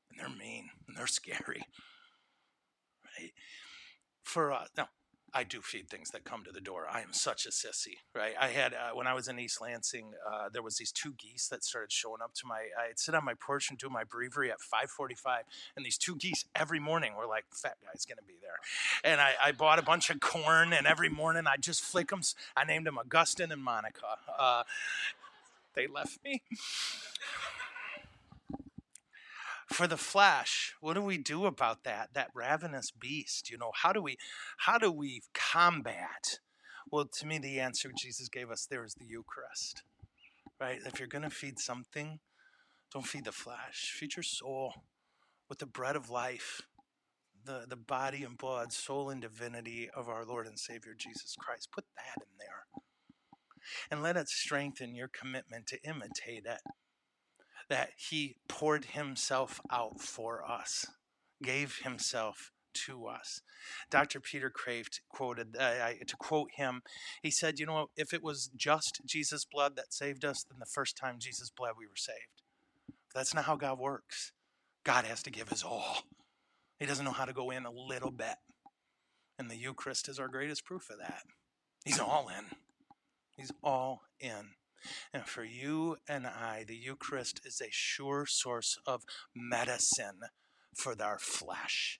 And 0.09 0.19
they're 0.19 0.35
mean 0.35 0.69
and 0.87 0.95
they're 0.95 1.07
scary. 1.07 1.63
Right? 3.19 3.31
For 4.23 4.51
us, 4.51 4.69
now, 4.77 4.89
I 5.33 5.43
do 5.43 5.61
feed 5.61 5.89
things 5.89 6.09
that 6.11 6.23
come 6.23 6.43
to 6.45 6.51
the 6.51 6.61
door. 6.61 6.87
I 6.89 7.01
am 7.01 7.11
such 7.11 7.45
a 7.45 7.49
sissy, 7.49 7.95
right? 8.15 8.33
I 8.39 8.47
had 8.47 8.73
uh, 8.73 8.91
when 8.93 9.07
I 9.07 9.13
was 9.13 9.27
in 9.27 9.37
East 9.39 9.61
Lansing, 9.61 10.13
uh, 10.25 10.47
there 10.51 10.63
was 10.63 10.77
these 10.77 10.91
two 10.91 11.13
geese 11.17 11.49
that 11.49 11.63
started 11.63 11.91
showing 11.91 12.21
up 12.23 12.33
to 12.35 12.47
my. 12.47 12.67
I'd 12.79 12.97
sit 12.97 13.13
on 13.13 13.25
my 13.25 13.33
porch 13.33 13.69
and 13.69 13.77
do 13.77 13.89
my 13.89 14.03
breviary 14.03 14.51
at 14.51 14.57
5:45, 14.61 15.41
and 15.75 15.85
these 15.85 15.97
two 15.97 16.15
geese 16.15 16.45
every 16.55 16.79
morning 16.79 17.13
were 17.15 17.27
like, 17.27 17.43
"Fat 17.53 17.75
guy's 17.85 18.05
gonna 18.05 18.21
be 18.25 18.37
there," 18.41 18.57
and 19.03 19.19
I, 19.19 19.33
I 19.43 19.51
bought 19.51 19.79
a 19.79 19.83
bunch 19.83 20.09
of 20.09 20.21
corn, 20.21 20.71
and 20.71 20.87
every 20.87 21.09
morning 21.09 21.43
I 21.45 21.57
just 21.57 21.81
flick 21.81 22.09
them. 22.09 22.21
I 22.55 22.63
named 22.63 22.87
them 22.87 22.97
Augustine 22.97 23.51
and 23.51 23.61
Monica. 23.61 24.17
Uh, 24.39 24.63
they 25.75 25.87
left 25.87 26.23
me 26.23 26.41
for 29.67 29.87
the 29.87 29.97
flesh 29.97 30.75
what 30.79 30.93
do 30.93 31.01
we 31.01 31.17
do 31.17 31.45
about 31.45 31.83
that 31.83 32.09
that 32.13 32.29
ravenous 32.33 32.91
beast 32.91 33.49
you 33.49 33.57
know? 33.57 33.71
How 33.75 33.93
do 33.93 34.01
we 34.01 34.17
how 34.57 34.77
do 34.77 34.91
we 34.91 35.21
combat? 35.33 36.39
Well 36.91 37.05
to 37.05 37.25
me 37.25 37.37
the 37.37 37.59
answer 37.59 37.91
jesus 37.97 38.29
gave 38.29 38.49
us 38.49 38.65
there 38.65 38.85
is 38.85 38.95
the 38.95 39.05
eucharist 39.05 39.83
right? 40.59 40.79
If 40.85 40.99
you're 40.99 41.07
going 41.07 41.23
to 41.23 41.29
feed 41.29 41.59
something 41.59 42.19
don't 42.93 43.05
feed 43.05 43.25
the 43.25 43.31
flesh. 43.31 43.95
Feed 43.99 44.15
your 44.15 44.23
soul 44.23 44.73
with 45.49 45.59
the 45.59 45.65
bread 45.65 45.95
of 45.95 46.09
life 46.09 46.61
the, 47.45 47.65
the 47.67 47.77
body 47.77 48.23
and 48.23 48.37
blood 48.37 48.73
soul 48.73 49.09
and 49.09 49.21
divinity 49.21 49.89
of 49.95 50.09
our 50.09 50.25
lord 50.25 50.47
and 50.47 50.59
savior 50.59 50.93
jesus 50.97 51.35
christ. 51.37 51.69
Put 51.71 51.85
that 51.95 52.21
in 52.21 52.37
there 52.37 52.65
and 53.91 54.01
let 54.01 54.17
it 54.17 54.29
strengthen 54.29 54.95
your 54.95 55.07
commitment 55.07 55.67
to 55.67 55.81
imitate 55.83 56.45
it 56.45 56.61
that 57.69 57.89
he 57.97 58.35
poured 58.47 58.85
himself 58.85 59.59
out 59.71 60.01
for 60.01 60.43
us, 60.49 60.85
gave 61.43 61.79
himself 61.83 62.51
to 62.85 63.07
us. 63.07 63.41
Dr. 63.89 64.19
Peter 64.19 64.51
Kreeft 64.51 64.99
quoted, 65.09 65.55
uh, 65.59 65.89
to 66.05 66.15
quote 66.17 66.49
him, 66.55 66.81
he 67.21 67.31
said, 67.31 67.59
You 67.59 67.65
know, 67.65 67.87
if 67.95 68.13
it 68.13 68.23
was 68.23 68.49
just 68.55 69.01
Jesus' 69.05 69.45
blood 69.45 69.75
that 69.75 69.93
saved 69.93 70.23
us, 70.23 70.43
then 70.43 70.59
the 70.59 70.65
first 70.65 70.97
time 70.97 71.17
Jesus 71.19 71.49
bled, 71.49 71.73
we 71.77 71.87
were 71.87 71.95
saved. 71.95 72.43
That's 73.13 73.33
not 73.33 73.45
how 73.45 73.55
God 73.55 73.79
works. 73.79 74.31
God 74.83 75.05
has 75.05 75.23
to 75.23 75.31
give 75.31 75.49
his 75.49 75.63
all. 75.63 76.03
He 76.79 76.85
doesn't 76.85 77.03
know 77.03 77.11
how 77.11 77.25
to 77.25 77.33
go 77.33 77.49
in 77.49 77.65
a 77.65 77.71
little 77.71 78.11
bit. 78.11 78.35
And 79.39 79.49
the 79.49 79.57
Eucharist 79.57 80.07
is 80.07 80.19
our 80.19 80.27
greatest 80.27 80.65
proof 80.65 80.89
of 80.89 80.99
that. 80.99 81.23
He's 81.83 81.99
all 81.99 82.29
in. 82.29 82.45
He's 83.35 83.51
all 83.63 84.01
in. 84.19 84.51
And 85.13 85.25
for 85.25 85.43
you 85.43 85.97
and 86.07 86.27
I, 86.27 86.63
the 86.67 86.75
Eucharist 86.75 87.41
is 87.45 87.61
a 87.61 87.69
sure 87.71 88.25
source 88.25 88.77
of 88.85 89.03
medicine 89.35 90.19
for 90.75 90.95
our 91.01 91.19
flesh. 91.19 91.99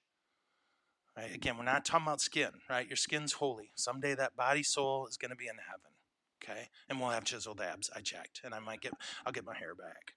Right? 1.18 1.34
Again, 1.34 1.58
we're 1.58 1.64
not 1.64 1.84
talking 1.84 2.06
about 2.06 2.22
skin, 2.22 2.52
right? 2.70 2.88
Your 2.88 2.96
skin's 2.96 3.34
holy. 3.34 3.72
Someday 3.76 4.14
that 4.16 4.36
body 4.36 4.64
soul 4.64 5.08
is 5.08 5.18
going 5.18 5.32
to 5.32 5.36
be 5.36 5.48
in 5.48 5.56
heaven. 5.58 5.92
Okay? 6.44 6.70
And 6.88 7.00
we'll 7.00 7.10
have 7.10 7.24
chiseled 7.24 7.60
abs. 7.60 7.90
I 7.96 8.02
checked. 8.02 8.42
And 8.44 8.54
I 8.54 8.60
might 8.60 8.82
get 8.82 8.94
I'll 9.26 9.32
get 9.32 9.46
my 9.46 9.58
hair 9.58 9.74
back. 9.74 10.14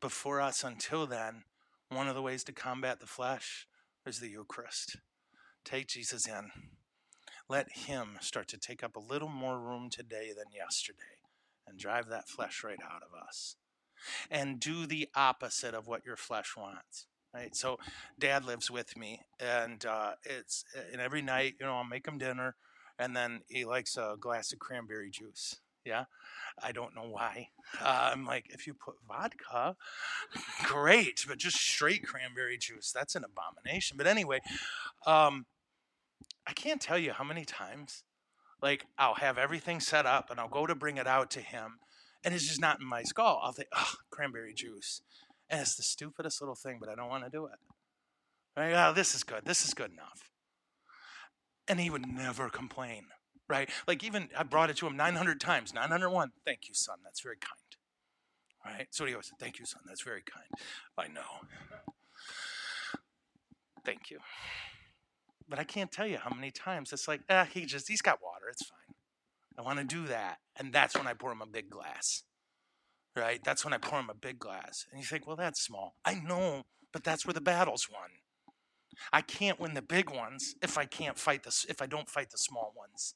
But 0.00 0.12
for 0.12 0.40
us 0.40 0.64
until 0.64 1.06
then, 1.06 1.44
one 1.90 2.08
of 2.08 2.14
the 2.14 2.22
ways 2.22 2.42
to 2.44 2.52
combat 2.52 3.00
the 3.00 3.06
flesh 3.06 3.66
is 4.06 4.18
the 4.18 4.30
Eucharist. 4.30 4.96
Take 5.62 5.88
Jesus 5.88 6.26
in 6.26 6.50
let 7.50 7.70
Him 7.72 8.16
start 8.20 8.46
to 8.48 8.58
take 8.58 8.84
up 8.84 8.96
a 8.96 9.00
little 9.00 9.28
more 9.28 9.58
room 9.58 9.90
today 9.90 10.30
than 10.34 10.46
yesterday 10.54 11.18
and 11.66 11.78
drive 11.78 12.08
that 12.08 12.28
flesh 12.28 12.62
right 12.64 12.78
out 12.82 13.02
of 13.02 13.12
us. 13.20 13.56
And 14.30 14.60
do 14.60 14.86
the 14.86 15.08
opposite 15.14 15.74
of 15.74 15.86
what 15.86 16.06
your 16.06 16.16
flesh 16.16 16.56
wants. 16.56 17.06
Right, 17.34 17.54
so 17.54 17.78
Dad 18.18 18.44
lives 18.44 18.72
with 18.72 18.96
me, 18.96 19.20
and 19.38 19.84
uh, 19.86 20.12
it's 20.24 20.64
and 20.90 21.00
every 21.00 21.22
night, 21.22 21.54
you 21.60 21.66
know, 21.66 21.76
I'll 21.76 21.84
make 21.84 22.08
him 22.08 22.18
dinner, 22.18 22.56
and 22.98 23.14
then 23.14 23.42
he 23.46 23.64
likes 23.64 23.96
a 23.96 24.16
glass 24.18 24.52
of 24.52 24.58
cranberry 24.58 25.10
juice. 25.10 25.60
Yeah. 25.84 26.04
I 26.62 26.72
don't 26.72 26.94
know 26.94 27.08
why. 27.08 27.48
Uh, 27.80 28.10
I'm 28.12 28.26
like, 28.26 28.46
if 28.50 28.66
you 28.66 28.74
put 28.74 28.96
vodka, 29.06 29.76
great, 30.64 31.24
but 31.26 31.38
just 31.38 31.56
straight 31.56 32.04
cranberry 32.04 32.58
juice, 32.58 32.92
that's 32.92 33.14
an 33.14 33.24
abomination. 33.24 33.96
But 33.96 34.06
anyway, 34.06 34.40
um, 35.06 35.46
I 36.46 36.52
can't 36.52 36.80
tell 36.80 36.98
you 36.98 37.12
how 37.12 37.24
many 37.24 37.44
times, 37.44 38.02
like, 38.62 38.86
I'll 38.98 39.14
have 39.14 39.38
everything 39.38 39.80
set 39.80 40.06
up 40.06 40.30
and 40.30 40.40
I'll 40.40 40.48
go 40.48 40.66
to 40.66 40.74
bring 40.74 40.96
it 40.96 41.06
out 41.06 41.30
to 41.32 41.40
him, 41.40 41.78
and 42.24 42.34
it's 42.34 42.46
just 42.46 42.60
not 42.60 42.80
in 42.80 42.86
my 42.86 43.02
skull. 43.02 43.40
I'll 43.42 43.52
think, 43.52 43.68
oh, 43.74 43.94
cranberry 44.10 44.54
juice. 44.54 45.02
And 45.48 45.60
it's 45.60 45.76
the 45.76 45.82
stupidest 45.82 46.40
little 46.40 46.54
thing, 46.54 46.78
but 46.80 46.88
I 46.88 46.94
don't 46.94 47.08
want 47.08 47.24
to 47.24 47.30
do 47.30 47.46
it. 47.46 47.58
Right? 48.56 48.72
Oh, 48.72 48.92
this 48.92 49.14
is 49.14 49.24
good. 49.24 49.44
This 49.44 49.64
is 49.64 49.74
good 49.74 49.92
enough. 49.92 50.30
And 51.66 51.80
he 51.80 51.90
would 51.90 52.06
never 52.06 52.48
complain 52.48 53.04
right? 53.50 53.68
Like 53.86 54.02
even 54.04 54.28
I 54.38 54.44
brought 54.44 54.70
it 54.70 54.76
to 54.76 54.86
him 54.86 54.96
900 54.96 55.40
times, 55.40 55.74
901. 55.74 56.30
Thank 56.46 56.68
you, 56.68 56.74
son. 56.74 56.98
That's 57.04 57.20
very 57.20 57.36
kind. 57.36 58.76
Right? 58.78 58.86
So 58.90 59.04
he 59.04 59.12
always 59.12 59.26
said, 59.26 59.38
Thank 59.38 59.58
you, 59.58 59.66
son. 59.66 59.82
That's 59.86 60.02
very 60.02 60.22
kind. 60.22 60.46
I 60.96 61.08
know. 61.08 61.48
Thank 63.84 64.10
you. 64.10 64.18
But 65.50 65.58
I 65.58 65.64
can't 65.64 65.92
tell 65.92 66.06
you 66.06 66.18
how 66.18 66.34
many 66.34 66.50
times 66.50 66.92
it's 66.92 67.08
like, 67.08 67.22
ah, 67.28 67.46
he 67.52 67.66
just, 67.66 67.88
he's 67.88 68.00
got 68.00 68.22
water. 68.22 68.46
It's 68.50 68.64
fine. 68.64 68.94
I 69.58 69.62
want 69.62 69.78
to 69.78 69.84
do 69.84 70.06
that. 70.06 70.38
And 70.56 70.72
that's 70.72 70.96
when 70.96 71.06
I 71.06 71.12
pour 71.12 71.32
him 71.32 71.42
a 71.42 71.46
big 71.46 71.68
glass. 71.68 72.22
Right? 73.16 73.40
That's 73.44 73.64
when 73.64 73.74
I 73.74 73.78
pour 73.78 73.98
him 73.98 74.08
a 74.08 74.14
big 74.14 74.38
glass. 74.38 74.86
And 74.90 75.00
you 75.00 75.06
think, 75.06 75.26
well, 75.26 75.36
that's 75.36 75.60
small. 75.60 75.96
I 76.04 76.14
know, 76.14 76.62
but 76.92 77.04
that's 77.04 77.26
where 77.26 77.34
the 77.34 77.40
battle's 77.40 77.88
won. 77.90 78.10
I 79.12 79.20
can't 79.20 79.60
win 79.60 79.74
the 79.74 79.82
big 79.82 80.10
ones 80.10 80.54
if 80.62 80.78
I 80.78 80.84
can't 80.84 81.18
fight 81.18 81.42
the 81.42 81.66
if 81.68 81.82
I 81.82 81.86
don't 81.86 82.08
fight 82.08 82.30
the 82.30 82.38
small 82.38 82.72
ones 82.76 83.14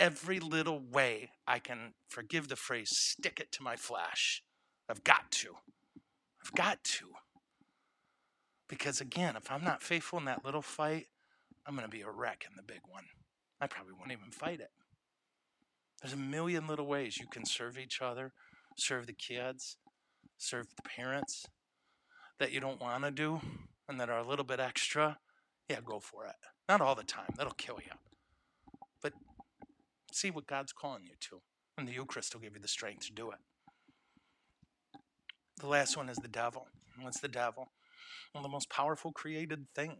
every 0.00 0.40
little 0.40 0.80
way 0.80 1.30
I 1.46 1.58
can, 1.58 1.94
forgive 2.08 2.48
the 2.48 2.56
phrase, 2.56 2.90
stick 2.90 3.40
it 3.40 3.52
to 3.52 3.62
my 3.62 3.76
flash. 3.76 4.42
I've 4.88 5.04
got 5.04 5.30
to. 5.30 5.56
I've 6.44 6.52
got 6.52 6.82
to. 6.84 7.06
Because 8.68 9.00
again, 9.00 9.36
if 9.36 9.50
I'm 9.50 9.64
not 9.64 9.82
faithful 9.82 10.18
in 10.18 10.24
that 10.24 10.44
little 10.44 10.62
fight, 10.62 11.06
I'm 11.66 11.74
going 11.74 11.88
to 11.88 11.96
be 11.96 12.02
a 12.02 12.10
wreck 12.10 12.44
in 12.48 12.56
the 12.56 12.62
big 12.62 12.80
one. 12.88 13.04
I 13.60 13.66
probably 13.66 13.92
won't 13.92 14.12
even 14.12 14.30
fight 14.30 14.60
it. 14.60 14.70
There's 16.02 16.12
a 16.12 16.18
million 16.18 16.66
little 16.66 16.86
ways 16.86 17.18
you 17.18 17.26
can 17.26 17.46
serve 17.46 17.78
each 17.78 18.02
other, 18.02 18.32
serve 18.76 19.06
the 19.06 19.14
kids, 19.14 19.78
serve 20.36 20.66
the 20.76 20.82
parents 20.82 21.46
that 22.38 22.52
you 22.52 22.60
don't 22.60 22.80
want 22.80 23.04
to 23.04 23.10
do 23.10 23.40
and 23.88 23.98
that 24.00 24.10
are 24.10 24.18
a 24.18 24.26
little 24.26 24.44
bit 24.44 24.60
extra. 24.60 25.18
Yeah, 25.68 25.78
go 25.84 26.00
for 26.00 26.26
it. 26.26 26.34
Not 26.68 26.80
all 26.80 26.94
the 26.94 27.04
time, 27.04 27.34
that'll 27.36 27.54
kill 27.54 27.78
you. 27.84 27.92
But 29.02 29.14
See 30.14 30.30
what 30.30 30.46
God's 30.46 30.72
calling 30.72 31.02
you 31.06 31.14
to. 31.22 31.40
And 31.76 31.88
the 31.88 31.92
Eucharist 31.92 32.34
will 32.34 32.40
give 32.40 32.54
you 32.54 32.60
the 32.60 32.68
strength 32.68 33.06
to 33.06 33.12
do 33.12 33.32
it. 33.32 33.38
The 35.60 35.66
last 35.66 35.96
one 35.96 36.08
is 36.08 36.18
the 36.18 36.28
devil. 36.28 36.68
What's 37.00 37.18
the 37.18 37.26
devil? 37.26 37.72
Well, 38.32 38.44
the 38.44 38.48
most 38.48 38.70
powerful 38.70 39.10
created 39.10 39.66
thing, 39.74 39.96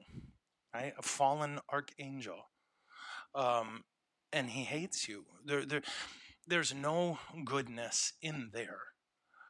right? 0.75 0.93
A 0.99 1.03
fallen 1.03 1.61
archangel. 1.71 2.51
Um, 3.35 3.85
and 4.33 4.51
he 4.51 4.65
hates 4.65 5.09
you. 5.09 5.25
There, 5.47 5.65
there, 5.65 5.83
there's 6.47 6.75
no 6.75 7.19
goodness 7.45 8.13
in 8.21 8.51
there 8.53 8.81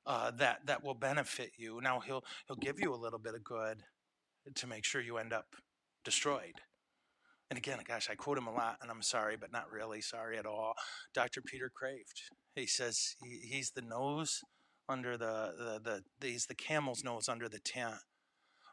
uh, 0.06 0.30
that 0.32 0.66
that 0.66 0.84
will 0.84 0.94
benefit 0.94 1.52
you. 1.56 1.80
Now 1.82 2.00
he'll 2.00 2.24
he'll 2.46 2.56
give 2.56 2.78
you 2.78 2.92
a 2.94 2.96
little 2.96 3.18
bit 3.18 3.34
of 3.34 3.42
good 3.42 3.82
to 4.54 4.66
make 4.66 4.84
sure 4.84 5.00
you 5.00 5.16
end 5.16 5.32
up 5.32 5.46
destroyed 6.04 6.60
and 7.50 7.58
again, 7.58 7.78
gosh, 7.86 8.08
I 8.10 8.14
quote 8.14 8.38
him 8.38 8.46
a 8.46 8.52
lot, 8.52 8.78
and 8.80 8.90
I'm 8.90 9.02
sorry, 9.02 9.36
but 9.36 9.52
not 9.52 9.70
really 9.70 10.00
sorry 10.00 10.38
at 10.38 10.46
all. 10.46 10.74
Dr. 11.12 11.40
Peter 11.40 11.70
Kreeft. 11.70 12.22
He 12.54 12.66
says 12.66 13.14
he, 13.22 13.40
he's 13.48 13.70
the 13.70 13.82
nose 13.82 14.40
under 14.88 15.16
the, 15.16 15.80
the, 15.84 16.02
the 16.20 16.26
he's 16.26 16.46
the 16.46 16.54
camel's 16.54 17.04
nose 17.04 17.28
under 17.28 17.48
the 17.48 17.58
tent, 17.58 17.96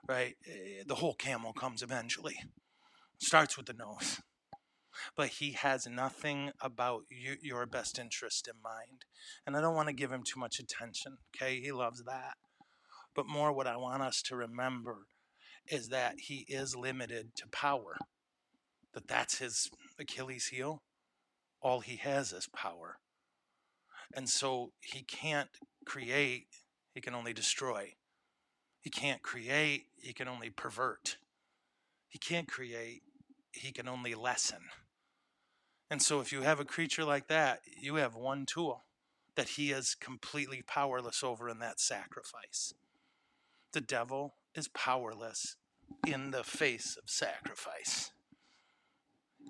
right? 0.08 0.36
Eh, 0.48 0.84
the 0.86 0.96
whole 0.96 1.16
camel 1.16 1.54
comes 1.54 1.82
eventually. 1.82 2.38
Starts 3.20 3.58
with 3.58 3.68
the 3.68 3.74
nose. 3.74 4.22
But 5.16 5.30
he 5.30 5.54
has 5.54 5.88
nothing 5.88 6.52
about 6.62 7.04
you, 7.10 7.36
your 7.42 7.66
best 7.66 7.98
interest 7.98 8.48
in 8.48 8.62
mind. 8.62 9.06
And 9.48 9.56
I 9.56 9.62
don't 9.62 9.76
want 9.76 9.88
to 9.88 9.94
give 9.94 10.12
him 10.12 10.24
too 10.24 10.40
much 10.40 10.60
attention, 10.60 11.18
okay? 11.36 11.60
He 11.60 11.72
loves 11.72 12.04
that. 12.04 12.34
But 13.16 13.28
more 13.28 13.52
what 13.52 13.68
I 13.68 13.78
want 13.78 14.04
us 14.04 14.22
to 14.24 14.36
remember 14.36 15.08
is 15.68 15.90
that 15.90 16.16
he 16.18 16.46
is 16.48 16.76
limited 16.76 17.36
to 17.38 17.48
power 17.52 17.98
that 18.94 19.08
that's 19.08 19.38
his 19.40 19.70
Achilles 20.00 20.48
heel. 20.48 20.84
All 21.62 21.80
he 21.82 21.98
has 21.98 22.34
is 22.34 22.48
power. 22.54 22.98
And 24.14 24.30
so 24.30 24.72
he 24.82 25.04
can't 25.04 25.50
create, 25.86 26.48
he 26.94 27.02
can 27.02 27.16
only 27.16 27.34
destroy. 27.34 27.94
He 28.82 28.90
can't 28.90 29.22
create, 29.22 29.86
he 30.02 30.14
can 30.14 30.28
only 30.28 30.50
pervert. 30.50 31.18
He 32.10 32.20
can't 32.20 32.48
create, 32.48 33.04
he 33.52 33.72
can 33.72 33.88
only 33.88 34.16
lessen. 34.16 34.60
And 35.90 36.02
so 36.02 36.20
if 36.20 36.32
you 36.32 36.42
have 36.42 36.60
a 36.60 36.66
creature 36.66 37.06
like 37.06 37.28
that, 37.28 37.62
you 37.80 37.96
have 37.96 38.16
one 38.16 38.46
tool 38.46 38.84
that 39.36 39.50
he 39.50 39.72
is 39.72 39.96
completely 39.96 40.62
powerless 40.62 41.24
over 41.24 41.50
in 41.50 41.60
that 41.60 41.80
sacrifice. 41.80 42.74
The 43.72 43.82
devil 43.82 44.36
is 44.56 44.68
powerless 44.70 45.56
in 46.06 46.32
the 46.32 46.44
face 46.44 46.98
of 47.02 47.10
sacrifice 47.10 48.12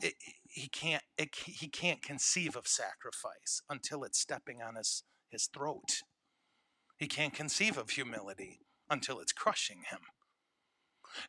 it, 0.01 0.15
he 0.49 0.67
can't 0.67 1.03
it, 1.17 1.35
he 1.35 1.67
can't 1.67 2.01
conceive 2.01 2.55
of 2.55 2.67
sacrifice 2.67 3.61
until 3.69 4.03
it's 4.03 4.19
stepping 4.19 4.61
on 4.61 4.75
his 4.75 5.03
his 5.29 5.47
throat. 5.47 6.01
He 6.97 7.07
can't 7.07 7.33
conceive 7.33 7.77
of 7.77 7.89
humility 7.89 8.59
until 8.91 9.19
it's 9.19 9.31
crushing 9.31 9.83
him. 9.89 9.99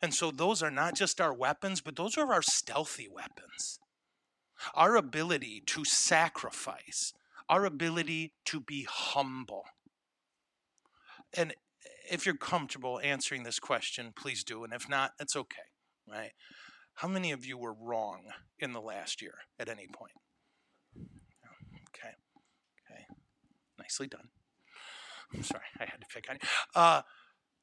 And 0.01 0.13
so 0.13 0.29
those 0.29 0.61
are 0.61 0.71
not 0.71 0.95
just 0.95 1.19
our 1.19 1.33
weapons, 1.33 1.81
but 1.81 1.95
those 1.95 2.17
are 2.17 2.31
our 2.31 2.41
stealthy 2.41 3.07
weapons. 3.07 3.79
Our 4.75 4.95
ability 4.95 5.63
to 5.67 5.83
sacrifice, 5.83 7.13
our 7.49 7.65
ability 7.65 8.33
to 8.45 8.59
be 8.59 8.87
humble. 8.89 9.63
And 11.35 11.55
if 12.09 12.25
you're 12.25 12.35
comfortable 12.35 12.99
answering 13.03 13.43
this 13.43 13.59
question, 13.59 14.13
please 14.15 14.43
do. 14.43 14.63
And 14.63 14.73
if 14.73 14.87
not, 14.87 15.11
it's 15.19 15.35
okay, 15.35 15.69
right? 16.07 16.31
How 16.95 17.07
many 17.07 17.31
of 17.31 17.45
you 17.45 17.57
were 17.57 17.73
wrong 17.73 18.25
in 18.59 18.73
the 18.73 18.81
last 18.81 19.21
year 19.21 19.33
at 19.59 19.67
any 19.67 19.87
point? 19.91 20.13
Okay. 20.95 22.13
Okay. 22.91 23.03
Nicely 23.79 24.07
done. 24.07 24.29
I'm 25.33 25.43
sorry, 25.43 25.63
I 25.79 25.85
had 25.85 25.99
to 25.99 26.07
pick 26.13 26.29
on 26.29 26.37
you. 26.41 26.47
Uh, 26.75 27.01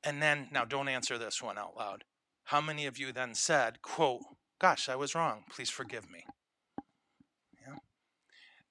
and 0.05 0.23
then, 0.23 0.49
now 0.53 0.65
don't 0.65 0.89
answer 0.89 1.19
this 1.19 1.43
one 1.43 1.59
out 1.59 1.77
loud. 1.77 2.05
How 2.45 2.61
many 2.61 2.87
of 2.87 2.99
you 2.99 3.13
then 3.13 3.35
said, 3.35 3.83
quote, 3.83 4.23
gosh, 4.61 4.89
I 4.89 4.97
was 4.97 5.15
wrong. 5.15 5.45
Please 5.51 5.71
forgive 5.71 6.11
me? 6.11 6.25
Yeah. 7.61 7.77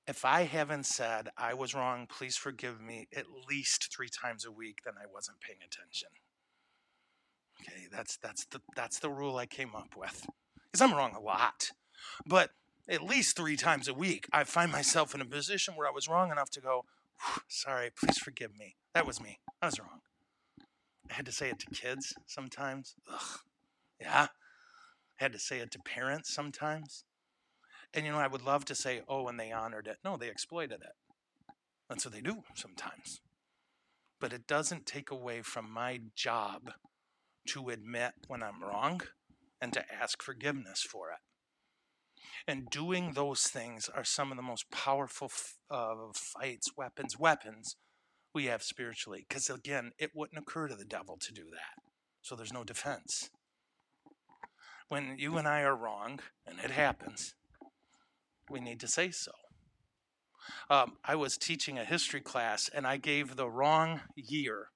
If 0.07 0.25
I 0.25 0.43
haven't 0.43 0.85
said 0.85 1.29
I 1.37 1.53
was 1.53 1.73
wrong, 1.73 2.07
please 2.07 2.35
forgive 2.35 2.81
me 2.81 3.07
at 3.15 3.25
least 3.49 3.93
three 3.95 4.09
times 4.09 4.45
a 4.45 4.51
week, 4.51 4.79
then 4.83 4.95
I 5.01 5.05
wasn't 5.11 5.41
paying 5.41 5.59
attention. 5.59 6.09
Okay, 7.61 7.87
that's 7.91 8.17
that's 8.17 8.45
the 8.45 8.61
that's 8.75 8.99
the 8.99 9.09
rule 9.09 9.35
I 9.35 9.45
came 9.45 9.75
up 9.75 9.95
with 9.97 10.25
because 10.71 10.81
I'm 10.81 10.95
wrong 10.95 11.13
a 11.13 11.19
lot. 11.19 11.71
But 12.25 12.51
at 12.87 13.03
least 13.03 13.35
three 13.35 13.57
times 13.57 13.87
a 13.87 13.93
week, 13.93 14.27
I 14.31 14.43
find 14.45 14.71
myself 14.71 15.13
in 15.13 15.21
a 15.21 15.25
position 15.25 15.75
where 15.75 15.87
I 15.87 15.91
was 15.91 16.07
wrong 16.07 16.31
enough 16.31 16.49
to 16.51 16.61
go, 16.61 16.85
sorry, 17.47 17.91
please 17.91 18.17
forgive 18.17 18.57
me. 18.57 18.75
That 18.93 19.05
was 19.05 19.21
me. 19.21 19.39
I 19.61 19.67
was 19.67 19.79
wrong. 19.79 20.01
I 21.09 21.13
had 21.13 21.25
to 21.25 21.31
say 21.31 21.49
it 21.49 21.59
to 21.59 21.67
kids 21.67 22.13
sometimes. 22.27 22.95
Ugh. 23.11 23.39
Yeah. 23.99 24.27
I 25.19 25.23
had 25.23 25.33
to 25.33 25.39
say 25.39 25.59
it 25.59 25.71
to 25.71 25.79
parents 25.79 26.33
sometimes. 26.33 27.03
And 27.93 28.05
you 28.05 28.11
know, 28.11 28.19
I 28.19 28.27
would 28.27 28.45
love 28.45 28.65
to 28.65 28.75
say, 28.75 29.01
oh, 29.07 29.27
and 29.27 29.39
they 29.39 29.51
honored 29.51 29.87
it. 29.87 29.97
No, 30.05 30.15
they 30.15 30.29
exploited 30.29 30.81
it. 30.81 31.53
That's 31.89 32.05
what 32.05 32.13
they 32.13 32.21
do 32.21 32.43
sometimes. 32.53 33.21
But 34.21 34.33
it 34.33 34.47
doesn't 34.47 34.85
take 34.85 35.11
away 35.11 35.41
from 35.41 35.71
my 35.71 36.01
job 36.15 36.71
to 37.47 37.69
admit 37.69 38.11
when 38.27 38.43
I'm 38.43 38.63
wrong 38.63 39.01
and 39.59 39.73
to 39.73 39.83
ask 39.91 40.21
forgiveness 40.21 40.81
for 40.81 41.09
it. 41.09 41.17
And 42.47 42.69
doing 42.69 43.13
those 43.13 43.43
things 43.43 43.89
are 43.93 44.03
some 44.03 44.31
of 44.31 44.37
the 44.37 44.43
most 44.43 44.69
powerful 44.71 45.31
uh, 45.71 45.95
fights, 46.13 46.69
weapons, 46.77 47.17
weapons 47.17 47.75
we 48.39 48.45
have 48.45 48.63
spiritually. 48.63 49.25
Because 49.27 49.49
again, 49.49 49.91
it 49.99 50.11
wouldn't 50.15 50.39
occur 50.39 50.69
to 50.69 50.75
the 50.75 50.85
devil 50.85 51.17
to 51.19 51.33
do 51.33 51.43
that. 51.51 51.83
So 52.21 52.37
there's 52.37 52.53
no 52.53 52.63
defense. 52.63 53.29
When 54.87 55.15
you 55.17 55.37
and 55.37 55.45
I 55.45 55.63
are 55.63 55.75
wrong, 55.75 56.21
and 56.47 56.57
it 56.63 56.71
happens, 56.71 57.35
we 58.49 58.61
need 58.61 58.79
to 58.79 58.87
say 58.87 59.11
so. 59.11 59.33
Um, 60.69 60.93
I 61.03 61.15
was 61.15 61.37
teaching 61.37 61.77
a 61.77 61.83
history 61.83 62.21
class 62.21 62.69
and 62.73 62.87
I 62.87 62.95
gave 62.95 63.35
the 63.35 63.49
wrong 63.49 63.99
year 64.15 64.67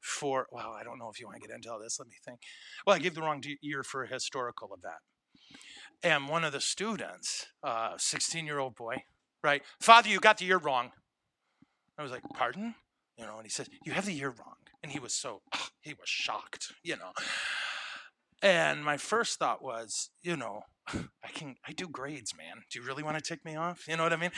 for, 0.00 0.48
well, 0.50 0.72
I 0.76 0.82
don't 0.82 0.98
know 0.98 1.08
if 1.08 1.20
you 1.20 1.26
want 1.26 1.40
to 1.40 1.46
get 1.46 1.54
into 1.54 1.70
all 1.70 1.78
this. 1.78 2.00
Let 2.00 2.08
me 2.08 2.16
think. 2.24 2.40
Well, 2.84 2.96
I 2.96 2.98
gave 2.98 3.14
the 3.14 3.22
wrong 3.22 3.40
year 3.60 3.84
for 3.84 4.02
a 4.02 4.08
historical 4.08 4.70
event. 4.76 4.98
And 6.02 6.28
one 6.28 6.42
of 6.42 6.52
the 6.52 6.60
students, 6.60 7.46
uh, 7.62 7.92
16 7.98 8.46
year 8.46 8.58
old 8.58 8.74
boy, 8.74 8.96
right? 9.44 9.62
Father, 9.80 10.08
you 10.08 10.18
got 10.18 10.38
the 10.38 10.44
year 10.44 10.58
wrong. 10.58 10.90
I 11.96 12.02
was 12.02 12.10
like, 12.10 12.24
pardon? 12.34 12.74
You 13.16 13.26
know, 13.26 13.36
and 13.36 13.44
he 13.44 13.50
says, 13.50 13.68
you 13.84 13.92
have 13.92 14.06
the 14.06 14.12
year 14.12 14.28
wrong. 14.28 14.56
And 14.82 14.90
he 14.90 14.98
was 14.98 15.14
so, 15.14 15.42
he 15.80 15.92
was 15.94 16.08
shocked, 16.08 16.72
you 16.82 16.96
know. 16.96 17.12
And 18.42 18.84
my 18.84 18.96
first 18.96 19.38
thought 19.38 19.62
was, 19.62 20.10
you 20.22 20.36
know, 20.36 20.62
I 20.88 21.28
can, 21.32 21.56
I 21.66 21.72
do 21.72 21.88
grades, 21.88 22.34
man. 22.36 22.62
Do 22.70 22.78
you 22.78 22.84
really 22.84 23.02
want 23.02 23.16
to 23.16 23.22
tick 23.22 23.44
me 23.44 23.56
off? 23.56 23.86
You 23.86 23.96
know 23.96 24.02
what 24.02 24.12
I 24.12 24.16
mean? 24.16 24.32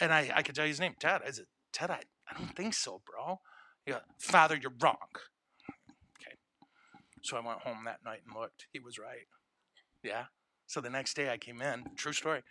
And 0.00 0.12
I, 0.12 0.30
I 0.34 0.42
could 0.42 0.54
tell 0.54 0.64
you 0.64 0.70
his 0.70 0.80
name, 0.80 0.94
Ted. 0.98 1.20
I 1.26 1.30
said, 1.30 1.44
Ted, 1.72 1.90
I, 1.90 2.00
I 2.30 2.38
don't 2.38 2.56
think 2.56 2.74
so, 2.74 3.02
bro. 3.06 3.40
He 3.84 3.92
Father, 4.18 4.56
you're 4.60 4.72
wrong. 4.80 4.96
Okay. 6.20 6.36
So 7.22 7.36
I 7.36 7.46
went 7.46 7.60
home 7.60 7.84
that 7.84 8.00
night 8.04 8.20
and 8.26 8.34
looked. 8.40 8.66
He 8.72 8.78
was 8.78 8.98
right. 8.98 9.26
Yeah. 10.02 10.24
So 10.66 10.80
the 10.80 10.90
next 10.90 11.14
day 11.14 11.30
I 11.30 11.36
came 11.36 11.60
in, 11.60 11.84
true 11.96 12.12
story. 12.12 12.42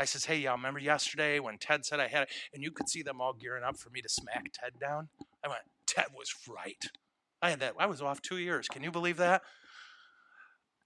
I 0.00 0.04
says, 0.04 0.24
hey, 0.24 0.38
y'all, 0.38 0.56
remember 0.56 0.80
yesterday 0.80 1.40
when 1.40 1.58
Ted 1.58 1.84
said 1.84 2.00
I 2.00 2.06
had 2.06 2.24
it? 2.24 2.28
And 2.54 2.62
you 2.62 2.70
could 2.70 2.88
see 2.88 3.02
them 3.02 3.20
all 3.20 3.32
gearing 3.32 3.64
up 3.64 3.76
for 3.76 3.90
me 3.90 4.00
to 4.00 4.08
smack 4.08 4.46
Ted 4.52 4.78
down. 4.80 5.08
I 5.44 5.48
went, 5.48 5.62
Ted 5.86 6.06
was 6.16 6.32
right. 6.48 6.84
I 7.42 7.50
had 7.50 7.60
that. 7.60 7.74
I 7.78 7.86
was 7.86 8.02
off 8.02 8.22
two 8.22 8.38
years. 8.38 8.68
Can 8.68 8.82
you 8.82 8.90
believe 8.90 9.16
that? 9.16 9.42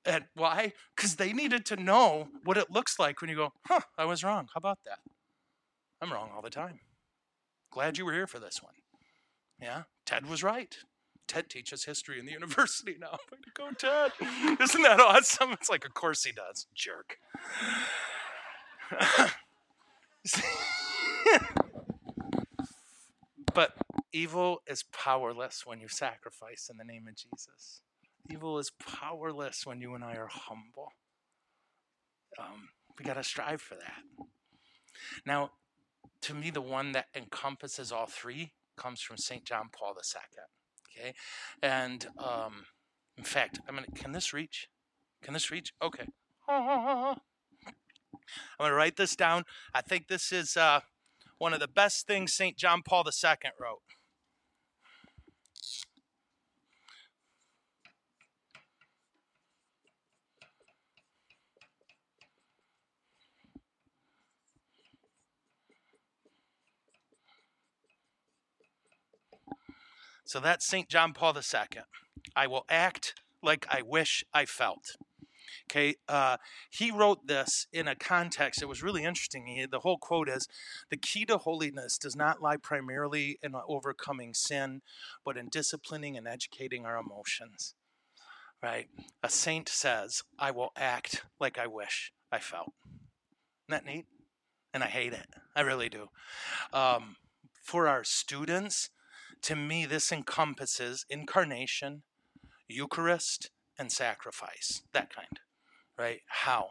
And 0.04 0.24
why? 0.34 0.72
Because 0.96 1.16
they 1.16 1.32
needed 1.32 1.64
to 1.66 1.76
know 1.76 2.28
what 2.44 2.56
it 2.56 2.70
looks 2.70 2.98
like 2.98 3.20
when 3.20 3.30
you 3.30 3.36
go, 3.36 3.52
huh, 3.66 3.80
I 3.96 4.04
was 4.04 4.24
wrong. 4.24 4.48
How 4.52 4.58
about 4.58 4.78
that? 4.84 4.98
I'm 6.00 6.12
wrong 6.12 6.30
all 6.34 6.42
the 6.42 6.50
time. 6.50 6.80
Glad 7.70 7.96
you 7.96 8.04
were 8.04 8.12
here 8.12 8.26
for 8.26 8.38
this 8.40 8.62
one. 8.62 8.74
Yeah, 9.60 9.82
Ted 10.04 10.28
was 10.28 10.42
right. 10.42 10.76
Ted 11.28 11.48
teaches 11.48 11.84
history 11.84 12.18
in 12.18 12.26
the 12.26 12.32
university 12.40 12.96
now. 13.00 13.18
Way 13.30 13.38
to 13.44 13.50
go, 13.54 13.70
Ted. 13.78 14.12
Isn't 14.60 14.82
that 14.82 15.00
awesome? 15.00 15.52
It's 15.52 15.70
like, 15.70 15.84
of 15.84 15.94
course 15.94 16.24
he 16.24 16.32
does. 16.32 16.66
Jerk. 16.74 17.18
but 23.54 23.74
evil 24.12 24.62
is 24.66 24.84
powerless 24.92 25.66
when 25.66 25.80
you 25.80 25.88
sacrifice 25.88 26.68
in 26.70 26.76
the 26.76 26.84
name 26.84 27.08
of 27.08 27.14
Jesus. 27.16 27.80
Evil 28.30 28.58
is 28.58 28.70
powerless 28.70 29.66
when 29.66 29.80
you 29.80 29.94
and 29.94 30.04
I 30.04 30.14
are 30.16 30.28
humble. 30.30 30.92
Um, 32.38 32.68
we 32.98 33.04
got 33.04 33.14
to 33.14 33.24
strive 33.24 33.60
for 33.60 33.74
that. 33.74 34.02
Now, 35.26 35.50
to 36.22 36.34
me, 36.34 36.50
the 36.50 36.60
one 36.60 36.92
that 36.92 37.06
encompasses 37.14 37.90
all 37.90 38.06
three 38.06 38.52
comes 38.76 39.00
from 39.00 39.16
St. 39.16 39.44
John 39.44 39.68
Paul 39.72 39.94
II. 39.96 40.20
Okay, 40.94 41.14
and 41.62 42.06
um, 42.18 42.66
in 43.16 43.24
fact, 43.24 43.60
I 43.68 43.72
mean, 43.72 43.86
can 43.94 44.12
this 44.12 44.32
reach? 44.32 44.68
Can 45.22 45.34
this 45.34 45.50
reach? 45.50 45.72
Okay. 45.82 46.06
I'm 48.58 48.64
going 48.64 48.70
to 48.70 48.76
write 48.76 48.96
this 48.96 49.16
down. 49.16 49.44
I 49.74 49.80
think 49.80 50.08
this 50.08 50.32
is 50.32 50.56
uh, 50.56 50.80
one 51.38 51.52
of 51.52 51.60
the 51.60 51.68
best 51.68 52.06
things 52.06 52.32
St. 52.32 52.56
John 52.56 52.82
Paul 52.82 53.04
II 53.06 53.50
wrote. 53.60 53.80
So 70.24 70.40
that's 70.40 70.66
St. 70.66 70.88
John 70.88 71.12
Paul 71.12 71.36
II. 71.36 71.82
I 72.34 72.46
will 72.46 72.64
act 72.70 73.20
like 73.42 73.66
I 73.68 73.82
wish 73.82 74.24
I 74.32 74.46
felt. 74.46 74.96
Okay, 75.72 75.94
uh, 76.06 76.36
he 76.68 76.90
wrote 76.90 77.26
this 77.26 77.66
in 77.72 77.88
a 77.88 77.94
context. 77.94 78.60
that 78.60 78.68
was 78.68 78.82
really 78.82 79.04
interesting. 79.04 79.46
He, 79.46 79.64
the 79.64 79.80
whole 79.80 79.96
quote 79.96 80.28
is 80.28 80.46
The 80.90 80.98
key 80.98 81.24
to 81.24 81.38
holiness 81.38 81.96
does 81.96 82.14
not 82.14 82.42
lie 82.42 82.58
primarily 82.58 83.38
in 83.42 83.54
overcoming 83.66 84.34
sin, 84.34 84.82
but 85.24 85.38
in 85.38 85.48
disciplining 85.48 86.18
and 86.18 86.28
educating 86.28 86.84
our 86.84 86.98
emotions. 86.98 87.74
Right? 88.62 88.88
A 89.22 89.30
saint 89.30 89.66
says, 89.66 90.22
I 90.38 90.50
will 90.50 90.72
act 90.76 91.24
like 91.40 91.58
I 91.58 91.66
wish 91.66 92.12
I 92.30 92.38
felt. 92.38 92.74
Isn't 92.84 93.70
that 93.70 93.86
neat? 93.86 94.04
And 94.74 94.84
I 94.84 94.88
hate 94.88 95.14
it. 95.14 95.26
I 95.56 95.62
really 95.62 95.88
do. 95.88 96.08
Um, 96.74 97.16
for 97.62 97.88
our 97.88 98.04
students, 98.04 98.90
to 99.42 99.56
me, 99.56 99.86
this 99.86 100.12
encompasses 100.12 101.06
incarnation, 101.08 102.02
Eucharist, 102.68 103.50
and 103.78 103.90
sacrifice. 103.90 104.82
That 104.92 105.08
kind, 105.14 105.40
right? 105.98 106.20
How? 106.26 106.70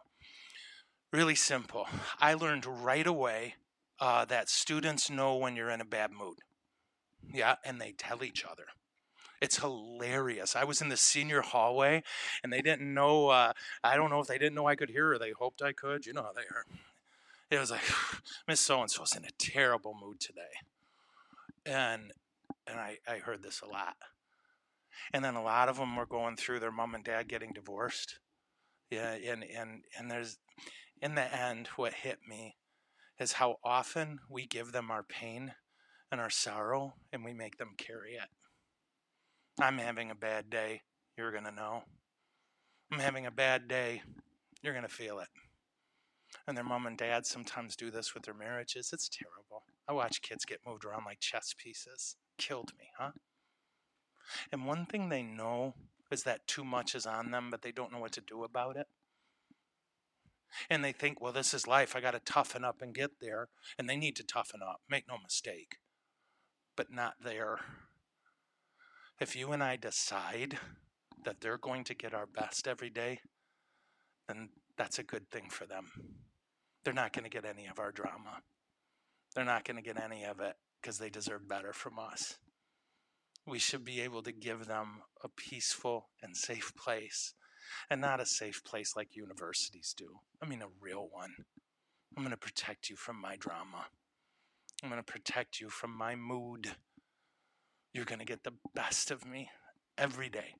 Really 1.11 1.35
simple. 1.35 1.87
I 2.19 2.33
learned 2.33 2.65
right 2.65 3.05
away 3.05 3.55
uh, 3.99 4.25
that 4.25 4.49
students 4.49 5.09
know 5.09 5.35
when 5.35 5.55
you're 5.55 5.69
in 5.69 5.81
a 5.81 5.85
bad 5.85 6.11
mood. 6.11 6.37
Yeah, 7.33 7.55
and 7.63 7.79
they 7.79 7.91
tell 7.91 8.23
each 8.23 8.43
other. 8.43 8.65
It's 9.41 9.57
hilarious. 9.57 10.55
I 10.55 10.63
was 10.63 10.81
in 10.81 10.89
the 10.89 10.97
senior 10.97 11.41
hallway 11.41 12.03
and 12.43 12.53
they 12.53 12.61
didn't 12.61 12.93
know, 12.93 13.29
uh, 13.29 13.53
I 13.83 13.95
don't 13.95 14.11
know 14.11 14.19
if 14.19 14.27
they 14.27 14.37
didn't 14.37 14.53
know 14.53 14.67
I 14.67 14.75
could 14.75 14.89
hear 14.89 15.11
or 15.11 15.19
they 15.19 15.31
hoped 15.31 15.63
I 15.63 15.71
could. 15.71 16.05
You 16.05 16.13
know 16.13 16.21
how 16.21 16.33
they 16.33 16.41
are. 16.41 16.65
It 17.49 17.59
was 17.59 17.71
like, 17.71 17.81
Miss 18.47 18.61
So 18.61 18.81
and 18.81 18.89
so's 18.89 19.15
in 19.15 19.25
a 19.25 19.31
terrible 19.39 19.97
mood 19.99 20.19
today. 20.19 20.41
And 21.65 22.13
and 22.67 22.79
I, 22.79 22.97
I 23.07 23.17
heard 23.17 23.41
this 23.43 23.61
a 23.61 23.67
lot. 23.67 23.95
And 25.11 25.25
then 25.25 25.35
a 25.35 25.43
lot 25.43 25.69
of 25.69 25.77
them 25.77 25.95
were 25.95 26.05
going 26.05 26.35
through 26.35 26.59
their 26.59 26.71
mom 26.71 26.95
and 26.95 27.03
dad 27.03 27.27
getting 27.27 27.51
divorced. 27.51 28.19
Yeah, 28.91 29.13
and 29.13 29.43
and 29.43 29.83
and 29.97 30.11
there's 30.11 30.37
in 31.01 31.15
the 31.15 31.35
end 31.35 31.69
what 31.77 31.93
hit 31.93 32.19
me 32.27 32.57
is 33.19 33.33
how 33.33 33.57
often 33.63 34.19
we 34.29 34.45
give 34.45 34.71
them 34.71 34.91
our 34.91 35.03
pain 35.03 35.53
and 36.11 36.19
our 36.19 36.29
sorrow 36.29 36.95
and 37.13 37.23
we 37.23 37.33
make 37.33 37.57
them 37.57 37.71
carry 37.77 38.13
it. 38.13 38.29
I'm 39.59 39.77
having 39.77 40.11
a 40.11 40.15
bad 40.15 40.49
day, 40.49 40.81
you're 41.17 41.31
going 41.31 41.45
to 41.45 41.51
know. 41.51 41.83
I'm 42.91 42.99
having 42.99 43.25
a 43.25 43.31
bad 43.31 43.67
day, 43.67 44.01
you're 44.61 44.73
going 44.73 44.87
to 44.87 44.93
feel 44.93 45.19
it. 45.19 45.27
And 46.47 46.57
their 46.57 46.63
mom 46.63 46.87
and 46.87 46.97
dad 46.97 47.25
sometimes 47.25 47.75
do 47.75 47.91
this 47.91 48.13
with 48.13 48.23
their 48.23 48.33
marriages. 48.33 48.91
It's 48.91 49.09
terrible. 49.09 49.63
I 49.87 49.93
watch 49.93 50.21
kids 50.21 50.45
get 50.45 50.59
moved 50.65 50.83
around 50.83 51.03
like 51.05 51.19
chess 51.19 51.53
pieces 51.57 52.15
killed 52.37 52.71
me, 52.77 52.85
huh? 52.97 53.11
And 54.51 54.65
one 54.65 54.85
thing 54.85 55.09
they 55.09 55.21
know 55.21 55.75
is 56.11 56.23
that 56.23 56.47
too 56.47 56.63
much 56.63 56.95
is 56.95 57.05
on 57.05 57.31
them, 57.31 57.49
but 57.49 57.61
they 57.61 57.71
don't 57.71 57.91
know 57.91 57.99
what 57.99 58.11
to 58.13 58.21
do 58.21 58.43
about 58.43 58.77
it. 58.77 58.87
And 60.69 60.83
they 60.83 60.91
think, 60.91 61.21
well, 61.21 61.31
this 61.31 61.53
is 61.53 61.67
life. 61.67 61.95
I 61.95 62.01
got 62.01 62.11
to 62.11 62.19
toughen 62.19 62.65
up 62.65 62.81
and 62.81 62.93
get 62.93 63.19
there. 63.21 63.47
And 63.77 63.89
they 63.89 63.95
need 63.95 64.15
to 64.17 64.23
toughen 64.23 64.59
up, 64.61 64.81
make 64.89 65.07
no 65.07 65.15
mistake. 65.21 65.77
But 66.75 66.91
not 66.91 67.15
there. 67.23 67.59
If 69.19 69.35
you 69.35 69.51
and 69.51 69.63
I 69.63 69.77
decide 69.77 70.57
that 71.23 71.39
they're 71.39 71.57
going 71.57 71.83
to 71.85 71.93
get 71.93 72.13
our 72.13 72.25
best 72.25 72.67
every 72.67 72.89
day, 72.89 73.19
then 74.27 74.49
that's 74.77 74.99
a 74.99 75.03
good 75.03 75.29
thing 75.29 75.49
for 75.49 75.65
them. 75.65 75.91
They're 76.83 76.93
not 76.93 77.13
going 77.13 77.23
to 77.23 77.29
get 77.29 77.45
any 77.45 77.67
of 77.67 77.79
our 77.79 77.91
drama. 77.91 78.41
They're 79.35 79.45
not 79.45 79.63
going 79.63 79.77
to 79.77 79.83
get 79.83 80.01
any 80.01 80.23
of 80.23 80.39
it 80.39 80.55
because 80.81 80.97
they 80.97 81.09
deserve 81.09 81.47
better 81.47 81.71
from 81.71 81.99
us. 81.99 82.37
We 83.47 83.59
should 83.59 83.83
be 83.83 84.01
able 84.01 84.21
to 84.23 84.31
give 84.31 84.67
them 84.67 85.01
a 85.23 85.27
peaceful 85.29 86.09
and 86.21 86.37
safe 86.37 86.73
place, 86.75 87.33
and 87.89 87.99
not 87.99 88.19
a 88.19 88.25
safe 88.25 88.63
place 88.63 88.95
like 88.95 89.15
universities 89.15 89.93
do. 89.97 90.19
I 90.41 90.45
mean, 90.45 90.61
a 90.61 90.67
real 90.79 91.07
one. 91.11 91.33
I'm 92.15 92.23
going 92.23 92.31
to 92.31 92.37
protect 92.37 92.89
you 92.89 92.95
from 92.95 93.19
my 93.19 93.35
drama. 93.37 93.87
I'm 94.83 94.89
going 94.89 95.01
to 95.01 95.11
protect 95.11 95.59
you 95.59 95.69
from 95.69 95.95
my 95.95 96.15
mood. 96.15 96.71
You're 97.93 98.05
going 98.05 98.19
to 98.19 98.25
get 98.25 98.43
the 98.43 98.53
best 98.73 99.11
of 99.11 99.25
me 99.25 99.49
every 99.97 100.29
day. 100.29 100.55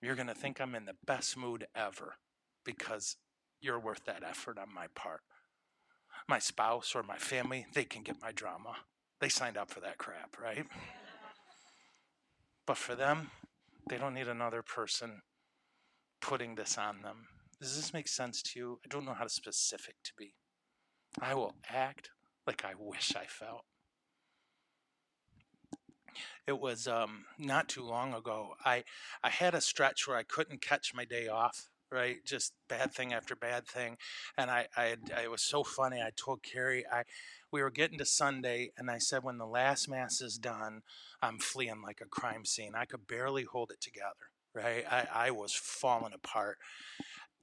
You're 0.00 0.16
going 0.16 0.28
to 0.28 0.34
think 0.34 0.60
I'm 0.60 0.74
in 0.74 0.84
the 0.84 0.96
best 1.06 1.36
mood 1.36 1.66
ever 1.74 2.16
because 2.64 3.16
you're 3.60 3.78
worth 3.78 4.04
that 4.06 4.22
effort 4.28 4.58
on 4.58 4.72
my 4.74 4.86
part. 4.94 5.20
My 6.28 6.38
spouse 6.38 6.94
or 6.94 7.02
my 7.02 7.16
family, 7.16 7.66
they 7.74 7.84
can 7.84 8.02
get 8.02 8.20
my 8.20 8.32
drama. 8.32 8.76
They 9.20 9.28
signed 9.28 9.56
up 9.56 9.70
for 9.70 9.80
that 9.80 9.98
crap, 9.98 10.36
right? 10.40 10.66
But 12.72 12.78
for 12.78 12.94
them, 12.94 13.30
they 13.90 13.98
don't 13.98 14.14
need 14.14 14.28
another 14.28 14.62
person 14.62 15.20
putting 16.22 16.54
this 16.54 16.78
on 16.78 17.02
them. 17.02 17.26
Does 17.60 17.76
this 17.76 17.92
make 17.92 18.08
sense 18.08 18.40
to 18.40 18.58
you? 18.58 18.78
I 18.82 18.88
don't 18.88 19.04
know 19.04 19.12
how 19.12 19.26
specific 19.26 19.96
to 20.04 20.12
be. 20.16 20.32
I 21.20 21.34
will 21.34 21.54
act 21.68 22.08
like 22.46 22.64
I 22.64 22.72
wish 22.78 23.12
I 23.14 23.26
felt. 23.26 23.66
It 26.46 26.58
was 26.60 26.88
um, 26.88 27.26
not 27.38 27.68
too 27.68 27.84
long 27.84 28.14
ago. 28.14 28.54
I 28.64 28.84
I 29.22 29.28
had 29.28 29.54
a 29.54 29.60
stretch 29.60 30.08
where 30.08 30.16
I 30.16 30.22
couldn't 30.22 30.62
catch 30.62 30.94
my 30.94 31.04
day 31.04 31.28
off. 31.28 31.68
Right, 31.90 32.24
just 32.24 32.54
bad 32.70 32.94
thing 32.94 33.12
after 33.12 33.36
bad 33.36 33.68
thing, 33.68 33.98
and 34.38 34.50
I 34.50 34.66
I, 34.78 34.96
I 35.14 35.24
it 35.24 35.30
was 35.30 35.42
so 35.42 35.62
funny. 35.62 36.00
I 36.00 36.08
told 36.16 36.42
Carrie 36.42 36.86
I 36.90 37.02
we 37.52 37.60
were 37.60 37.70
getting 37.70 37.98
to 37.98 38.06
Sunday, 38.06 38.72
and 38.78 38.90
I 38.90 38.96
said, 38.96 39.22
when 39.22 39.36
the 39.36 39.46
last 39.46 39.88
mass 39.88 40.22
is 40.22 40.38
done, 40.38 40.80
I'm 41.22 41.38
fleeing 41.38 41.82
like 41.82 42.00
a 42.02 42.08
crime 42.08 42.44
scene. 42.44 42.72
I 42.74 42.84
could 42.84 43.06
barely 43.06 43.44
hold 43.44 43.70
it 43.70 43.80
together, 43.80 44.30
right? 44.54 44.84
I, 44.90 45.28
I 45.28 45.30
was 45.30 45.54
falling 45.54 46.12
apart. 46.12 46.58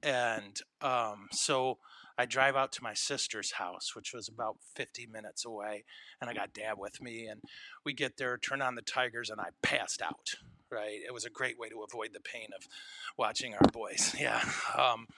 And 0.02 0.60
um, 0.82 1.28
so 1.32 1.78
I 2.16 2.26
drive 2.26 2.56
out 2.56 2.72
to 2.72 2.82
my 2.82 2.92
sister's 2.94 3.52
house, 3.52 3.96
which 3.96 4.12
was 4.12 4.28
about 4.28 4.56
50 4.76 5.06
minutes 5.06 5.46
away, 5.46 5.84
and 6.20 6.28
I 6.28 6.34
got 6.34 6.52
dad 6.52 6.74
with 6.76 7.00
me. 7.00 7.26
And 7.26 7.40
we 7.84 7.94
get 7.94 8.18
there, 8.18 8.36
turn 8.36 8.60
on 8.60 8.74
the 8.74 8.82
Tigers, 8.82 9.30
and 9.30 9.40
I 9.40 9.48
passed 9.62 10.02
out. 10.02 10.34
Right, 10.70 11.00
it 11.04 11.12
was 11.12 11.24
a 11.24 11.30
great 11.30 11.58
way 11.58 11.68
to 11.68 11.82
avoid 11.82 12.10
the 12.12 12.20
pain 12.20 12.50
of 12.56 12.68
watching 13.16 13.54
our 13.54 13.68
boys. 13.72 14.14
Yeah, 14.20 14.40
um, 14.76 15.08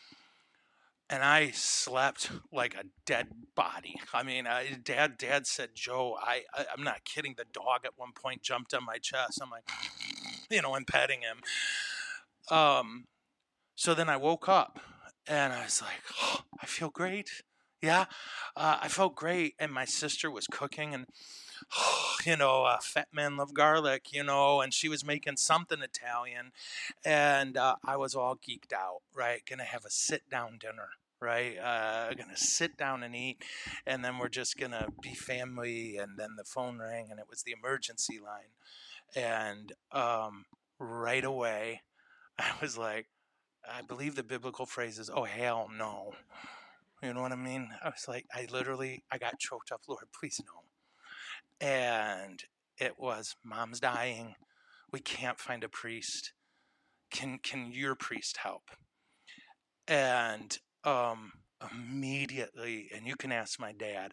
and 1.13 1.23
I 1.23 1.51
slept 1.51 2.31
like 2.51 2.75
a 2.75 2.85
dead 3.05 3.29
body. 3.55 4.01
I 4.15 4.23
mean, 4.23 4.47
I, 4.47 4.79
dad, 4.83 5.19
dad 5.19 5.47
said, 5.47 5.71
Joe, 5.75 6.17
I, 6.19 6.41
I, 6.55 6.65
I'm 6.75 6.83
not 6.83 7.05
kidding. 7.05 7.35
The 7.37 7.45
dog 7.53 7.81
at 7.85 7.93
one 7.99 8.13
point 8.15 8.41
jumped 8.41 8.73
on 8.73 8.87
my 8.87 8.97
chest. 8.97 9.39
I'm 9.43 9.51
like, 9.51 9.69
you 10.51 10.63
know, 10.63 10.75
I'm 10.75 10.87
petting 10.87 11.21
him. 11.21 11.43
Um, 12.51 13.05
so 13.77 13.93
then 13.95 14.09
I 14.09 14.17
woke 14.17 14.49
up 14.49 14.81
and 15.27 15.53
I 15.53 15.65
was 15.65 15.83
like, 15.83 16.01
oh, 16.23 16.41
I 16.63 16.65
feel 16.65 16.89
great. 16.89 17.43
Yeah, 17.83 18.07
uh, 18.57 18.79
I 18.81 18.89
felt 18.89 19.15
great. 19.15 19.55
And 19.59 19.71
my 19.71 19.85
sister 19.85 20.31
was 20.31 20.47
cooking, 20.47 20.95
and 20.95 21.07
oh, 21.77 22.15
you 22.25 22.37
know, 22.37 22.63
uh, 22.63 22.79
fat 22.81 23.09
men 23.13 23.37
love 23.37 23.55
garlic, 23.55 24.13
you 24.13 24.23
know, 24.23 24.61
and 24.61 24.73
she 24.73 24.89
was 24.89 25.05
making 25.05 25.37
something 25.37 25.83
Italian, 25.83 26.53
and 27.05 27.57
uh, 27.57 27.75
I 27.85 27.97
was 27.97 28.15
all 28.15 28.37
geeked 28.37 28.73
out. 28.73 29.01
Right, 29.13 29.43
gonna 29.45 29.65
have 29.65 29.85
a 29.85 29.91
sit 29.91 30.31
down 30.31 30.59
dinner. 30.61 30.91
Right, 31.23 31.57
uh, 31.57 32.13
gonna 32.15 32.37
sit 32.37 32.77
down 32.77 33.05
and 33.05 33.15
eat, 33.15 33.45
and 33.87 34.05
then 34.05 34.19
we're 34.19 34.29
just 34.29 34.57
gonna 34.59 34.89
be 35.01 35.15
family. 35.15 35.97
And 35.97 36.19
then 36.19 36.31
the 36.37 36.43
phone 36.43 36.81
rang, 36.81 37.13
and 37.13 37.21
it 37.21 37.27
was 37.31 37.45
the 37.45 37.53
emergency 37.53 38.19
line, 38.19 38.51
and 39.15 39.73
um, 39.93 40.47
right 40.81 41.25
away, 41.25 41.83
I 42.39 42.53
was 42.61 42.77
like, 42.77 43.07
I 43.69 43.83
believe 43.83 44.17
the 44.17 44.25
biblical 44.25 44.67
phrase 44.67 44.99
is, 44.99 45.11
"Oh 45.11 45.23
hell 45.23 45.69
no." 45.73 46.15
You 47.03 47.15
know 47.15 47.23
what 47.23 47.33
I 47.33 47.37
mean? 47.37 47.71
I 47.85 47.89
was 47.89 48.07
like, 48.09 48.27
I 48.35 48.49
literally, 48.53 49.05
I 49.11 49.19
got 49.19 49.39
choked 49.39 49.73
up. 49.73 49.83
Lord, 49.89 50.07
please 50.19 50.41
no. 50.45 51.67
And 51.67 52.43
it 52.79 52.99
was, 52.99 53.37
Mom's 53.45 53.81
dying. 53.81 54.35
We 54.93 55.01
can't 55.01 55.39
find 55.39 55.65
a 55.65 55.69
priest. 55.69 56.33
Can 57.11 57.39
can 57.39 57.73
your 57.73 57.95
priest 57.95 58.39
help? 58.39 58.71
And 59.87 60.59
um, 60.85 61.33
immediately, 61.73 62.91
and 62.95 63.07
you 63.07 63.17
can 63.17 63.33
ask 63.33 63.61
my 63.61 63.73
dad. 63.73 64.13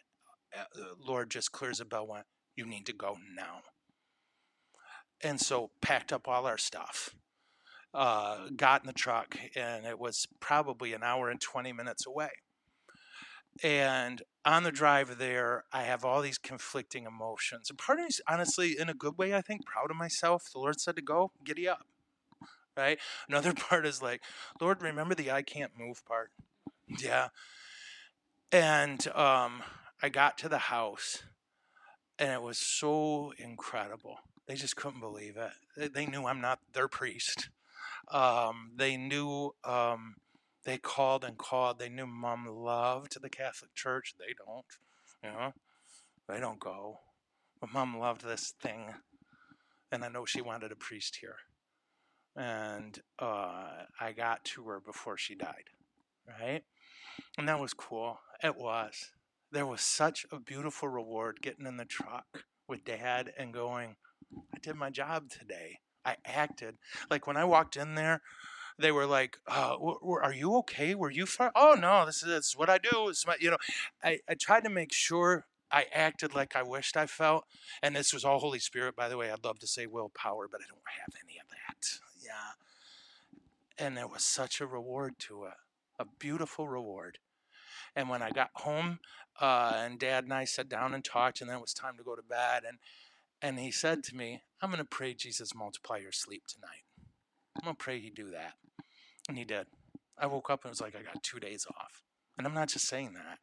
Uh, 0.58 0.64
Lord 1.00 1.30
just 1.30 1.52
clears 1.52 1.80
a 1.80 1.86
bell. 1.86 2.08
Went, 2.08 2.26
you 2.56 2.66
need 2.66 2.86
to 2.88 2.94
go 2.94 3.18
now. 3.36 3.62
And 5.22 5.40
so 5.40 5.72
packed 5.82 6.14
up 6.14 6.28
all 6.28 6.46
our 6.46 6.58
stuff 6.58 7.14
uh, 7.94 8.48
got 8.56 8.82
in 8.82 8.88
the 8.88 8.94
truck, 8.94 9.38
and 9.56 9.86
it 9.86 10.00
was 10.00 10.28
probably 10.40 10.94
an 10.94 11.04
hour 11.04 11.30
and 11.30 11.42
20 11.42 11.74
minutes 11.74 12.06
away. 12.06 12.30
And 13.64 14.22
on 14.46 14.64
the 14.64 14.72
drive 14.72 15.18
there, 15.18 15.66
I 15.74 15.84
have 15.84 16.06
all 16.06 16.22
these 16.22 16.38
conflicting 16.38 17.06
emotions. 17.06 17.70
And 17.70 17.78
part 17.78 18.00
of 18.00 18.04
me, 18.04 18.08
is 18.08 18.22
honestly, 18.28 18.76
in 18.80 18.90
a 18.90 18.94
good 18.94 19.18
way, 19.18 19.34
I 19.34 19.42
think, 19.42 19.66
proud 19.66 19.92
of 19.92 19.98
myself. 19.98 20.44
The 20.54 20.60
Lord 20.60 20.80
said 20.80 20.96
to 20.96 21.02
go, 21.02 21.32
giddy 21.44 21.68
up. 21.68 21.86
Right? 22.78 23.00
Another 23.28 23.54
part 23.70 23.86
is 23.86 24.02
like, 24.02 24.22
Lord, 24.62 24.82
remember 24.82 25.16
the 25.16 25.32
I 25.32 25.42
can't 25.42 25.72
move 25.78 26.06
part. 26.06 26.32
Yeah. 26.98 27.30
And 28.52 29.06
um, 29.10 29.64
I 30.02 30.10
got 30.10 30.38
to 30.40 30.50
the 30.50 30.58
house, 30.58 31.24
and 32.18 32.32
it 32.32 32.42
was 32.42 32.58
so 32.58 33.34
incredible. 33.38 34.18
They 34.48 34.56
just 34.56 34.76
couldn't 34.76 35.02
believe 35.02 35.38
it. 35.38 35.94
They 35.94 36.08
knew 36.08 36.26
I'm 36.26 36.42
not 36.42 36.60
their 36.74 36.88
priest. 36.88 37.50
Um, 38.12 38.72
they 38.76 38.98
knew, 38.98 39.54
um, 39.64 40.16
they 40.66 40.78
called 40.78 41.24
and 41.24 41.38
called. 41.38 41.78
They 41.78 41.90
knew 41.90 42.08
mom 42.08 42.48
loved 42.48 43.22
the 43.22 43.30
Catholic 43.30 43.76
Church. 43.76 44.16
They 44.18 44.34
don't, 44.34 44.66
you 45.24 45.30
know, 45.30 45.54
they 46.28 46.40
don't 46.40 46.60
go. 46.60 47.00
But 47.62 47.72
mom 47.72 47.98
loved 47.98 48.24
this 48.26 48.54
thing. 48.60 48.96
And 49.92 50.04
I 50.04 50.10
know 50.10 50.26
she 50.26 50.42
wanted 50.42 50.72
a 50.72 50.76
priest 50.76 51.20
here. 51.22 51.36
And 52.36 53.00
uh, 53.20 53.84
I 54.00 54.12
got 54.16 54.44
to 54.46 54.64
her 54.66 54.80
before 54.80 55.18
she 55.18 55.36
died, 55.36 55.70
right? 56.28 56.64
And 57.38 57.48
that 57.48 57.60
was 57.60 57.74
cool. 57.74 58.20
It 58.44 58.56
was. 58.58 59.12
There 59.52 59.66
was 59.66 59.82
such 59.82 60.26
a 60.32 60.40
beautiful 60.40 60.90
reward 60.90 61.42
getting 61.42 61.66
in 61.66 61.78
the 61.78 61.86
truck 61.86 62.44
with 62.68 62.86
dad 62.86 63.34
and 63.38 63.54
going, 63.54 63.96
I 64.54 64.60
did 64.60 64.76
my 64.76 64.90
job 64.90 65.30
today. 65.30 65.80
I 66.06 66.18
acted. 66.26 66.78
Like 67.10 67.28
when 67.28 67.38
I 67.38 67.46
walked 67.46 67.76
in 67.76 67.96
there, 67.96 68.22
they 68.78 68.92
were 68.92 69.06
like, 69.06 69.38
uh, 69.48 69.76
"Are 69.78 70.34
you 70.34 70.56
okay? 70.58 70.96
Were 70.96 71.12
you 71.12 71.26
fine?" 71.26 71.52
Oh 71.56 71.76
no, 71.78 72.06
this 72.06 72.24
is, 72.24 72.30
this 72.30 72.48
is 72.48 72.56
what 72.58 72.70
I 72.70 72.78
do. 72.78 73.10
It's 73.10 73.28
my, 73.28 73.36
you 73.40 73.52
know, 73.52 73.58
I, 74.04 74.20
I 74.28 74.36
tried 74.36 74.64
to 74.64 74.70
make 74.70 74.94
sure 74.94 75.46
I 75.72 75.86
acted 75.94 76.34
like 76.34 76.56
I 76.56 76.64
wished 76.64 76.96
I 76.96 77.06
felt, 77.06 77.46
and 77.84 77.96
this 77.96 78.14
was 78.14 78.24
all 78.24 78.40
Holy 78.40 78.60
Spirit, 78.60 78.96
by 78.96 79.10
the 79.10 79.18
way. 79.18 79.32
I'd 79.32 79.44
love 79.44 79.60
to 79.60 79.68
say 79.68 79.86
willpower, 79.86 80.48
but 80.50 80.62
I 80.62 80.68
don't 80.70 80.82
have 81.00 81.14
any 81.24 81.38
of 81.40 81.50
that. 81.50 82.00
Yeah, 82.24 82.54
and 83.78 83.98
there 83.98 84.08
was 84.08 84.24
such 84.24 84.62
a 84.62 84.66
reward 84.66 85.20
to 85.20 85.44
it, 85.46 85.54
a 86.00 86.06
beautiful 86.18 86.68
reward. 86.68 87.20
And 87.96 88.10
when 88.10 88.22
I 88.22 88.32
got 88.32 88.50
home, 88.56 89.00
uh, 89.40 89.74
and 89.76 90.00
Dad 90.00 90.24
and 90.24 90.34
I 90.34 90.46
sat 90.46 90.70
down 90.70 90.94
and 90.94 91.04
talked, 91.04 91.42
and 91.42 91.50
then 91.50 91.58
it 91.58 91.62
was 91.62 91.74
time 91.74 91.98
to 91.98 92.04
go 92.04 92.16
to 92.16 92.22
bed, 92.22 92.64
and 92.68 92.78
and 93.42 93.60
he 93.60 93.72
said 93.72 94.04
to 94.06 94.16
me, 94.16 94.42
I'm 94.62 94.70
going 94.70 94.84
to 94.84 94.86
pray 94.86 95.14
Jesus 95.14 95.56
multiply 95.56 95.98
your 95.98 96.12
sleep 96.12 96.44
tonight. 96.48 96.84
I'm 97.56 97.64
going 97.64 97.76
to 97.76 97.84
pray 97.84 98.00
he 98.00 98.10
do 98.10 98.32
that. 98.32 98.54
And 99.28 99.38
he 99.38 99.46
did. 99.46 99.68
I 100.18 100.26
woke 100.26 100.50
up 100.50 100.64
and 100.64 100.70
it 100.70 100.72
was 100.72 100.82
like, 100.82 100.96
I 100.96 101.02
got 101.02 101.24
two 101.24 101.40
days 101.40 101.66
off. 101.70 102.04
And 102.38 102.46
I'm 102.46 102.54
not 102.54 102.70
just 102.70 102.88
saying 102.88 103.14
that. 103.14 103.40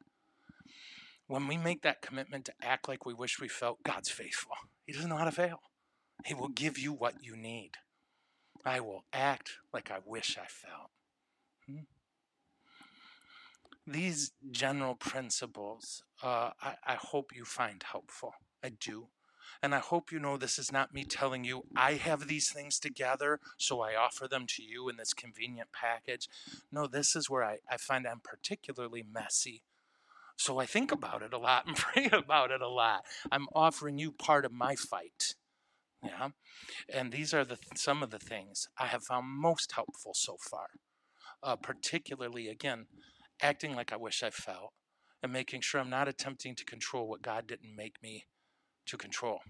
When 1.26 1.48
we 1.48 1.56
make 1.56 1.82
that 1.82 2.02
commitment 2.02 2.44
to 2.44 2.52
act 2.62 2.88
like 2.88 3.06
we 3.06 3.14
wish 3.14 3.40
we 3.40 3.48
felt, 3.48 3.82
God's 3.82 4.10
faithful. 4.10 4.52
He 4.84 4.92
doesn't 4.92 5.08
know 5.08 5.16
how 5.16 5.24
to 5.24 5.32
fail. 5.32 5.60
He 6.24 6.34
will 6.34 6.48
give 6.48 6.78
you 6.78 6.92
what 6.92 7.14
you 7.22 7.36
need. 7.36 7.72
I 8.64 8.80
will 8.80 9.04
act 9.12 9.52
like 9.72 9.90
I 9.90 9.98
wish 10.04 10.38
I 10.38 10.46
felt. 10.46 10.90
Hmm? 11.66 11.84
These 13.86 14.32
general 14.50 14.94
principles, 14.94 16.02
uh, 16.22 16.50
I, 16.60 16.74
I 16.84 16.94
hope 16.94 17.34
you 17.34 17.44
find 17.44 17.82
helpful. 17.82 18.34
I 18.62 18.70
do. 18.70 19.08
And 19.62 19.74
I 19.74 19.78
hope 19.78 20.12
you 20.12 20.18
know 20.18 20.36
this 20.36 20.58
is 20.58 20.72
not 20.72 20.92
me 20.92 21.04
telling 21.04 21.44
you 21.44 21.64
I 21.74 21.92
have 21.94 22.26
these 22.26 22.50
things 22.50 22.78
together, 22.78 23.40
so 23.56 23.80
I 23.80 23.94
offer 23.94 24.28
them 24.28 24.46
to 24.48 24.62
you 24.62 24.88
in 24.88 24.96
this 24.96 25.14
convenient 25.14 25.70
package. 25.72 26.28
No, 26.70 26.86
this 26.86 27.16
is 27.16 27.30
where 27.30 27.44
I, 27.44 27.58
I 27.70 27.76
find 27.76 28.06
I'm 28.06 28.20
particularly 28.20 29.04
messy. 29.08 29.62
So 30.36 30.58
I 30.58 30.66
think 30.66 30.92
about 30.92 31.22
it 31.22 31.32
a 31.32 31.38
lot 31.38 31.66
and 31.66 31.76
pray 31.76 32.10
about 32.12 32.50
it 32.50 32.60
a 32.60 32.68
lot. 32.68 33.04
I'm 33.32 33.46
offering 33.54 33.98
you 33.98 34.12
part 34.12 34.44
of 34.44 34.52
my 34.52 34.74
fight. 34.74 35.34
Yeah. 36.02 36.28
And 36.92 37.10
these 37.10 37.32
are 37.32 37.44
the 37.44 37.58
some 37.74 38.02
of 38.02 38.10
the 38.10 38.18
things 38.18 38.68
I 38.78 38.86
have 38.86 39.04
found 39.04 39.26
most 39.28 39.72
helpful 39.72 40.12
so 40.14 40.36
far. 40.38 40.68
Uh, 41.42 41.56
particularly, 41.56 42.48
again, 42.48 42.86
acting 43.40 43.74
like 43.74 43.92
I 43.92 43.96
wish 43.96 44.22
I 44.22 44.30
felt 44.30 44.72
and 45.22 45.32
making 45.32 45.60
sure 45.60 45.80
I'm 45.80 45.90
not 45.90 46.08
attempting 46.08 46.54
to 46.54 46.64
control 46.64 47.08
what 47.08 47.22
God 47.22 47.46
didn't 47.46 47.74
make 47.74 48.02
me 48.02 48.26
to 48.86 48.96
control. 48.96 49.40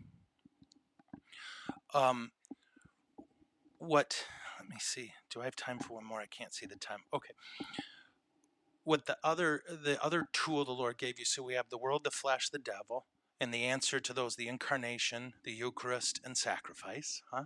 Um, 1.94 2.32
what, 3.78 4.24
let 4.58 4.68
me 4.68 4.76
see, 4.78 5.12
do 5.30 5.40
I 5.40 5.44
have 5.44 5.56
time 5.56 5.78
for 5.78 5.94
one 5.94 6.04
more? 6.04 6.20
I 6.20 6.26
can't 6.26 6.54
see 6.54 6.66
the 6.66 6.76
time. 6.76 7.00
Okay. 7.12 7.32
What 8.84 9.06
the 9.06 9.16
other, 9.22 9.62
the 9.66 10.02
other 10.02 10.28
tool 10.32 10.64
the 10.64 10.72
Lord 10.72 10.98
gave 10.98 11.18
you, 11.18 11.24
so 11.24 11.42
we 11.42 11.54
have 11.54 11.70
the 11.70 11.78
world, 11.78 12.04
the 12.04 12.10
flesh, 12.10 12.48
the 12.48 12.58
devil, 12.58 13.06
and 13.40 13.52
the 13.52 13.64
answer 13.64 14.00
to 14.00 14.12
those, 14.12 14.36
the 14.36 14.48
incarnation, 14.48 15.34
the 15.44 15.52
Eucharist, 15.52 16.20
and 16.24 16.36
sacrifice, 16.36 17.20
huh? 17.32 17.44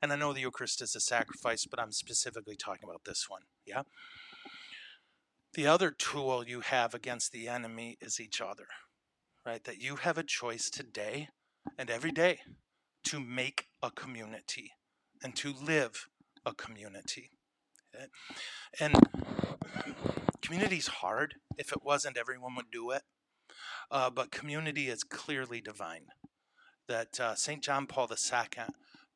And 0.00 0.12
I 0.12 0.16
know 0.16 0.32
the 0.32 0.40
Eucharist 0.40 0.80
is 0.80 0.94
a 0.94 1.00
sacrifice, 1.00 1.66
but 1.66 1.80
I'm 1.80 1.92
specifically 1.92 2.56
talking 2.56 2.88
about 2.88 3.04
this 3.04 3.28
one, 3.28 3.42
yeah? 3.66 3.82
The 5.54 5.66
other 5.66 5.90
tool 5.90 6.46
you 6.46 6.60
have 6.60 6.94
against 6.94 7.32
the 7.32 7.48
enemy 7.48 7.96
is 8.00 8.20
each 8.20 8.40
other 8.40 8.66
right? 9.48 9.64
That 9.64 9.80
you 9.80 9.96
have 9.96 10.18
a 10.18 10.22
choice 10.22 10.68
today 10.68 11.28
and 11.78 11.88
every 11.88 12.12
day 12.12 12.40
to 13.04 13.18
make 13.18 13.68
a 13.82 13.90
community 13.90 14.72
and 15.22 15.34
to 15.36 15.54
live 15.54 16.06
a 16.44 16.52
community. 16.52 17.30
Okay? 17.94 18.06
And 18.78 18.94
community's 20.42 20.88
hard. 20.88 21.36
If 21.56 21.72
it 21.72 21.82
wasn't, 21.82 22.18
everyone 22.18 22.54
would 22.56 22.70
do 22.70 22.90
it. 22.90 23.02
Uh, 23.90 24.10
but 24.10 24.30
community 24.30 24.88
is 24.88 25.02
clearly 25.02 25.62
divine. 25.62 26.08
That 26.86 27.18
uh, 27.18 27.34
St. 27.34 27.62
John 27.62 27.86
Paul 27.86 28.08
II 28.10 28.64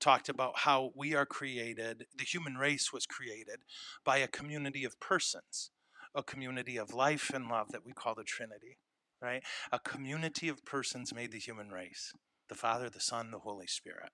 talked 0.00 0.30
about 0.30 0.60
how 0.60 0.92
we 0.96 1.14
are 1.14 1.26
created, 1.26 2.06
the 2.16 2.24
human 2.24 2.54
race 2.54 2.90
was 2.90 3.04
created 3.04 3.60
by 4.02 4.16
a 4.16 4.28
community 4.28 4.84
of 4.84 4.98
persons, 4.98 5.70
a 6.14 6.22
community 6.22 6.76
of 6.76 6.94
life 6.94 7.30
and 7.34 7.48
love 7.48 7.72
that 7.72 7.84
we 7.84 7.92
call 7.92 8.14
the 8.14 8.24
Trinity 8.24 8.78
right? 9.22 9.42
A 9.70 9.78
community 9.78 10.48
of 10.48 10.64
persons 10.66 11.14
made 11.14 11.32
the 11.32 11.38
human 11.38 11.70
race 11.70 12.12
the 12.48 12.58
Father, 12.58 12.90
the 12.90 13.00
Son, 13.00 13.30
the 13.30 13.38
Holy 13.38 13.66
Spirit. 13.66 14.10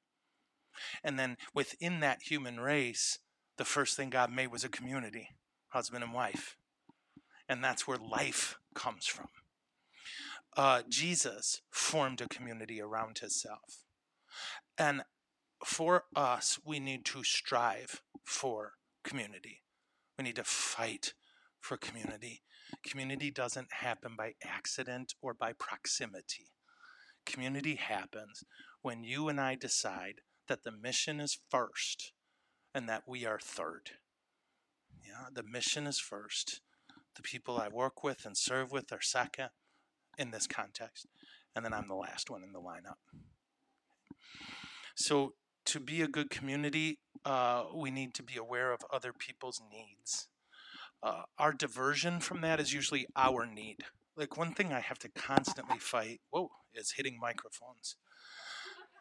And 1.02 1.18
then 1.18 1.36
within 1.54 1.98
that 2.00 2.22
human 2.22 2.60
race, 2.60 3.18
the 3.56 3.64
first 3.64 3.96
thing 3.96 4.10
God 4.10 4.30
made 4.30 4.52
was 4.52 4.62
a 4.62 4.68
community, 4.68 5.30
husband 5.70 6.04
and 6.04 6.12
wife. 6.12 6.56
and 7.48 7.64
that's 7.64 7.88
where 7.88 7.96
life 7.96 8.58
comes 8.74 9.06
from. 9.06 9.28
Uh, 10.56 10.82
Jesus 10.88 11.62
formed 11.70 12.20
a 12.20 12.28
community 12.28 12.80
around 12.80 13.18
himself. 13.18 13.82
And 14.76 15.02
for 15.64 16.04
us, 16.14 16.60
we 16.64 16.78
need 16.78 17.04
to 17.06 17.24
strive 17.24 18.02
for 18.22 18.74
community. 19.02 19.62
We 20.16 20.24
need 20.24 20.36
to 20.36 20.44
fight 20.44 21.14
for 21.60 21.76
community. 21.76 22.42
Community 22.84 23.30
doesn't 23.30 23.72
happen 23.80 24.14
by 24.16 24.34
accident 24.44 25.14
or 25.22 25.34
by 25.34 25.52
proximity. 25.52 26.52
Community 27.26 27.76
happens 27.76 28.44
when 28.82 29.02
you 29.04 29.28
and 29.28 29.40
I 29.40 29.54
decide 29.54 30.20
that 30.48 30.64
the 30.64 30.72
mission 30.72 31.20
is 31.20 31.38
first 31.50 32.12
and 32.74 32.88
that 32.88 33.02
we 33.06 33.26
are 33.26 33.38
third. 33.40 33.90
Yeah, 35.04 35.28
the 35.32 35.42
mission 35.42 35.86
is 35.86 35.98
first. 35.98 36.60
The 37.16 37.22
people 37.22 37.58
I 37.58 37.68
work 37.68 38.04
with 38.04 38.24
and 38.24 38.36
serve 38.36 38.72
with 38.72 38.92
are 38.92 39.00
second 39.00 39.50
in 40.16 40.30
this 40.30 40.46
context, 40.46 41.06
and 41.54 41.64
then 41.64 41.72
I'm 41.72 41.88
the 41.88 41.94
last 41.94 42.30
one 42.30 42.42
in 42.42 42.52
the 42.52 42.60
lineup. 42.60 42.98
So, 44.96 45.34
to 45.66 45.80
be 45.80 46.02
a 46.02 46.08
good 46.08 46.30
community, 46.30 46.98
uh, 47.24 47.64
we 47.74 47.90
need 47.90 48.14
to 48.14 48.22
be 48.22 48.36
aware 48.36 48.72
of 48.72 48.80
other 48.92 49.12
people's 49.12 49.60
needs. 49.70 50.28
Uh, 51.02 51.22
our 51.38 51.52
diversion 51.52 52.20
from 52.20 52.40
that 52.40 52.60
is 52.60 52.72
usually 52.72 53.06
our 53.16 53.46
need. 53.46 53.84
Like 54.16 54.36
one 54.36 54.52
thing 54.54 54.72
I 54.72 54.80
have 54.80 54.98
to 55.00 55.08
constantly 55.08 55.78
fight, 55.78 56.20
whoa, 56.30 56.50
is 56.74 56.94
hitting 56.96 57.18
microphones. 57.20 57.96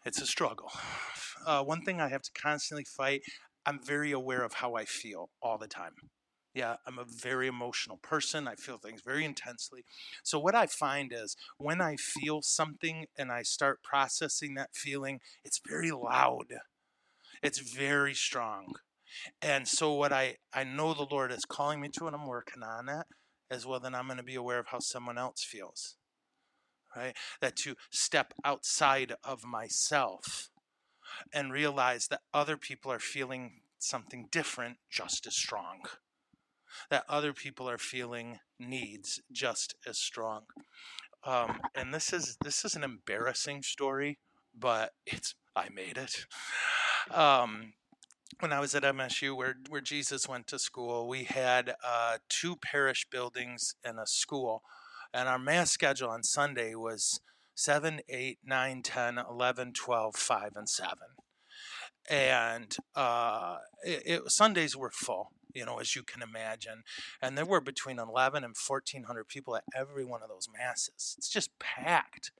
It's 0.06 0.22
a 0.22 0.28
struggle. 0.28 0.72
Uh, 1.46 1.64
one 1.64 1.82
thing 1.82 2.02
I 2.02 2.10
have 2.10 2.24
to 2.24 2.32
constantly 2.32 2.84
fight, 2.84 3.22
I'm 3.66 3.80
very 3.84 4.12
aware 4.12 4.44
of 4.44 4.54
how 4.56 4.76
I 4.76 4.86
feel 4.86 5.30
all 5.42 5.58
the 5.58 5.68
time. 5.68 5.94
Yeah, 6.54 6.78
I'm 6.86 6.98
a 6.98 7.06
very 7.06 7.48
emotional 7.48 7.98
person. 7.98 8.48
I 8.48 8.56
feel 8.56 8.78
things 8.78 9.02
very 9.06 9.24
intensely. 9.24 9.86
So, 10.24 10.40
what 10.40 10.56
I 10.56 10.66
find 10.66 11.14
is 11.14 11.36
when 11.58 11.80
I 11.82 11.96
feel 11.98 12.42
something 12.42 13.06
and 13.18 13.32
I 13.32 13.44
start 13.44 13.84
processing 13.84 14.56
that 14.56 14.72
feeling, 14.74 15.20
it's 15.44 15.62
very 15.68 15.92
loud, 15.92 16.48
it's 17.44 17.60
very 17.60 18.14
strong. 18.14 18.76
And 19.42 19.68
so, 19.68 19.94
what 19.94 20.12
I, 20.12 20.38
I 20.54 20.64
know 20.64 20.94
the 20.94 21.08
Lord 21.10 21.32
is 21.32 21.46
calling 21.46 21.80
me 21.82 21.90
to, 21.98 22.08
and 22.08 22.16
I'm 22.16 22.28
working 22.28 22.64
on 22.64 22.88
that, 22.88 23.08
as 23.50 23.66
well, 23.66 23.80
then 23.80 23.96
I'm 23.96 24.08
going 24.08 24.18
to 24.18 24.24
be 24.24 24.36
aware 24.36 24.60
of 24.60 24.68
how 24.68 24.80
someone 24.80 25.18
else 25.18 25.44
feels. 25.44 25.96
Right? 26.96 27.16
That 27.42 27.56
to 27.58 27.76
step 27.92 28.34
outside 28.44 29.14
of 29.24 29.44
myself 29.44 30.50
and 31.34 31.54
realize 31.54 32.08
that 32.08 32.22
other 32.34 32.58
people 32.58 32.92
are 32.92 33.00
feeling 33.00 33.62
something 33.80 34.28
different 34.32 34.78
just 34.90 35.28
as 35.28 35.36
strong 35.36 35.82
that 36.90 37.06
other 37.10 37.34
people 37.34 37.70
are 37.70 37.78
feeling 37.78 38.40
needs 38.60 39.22
just 39.32 39.76
as 39.86 39.98
strong. 39.98 40.44
Um, 41.24 41.60
and 41.76 41.94
this 41.94 42.14
is 42.14 42.38
this 42.44 42.64
is 42.64 42.76
an 42.76 42.84
embarrassing 42.84 43.64
story, 43.64 44.20
but 44.58 44.94
it's 45.06 45.36
I 45.56 45.70
made 45.70 45.98
it. 45.98 46.26
Um, 47.14 47.74
when 48.40 48.54
I 48.54 48.60
was 48.60 48.76
at 48.76 48.84
MSU, 48.84 49.36
where 49.36 49.56
where 49.70 49.82
Jesus 49.82 50.28
went 50.28 50.48
to 50.48 50.60
school, 50.60 51.08
we 51.08 51.24
had 51.24 51.76
uh, 51.86 52.18
two 52.30 52.56
parish 52.56 53.08
buildings 53.10 53.76
and 53.84 54.00
a 54.00 54.08
school, 54.08 54.64
and 55.14 55.28
our 55.28 55.40
mass 55.40 55.72
schedule 55.72 56.10
on 56.10 56.24
Sunday 56.24 56.76
was 56.76 57.22
7, 57.56 58.02
8, 58.08 58.40
9, 58.46 58.82
10, 58.84 59.18
11, 59.30 59.74
12, 59.74 60.16
5, 60.16 60.52
and 60.56 60.70
7. 60.70 60.94
And 62.10 62.78
uh, 62.96 63.58
it, 63.84 64.04
it, 64.06 64.32
Sundays 64.32 64.78
were 64.78 64.92
full 64.92 65.32
you 65.58 65.66
know, 65.66 65.80
as 65.80 65.96
you 65.96 66.04
can 66.04 66.22
imagine. 66.22 66.84
And 67.20 67.36
there 67.36 67.46
were 67.46 67.62
between 67.62 67.98
11 67.98 68.44
and 68.44 68.56
1,400 68.56 69.28
people 69.28 69.56
at 69.56 69.64
every 69.76 70.06
one 70.06 70.22
of 70.22 70.30
those 70.30 70.48
masses. 70.56 71.16
It's 71.18 71.30
just 71.30 71.58
packed. 71.58 72.32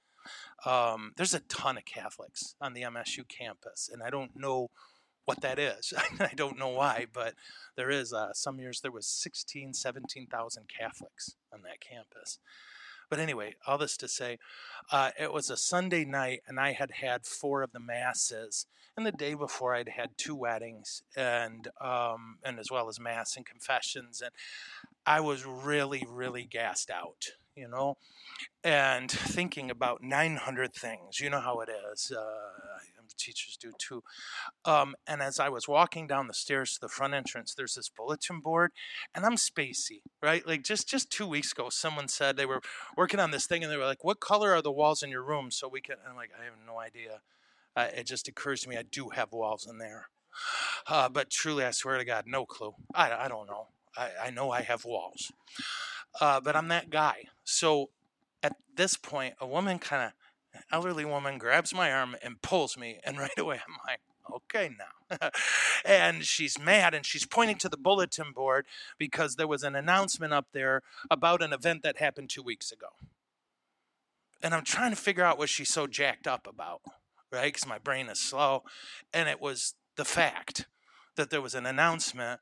Um, 0.64 1.12
there's 1.16 1.34
a 1.34 1.40
ton 1.40 1.78
of 1.78 1.84
Catholics 1.84 2.54
on 2.60 2.74
the 2.74 2.82
MSU 2.82 3.26
campus, 3.26 3.90
and 3.92 4.02
I 4.02 4.10
don't 4.10 4.36
know 4.36 4.70
what 5.28 5.42
that 5.42 5.58
is. 5.58 5.92
I 6.20 6.32
don't 6.34 6.58
know 6.58 6.70
why, 6.70 7.04
but 7.12 7.34
there 7.76 7.90
is. 7.90 8.14
Uh, 8.14 8.32
some 8.32 8.58
years 8.58 8.80
there 8.80 8.90
was 8.90 9.06
16, 9.06 9.74
17,000 9.74 10.64
Catholics 10.66 11.36
on 11.52 11.60
that 11.62 11.80
campus. 11.80 12.38
But 13.10 13.18
anyway, 13.18 13.56
all 13.66 13.76
this 13.76 13.98
to 13.98 14.08
say, 14.08 14.38
uh, 14.90 15.10
it 15.20 15.30
was 15.30 15.50
a 15.50 15.56
Sunday 15.58 16.06
night, 16.06 16.40
and 16.48 16.58
I 16.58 16.72
had 16.72 16.92
had 17.02 17.26
four 17.26 17.62
of 17.62 17.72
the 17.72 17.80
masses. 17.80 18.64
And 18.96 19.04
the 19.04 19.12
day 19.12 19.34
before, 19.34 19.74
I'd 19.74 19.90
had 19.90 20.16
two 20.16 20.34
weddings, 20.34 21.02
and 21.14 21.68
um, 21.80 22.38
and 22.42 22.58
as 22.58 22.70
well 22.70 22.88
as 22.88 22.98
mass 22.98 23.36
and 23.36 23.46
confessions, 23.46 24.20
and 24.20 24.32
I 25.06 25.20
was 25.20 25.46
really, 25.46 26.04
really 26.08 26.44
gassed 26.44 26.90
out, 26.90 27.26
you 27.54 27.68
know, 27.68 27.96
and 28.64 29.10
thinking 29.10 29.70
about 29.70 30.02
900 30.02 30.74
things. 30.74 31.20
You 31.20 31.30
know 31.30 31.40
how 31.40 31.60
it 31.60 31.68
is. 31.92 32.10
Uh, 32.10 32.67
teachers 33.18 33.56
do 33.56 33.72
too. 33.78 34.02
Um, 34.64 34.94
and 35.06 35.20
as 35.22 35.40
I 35.40 35.48
was 35.48 35.68
walking 35.68 36.06
down 36.06 36.28
the 36.28 36.34
stairs 36.34 36.74
to 36.74 36.80
the 36.80 36.88
front 36.88 37.14
entrance, 37.14 37.54
there's 37.54 37.74
this 37.74 37.88
bulletin 37.88 38.40
board, 38.40 38.72
and 39.14 39.24
I'm 39.24 39.36
spacey, 39.36 40.02
right? 40.22 40.46
Like 40.46 40.62
just 40.62 40.88
just 40.88 41.10
two 41.10 41.26
weeks 41.26 41.52
ago, 41.52 41.68
someone 41.70 42.08
said 42.08 42.36
they 42.36 42.46
were 42.46 42.62
working 42.96 43.20
on 43.20 43.30
this 43.30 43.46
thing, 43.46 43.62
and 43.62 43.72
they 43.72 43.76
were 43.76 43.84
like, 43.84 44.04
"What 44.04 44.20
color 44.20 44.54
are 44.54 44.62
the 44.62 44.72
walls 44.72 45.02
in 45.02 45.10
your 45.10 45.22
room?" 45.22 45.50
So 45.50 45.68
we 45.68 45.80
can. 45.80 45.96
I'm 46.08 46.16
like, 46.16 46.30
I 46.40 46.44
have 46.44 46.54
no 46.66 46.78
idea. 46.78 47.20
Uh, 47.76 47.88
it 47.94 48.06
just 48.06 48.28
occurs 48.28 48.62
to 48.62 48.68
me 48.68 48.76
I 48.76 48.82
do 48.82 49.10
have 49.10 49.32
walls 49.32 49.66
in 49.68 49.78
there, 49.78 50.08
uh, 50.86 51.08
but 51.08 51.30
truly, 51.30 51.64
I 51.64 51.70
swear 51.70 51.98
to 51.98 52.04
God, 52.04 52.24
no 52.26 52.44
clue. 52.46 52.74
I, 52.94 53.12
I 53.12 53.28
don't 53.28 53.46
know. 53.46 53.68
I, 53.96 54.10
I 54.26 54.30
know 54.30 54.50
I 54.50 54.62
have 54.62 54.84
walls, 54.84 55.32
uh, 56.20 56.40
but 56.40 56.56
I'm 56.56 56.68
that 56.68 56.90
guy. 56.90 57.24
So 57.44 57.90
at 58.42 58.56
this 58.74 58.96
point, 58.96 59.34
a 59.40 59.46
woman 59.46 59.78
kind 59.78 60.04
of 60.04 60.12
elderly 60.72 61.04
woman 61.04 61.38
grabs 61.38 61.74
my 61.74 61.92
arm 61.92 62.16
and 62.22 62.42
pulls 62.42 62.76
me, 62.76 63.00
and 63.04 63.18
right 63.18 63.38
away 63.38 63.56
I'm 63.56 63.76
like, 63.86 64.00
okay 64.34 64.70
now. 64.78 65.30
and 65.84 66.24
she's 66.24 66.58
mad 66.58 66.94
and 66.94 67.04
she's 67.04 67.26
pointing 67.26 67.56
to 67.56 67.68
the 67.68 67.76
bulletin 67.76 68.32
board 68.32 68.66
because 68.98 69.36
there 69.36 69.48
was 69.48 69.62
an 69.62 69.74
announcement 69.74 70.32
up 70.32 70.48
there 70.52 70.82
about 71.10 71.42
an 71.42 71.52
event 71.52 71.82
that 71.82 71.98
happened 71.98 72.30
two 72.30 72.42
weeks 72.42 72.70
ago. 72.70 72.88
And 74.42 74.54
I'm 74.54 74.64
trying 74.64 74.90
to 74.90 74.96
figure 74.96 75.24
out 75.24 75.38
what 75.38 75.48
she's 75.48 75.70
so 75.72 75.86
jacked 75.86 76.26
up 76.26 76.46
about, 76.46 76.82
right? 77.32 77.52
Because 77.52 77.66
my 77.66 77.78
brain 77.78 78.08
is 78.08 78.20
slow. 78.20 78.62
And 79.12 79.28
it 79.28 79.40
was 79.40 79.74
the 79.96 80.04
fact 80.04 80.66
that 81.16 81.30
there 81.30 81.42
was 81.42 81.54
an 81.54 81.66
announcement 81.66 82.40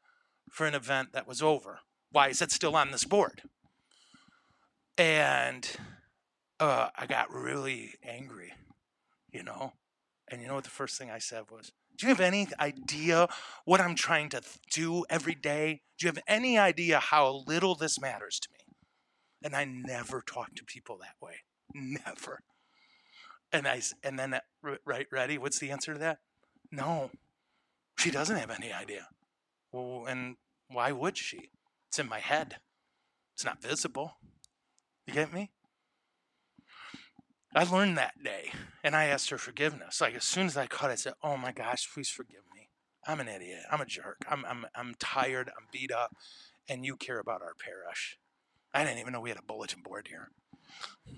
for 0.50 0.66
an 0.66 0.74
event 0.74 1.12
that 1.12 1.26
was 1.26 1.42
over. 1.42 1.80
Why 2.12 2.28
is 2.28 2.42
it 2.42 2.52
still 2.52 2.76
on 2.76 2.90
this 2.90 3.04
board? 3.04 3.42
And 4.98 5.68
uh, 6.60 6.88
I 6.96 7.06
got 7.06 7.32
really 7.32 7.94
angry, 8.02 8.52
you 9.32 9.42
know? 9.42 9.72
And 10.28 10.40
you 10.40 10.48
know 10.48 10.54
what 10.54 10.64
the 10.64 10.70
first 10.70 10.98
thing 10.98 11.10
I 11.10 11.18
said 11.18 11.44
was, 11.50 11.72
Do 11.96 12.06
you 12.06 12.10
have 12.10 12.20
any 12.20 12.48
idea 12.58 13.28
what 13.64 13.80
I'm 13.80 13.94
trying 13.94 14.28
to 14.30 14.42
do 14.72 15.04
every 15.08 15.34
day? 15.34 15.82
Do 15.98 16.06
you 16.06 16.12
have 16.12 16.22
any 16.26 16.58
idea 16.58 16.98
how 16.98 17.44
little 17.46 17.74
this 17.74 18.00
matters 18.00 18.40
to 18.40 18.48
me? 18.52 18.76
And 19.44 19.54
I 19.54 19.64
never 19.64 20.22
talk 20.22 20.54
to 20.56 20.64
people 20.64 20.98
that 20.98 21.14
way. 21.22 21.36
Never. 21.74 22.40
And 23.52 23.68
I 23.68 23.80
and 24.02 24.18
then 24.18 24.40
right 24.84 25.06
ready, 25.12 25.38
what's 25.38 25.60
the 25.60 25.70
answer 25.70 25.92
to 25.92 25.98
that? 26.00 26.18
No. 26.72 27.10
She 27.98 28.10
doesn't 28.10 28.36
have 28.36 28.50
any 28.50 28.72
idea. 28.72 29.08
Well, 29.72 30.06
and 30.06 30.36
why 30.68 30.92
would 30.92 31.16
she? 31.16 31.50
It's 31.88 31.98
in 31.98 32.08
my 32.08 32.18
head. 32.18 32.56
It's 33.34 33.44
not 33.44 33.62
visible. 33.62 34.16
You 35.06 35.14
get 35.14 35.32
me? 35.32 35.50
I 37.56 37.64
learned 37.64 37.96
that 37.96 38.22
day 38.22 38.52
and 38.84 38.94
I 38.94 39.06
asked 39.06 39.30
her 39.30 39.38
forgiveness. 39.38 40.02
Like 40.02 40.14
as 40.14 40.24
soon 40.24 40.46
as 40.46 40.58
I 40.58 40.66
caught 40.66 40.90
it, 40.90 40.92
I 40.92 40.96
said, 40.96 41.14
Oh 41.22 41.38
my 41.38 41.52
gosh, 41.52 41.90
please 41.92 42.10
forgive 42.10 42.42
me. 42.54 42.68
I'm 43.06 43.18
an 43.18 43.28
idiot. 43.28 43.62
I'm 43.72 43.80
a 43.80 43.86
jerk. 43.86 44.18
I'm, 44.28 44.44
I'm, 44.44 44.66
I'm 44.74 44.94
tired. 44.98 45.48
I'm 45.48 45.66
beat 45.72 45.90
up. 45.90 46.14
And 46.68 46.84
you 46.84 46.96
care 46.96 47.18
about 47.18 47.40
our 47.40 47.54
parish. 47.58 48.18
I 48.74 48.84
didn't 48.84 48.98
even 48.98 49.14
know 49.14 49.22
we 49.22 49.30
had 49.30 49.38
a 49.38 49.42
bulletin 49.42 49.80
board 49.82 50.08
here. 50.08 50.28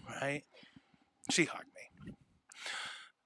Right? 0.09 0.45
She 1.29 1.47
hugged 1.47 1.73
me. 1.75 2.15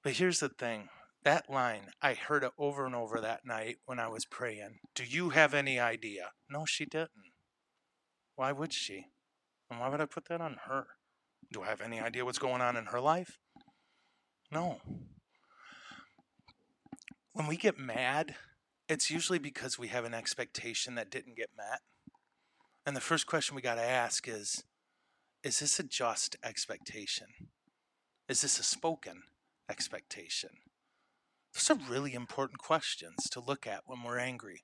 But 0.02 0.14
here's 0.14 0.40
the 0.40 0.48
thing 0.48 0.88
that 1.22 1.50
line, 1.50 1.90
I 2.00 2.14
heard 2.14 2.42
it 2.42 2.52
over 2.58 2.86
and 2.86 2.94
over 2.94 3.20
that 3.20 3.44
night 3.44 3.76
when 3.84 4.00
I 4.00 4.08
was 4.08 4.24
praying. 4.24 4.78
Do 4.94 5.04
you 5.04 5.30
have 5.30 5.52
any 5.52 5.78
idea? 5.78 6.30
No, 6.50 6.64
she 6.64 6.86
didn't. 6.86 7.10
Why 8.36 8.52
would 8.52 8.72
she? 8.72 9.08
And 9.70 9.78
why 9.80 9.88
would 9.88 10.00
I 10.00 10.06
put 10.06 10.28
that 10.28 10.40
on 10.40 10.56
her? 10.66 10.86
Do 11.52 11.62
I 11.62 11.66
have 11.66 11.82
any 11.82 12.00
idea 12.00 12.24
what's 12.24 12.38
going 12.38 12.62
on 12.62 12.76
in 12.76 12.86
her 12.86 13.00
life? 13.00 13.38
No. 14.50 14.80
When 17.34 17.46
we 17.46 17.56
get 17.56 17.78
mad, 17.78 18.34
it's 18.88 19.10
usually 19.10 19.38
because 19.38 19.78
we 19.78 19.88
have 19.88 20.04
an 20.04 20.14
expectation 20.14 20.94
that 20.94 21.10
didn't 21.10 21.36
get 21.36 21.50
met. 21.56 21.80
And 22.86 22.96
the 22.96 23.00
first 23.00 23.26
question 23.26 23.54
we 23.54 23.62
got 23.62 23.76
to 23.76 23.82
ask 23.82 24.26
is 24.26 24.64
Is 25.44 25.60
this 25.60 25.78
a 25.78 25.82
just 25.82 26.36
expectation? 26.42 27.26
Is 28.28 28.40
this 28.40 28.58
a 28.58 28.62
spoken 28.62 29.22
expectation? 29.68 30.50
Those 31.54 31.70
are 31.70 31.90
really 31.90 32.14
important 32.14 32.58
questions 32.58 33.28
to 33.30 33.40
look 33.40 33.66
at 33.66 33.82
when 33.86 34.02
we're 34.02 34.18
angry. 34.18 34.62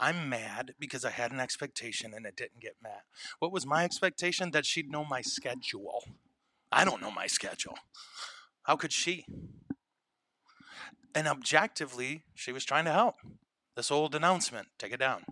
I'm 0.00 0.28
mad 0.28 0.74
because 0.78 1.04
I 1.04 1.10
had 1.10 1.32
an 1.32 1.40
expectation 1.40 2.12
and 2.14 2.26
it 2.26 2.36
didn't 2.36 2.60
get 2.60 2.76
met. 2.82 3.02
What 3.38 3.52
was 3.52 3.66
my 3.66 3.84
expectation? 3.84 4.50
That 4.50 4.66
she'd 4.66 4.90
know 4.90 5.04
my 5.04 5.22
schedule. 5.22 6.04
I 6.70 6.84
don't 6.84 7.02
know 7.02 7.10
my 7.10 7.26
schedule. 7.26 7.76
How 8.62 8.76
could 8.76 8.92
she? 8.92 9.24
And 11.14 11.28
objectively, 11.28 12.24
she 12.34 12.52
was 12.52 12.64
trying 12.64 12.86
to 12.86 12.92
help. 12.92 13.16
This 13.76 13.90
old 13.90 14.14
announcement, 14.14 14.68
take 14.78 14.92
it 14.92 15.00
down. 15.00 15.24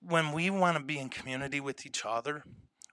When 0.00 0.32
we 0.32 0.50
want 0.50 0.76
to 0.76 0.82
be 0.82 0.98
in 0.98 1.08
community 1.08 1.60
with 1.60 1.84
each 1.84 2.04
other, 2.04 2.44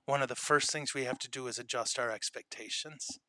one 0.06 0.22
of 0.22 0.30
the 0.30 0.36
first 0.36 0.72
things 0.72 0.94
we 0.94 1.04
have 1.04 1.20
to 1.20 1.30
do 1.30 1.48
is 1.48 1.60
adjust 1.60 2.00
our 2.00 2.10
expectations. 2.10 3.20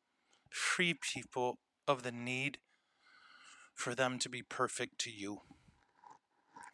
Free 0.49 0.93
people 0.93 1.59
of 1.87 2.03
the 2.03 2.11
need 2.11 2.57
for 3.73 3.93
them 3.93 4.17
to 4.19 4.29
be 4.29 4.41
perfect 4.41 4.99
to 4.99 5.11
you. 5.11 5.41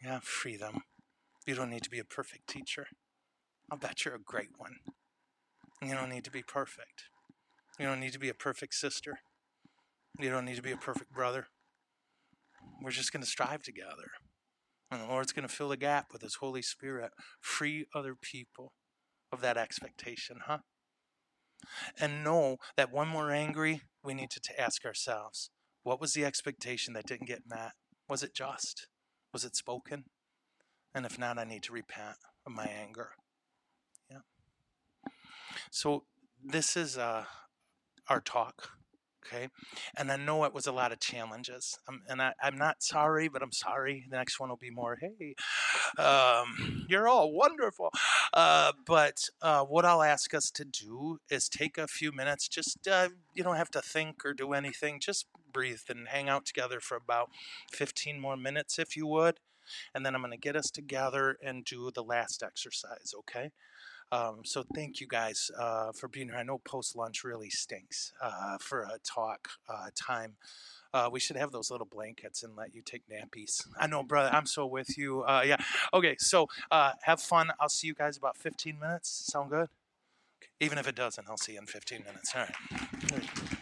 Yeah, 0.04 0.20
free 0.22 0.58
them. 0.58 0.82
You 1.46 1.56
don't 1.56 1.70
need 1.70 1.84
to 1.84 1.90
be 1.90 2.00
a 2.00 2.06
perfect 2.06 2.48
teacher. 2.48 2.88
I'll 3.72 3.78
bet 3.78 4.04
you're 4.04 4.16
a 4.16 4.20
great 4.20 4.50
one. 4.58 4.78
You 5.82 5.94
don't 5.94 6.10
need 6.10 6.24
to 6.26 6.32
be 6.32 6.44
perfect. 6.44 7.06
You 7.80 7.86
don't 7.86 8.00
need 8.00 8.14
to 8.14 8.20
be 8.20 8.30
a 8.30 8.34
perfect 8.34 8.76
sister. 8.76 9.20
You 10.20 10.30
don't 10.30 10.46
need 10.46 10.58
to 10.58 10.62
be 10.62 10.72
a 10.72 10.78
perfect 10.78 11.14
brother. 11.14 11.48
We're 12.82 12.92
just 12.92 13.12
going 13.12 13.24
to 13.24 13.30
strive 13.30 13.64
together. 13.64 14.12
And 14.92 15.02
the 15.02 15.08
Lord's 15.08 15.32
going 15.32 15.48
to 15.48 15.54
fill 15.54 15.70
the 15.70 15.78
gap 15.78 16.08
with 16.12 16.22
His 16.22 16.36
Holy 16.36 16.62
Spirit. 16.62 17.12
Free 17.40 17.86
other 17.96 18.16
people 18.20 18.74
of 19.32 19.42
that 19.42 19.58
expectation, 19.58 20.38
huh? 20.46 20.60
And 22.00 22.24
know 22.24 22.58
that 22.76 22.92
when 22.92 23.14
we're 23.14 23.32
angry, 23.32 23.82
we 24.04 24.14
need 24.14 24.32
to 24.32 24.62
ask 24.62 24.84
ourselves 24.84 25.50
what 25.84 26.02
was 26.02 26.14
the 26.14 26.26
expectation 26.26 26.94
that 26.94 27.08
didn't 27.08 27.28
get 27.28 27.44
met? 27.48 27.72
Was 28.10 28.24
it 28.24 28.36
just? 28.36 28.88
Was 29.34 29.46
it 29.46 29.56
spoken? 29.56 30.06
And 30.94 31.06
if 31.06 31.18
not, 31.18 31.38
I 31.38 31.44
need 31.44 31.64
to 31.64 31.74
repent 31.74 32.18
of 32.46 32.52
my 32.52 32.66
anger. 32.66 33.12
Yeah. 34.10 34.18
So 35.70 36.04
this 36.44 36.76
is 36.76 36.98
uh, 36.98 37.26
our 38.10 38.20
talk 38.20 38.72
okay? 39.26 39.48
And 39.98 40.12
i 40.12 40.16
know 40.16 40.44
it 40.46 40.54
was 40.54 40.68
a 40.68 40.72
lot 40.72 40.92
of 40.92 41.00
challenges 41.00 41.78
um, 41.88 42.02
and 42.08 42.22
I, 42.22 42.34
am 42.42 42.58
not 42.58 42.84
sorry 42.84 43.28
but 43.28 43.42
i'm 43.42 43.52
sorry 43.52 44.06
the 44.10 44.18
next 44.18 44.40
one 44.40 44.50
will 44.50 44.58
be 44.58 44.70
more 44.70 44.98
hey 45.00 45.36
um, 45.98 46.86
you're 46.88 47.08
all 47.08 47.34
wonderful. 47.34 47.90
Uh, 48.34 48.72
but 48.86 49.30
uh, 49.42 49.64
what 49.64 49.86
i'll 49.86 50.04
ask 50.04 50.34
us 50.34 50.50
to 50.52 50.66
do 50.66 51.20
is 51.30 51.50
take 51.50 51.78
a 51.78 51.88
few 51.88 52.12
minutes 52.12 52.48
just 52.48 52.88
uh, 52.88 53.10
you 53.34 53.44
don't 53.44 53.58
have 53.58 53.72
to 53.72 53.82
think 53.82 54.26
or 54.26 54.34
do 54.34 54.54
anything 54.54 55.00
just 55.00 55.28
breathe 55.52 55.82
and 55.90 56.08
hang 56.08 56.30
out 56.30 56.46
together 56.46 56.80
for 56.80 56.96
about 56.96 57.30
15 57.72 58.20
more 58.20 58.38
minutes 58.38 58.80
if 58.80 58.96
you 58.96 59.06
would 59.08 59.40
and 59.94 60.06
then 60.06 60.16
i'm 60.16 60.22
going 60.22 60.32
to 60.32 60.38
get 60.38 60.56
us 60.56 60.72
together 60.72 61.38
and 61.44 61.66
do 61.66 61.92
the 61.94 62.04
last 62.04 62.42
exercise 62.42 63.14
okay 63.18 63.52
um, 64.12 64.42
so 64.44 64.64
thank 64.76 65.00
you 65.00 65.08
guys 65.08 65.50
uh, 65.58 65.92
for 65.94 66.08
being 66.08 66.28
here. 66.28 66.38
I 66.38 66.44
know 66.44 66.58
post 66.60 66.96
lunch 66.96 67.24
really 67.24 67.50
stinks 67.50 68.14
uh, 68.22 68.58
for 68.60 68.82
a 68.82 68.98
talk 69.04 69.50
uh, 69.70 69.88
time. 69.96 70.36
Uh, 70.94 71.10
we 71.12 71.20
should 71.20 71.38
have 71.38 71.52
those 71.52 71.72
little 71.72 71.88
blankets 71.88 72.44
and 72.44 72.56
let 72.56 72.76
you 72.76 72.82
take 72.82 73.04
nappies. 73.08 73.66
I 73.80 73.88
know, 73.88 74.04
brother. 74.04 74.30
I'm 74.34 74.46
so 74.46 74.66
with 74.66 74.98
you. 74.98 75.22
Uh, 75.22 75.44
yeah. 75.46 75.58
Okay. 75.94 76.16
So 76.20 76.48
uh, 76.70 76.94
have 77.04 77.22
fun. 77.22 77.52
I'll 77.60 77.70
see 77.70 77.88
you 77.88 77.94
guys 77.94 78.18
about 78.18 78.36
15 78.36 78.78
minutes. 78.78 79.10
Sound 79.10 79.52
good? 79.52 79.70
Even 80.60 80.78
if 80.78 80.88
it 80.88 80.96
doesn't, 80.96 81.28
I'll 81.30 81.38
see 81.38 81.54
you 81.54 81.60
in 81.60 81.66
15 81.66 82.04
minutes. 82.04 82.34
All 82.36 82.42
right. 82.42 83.58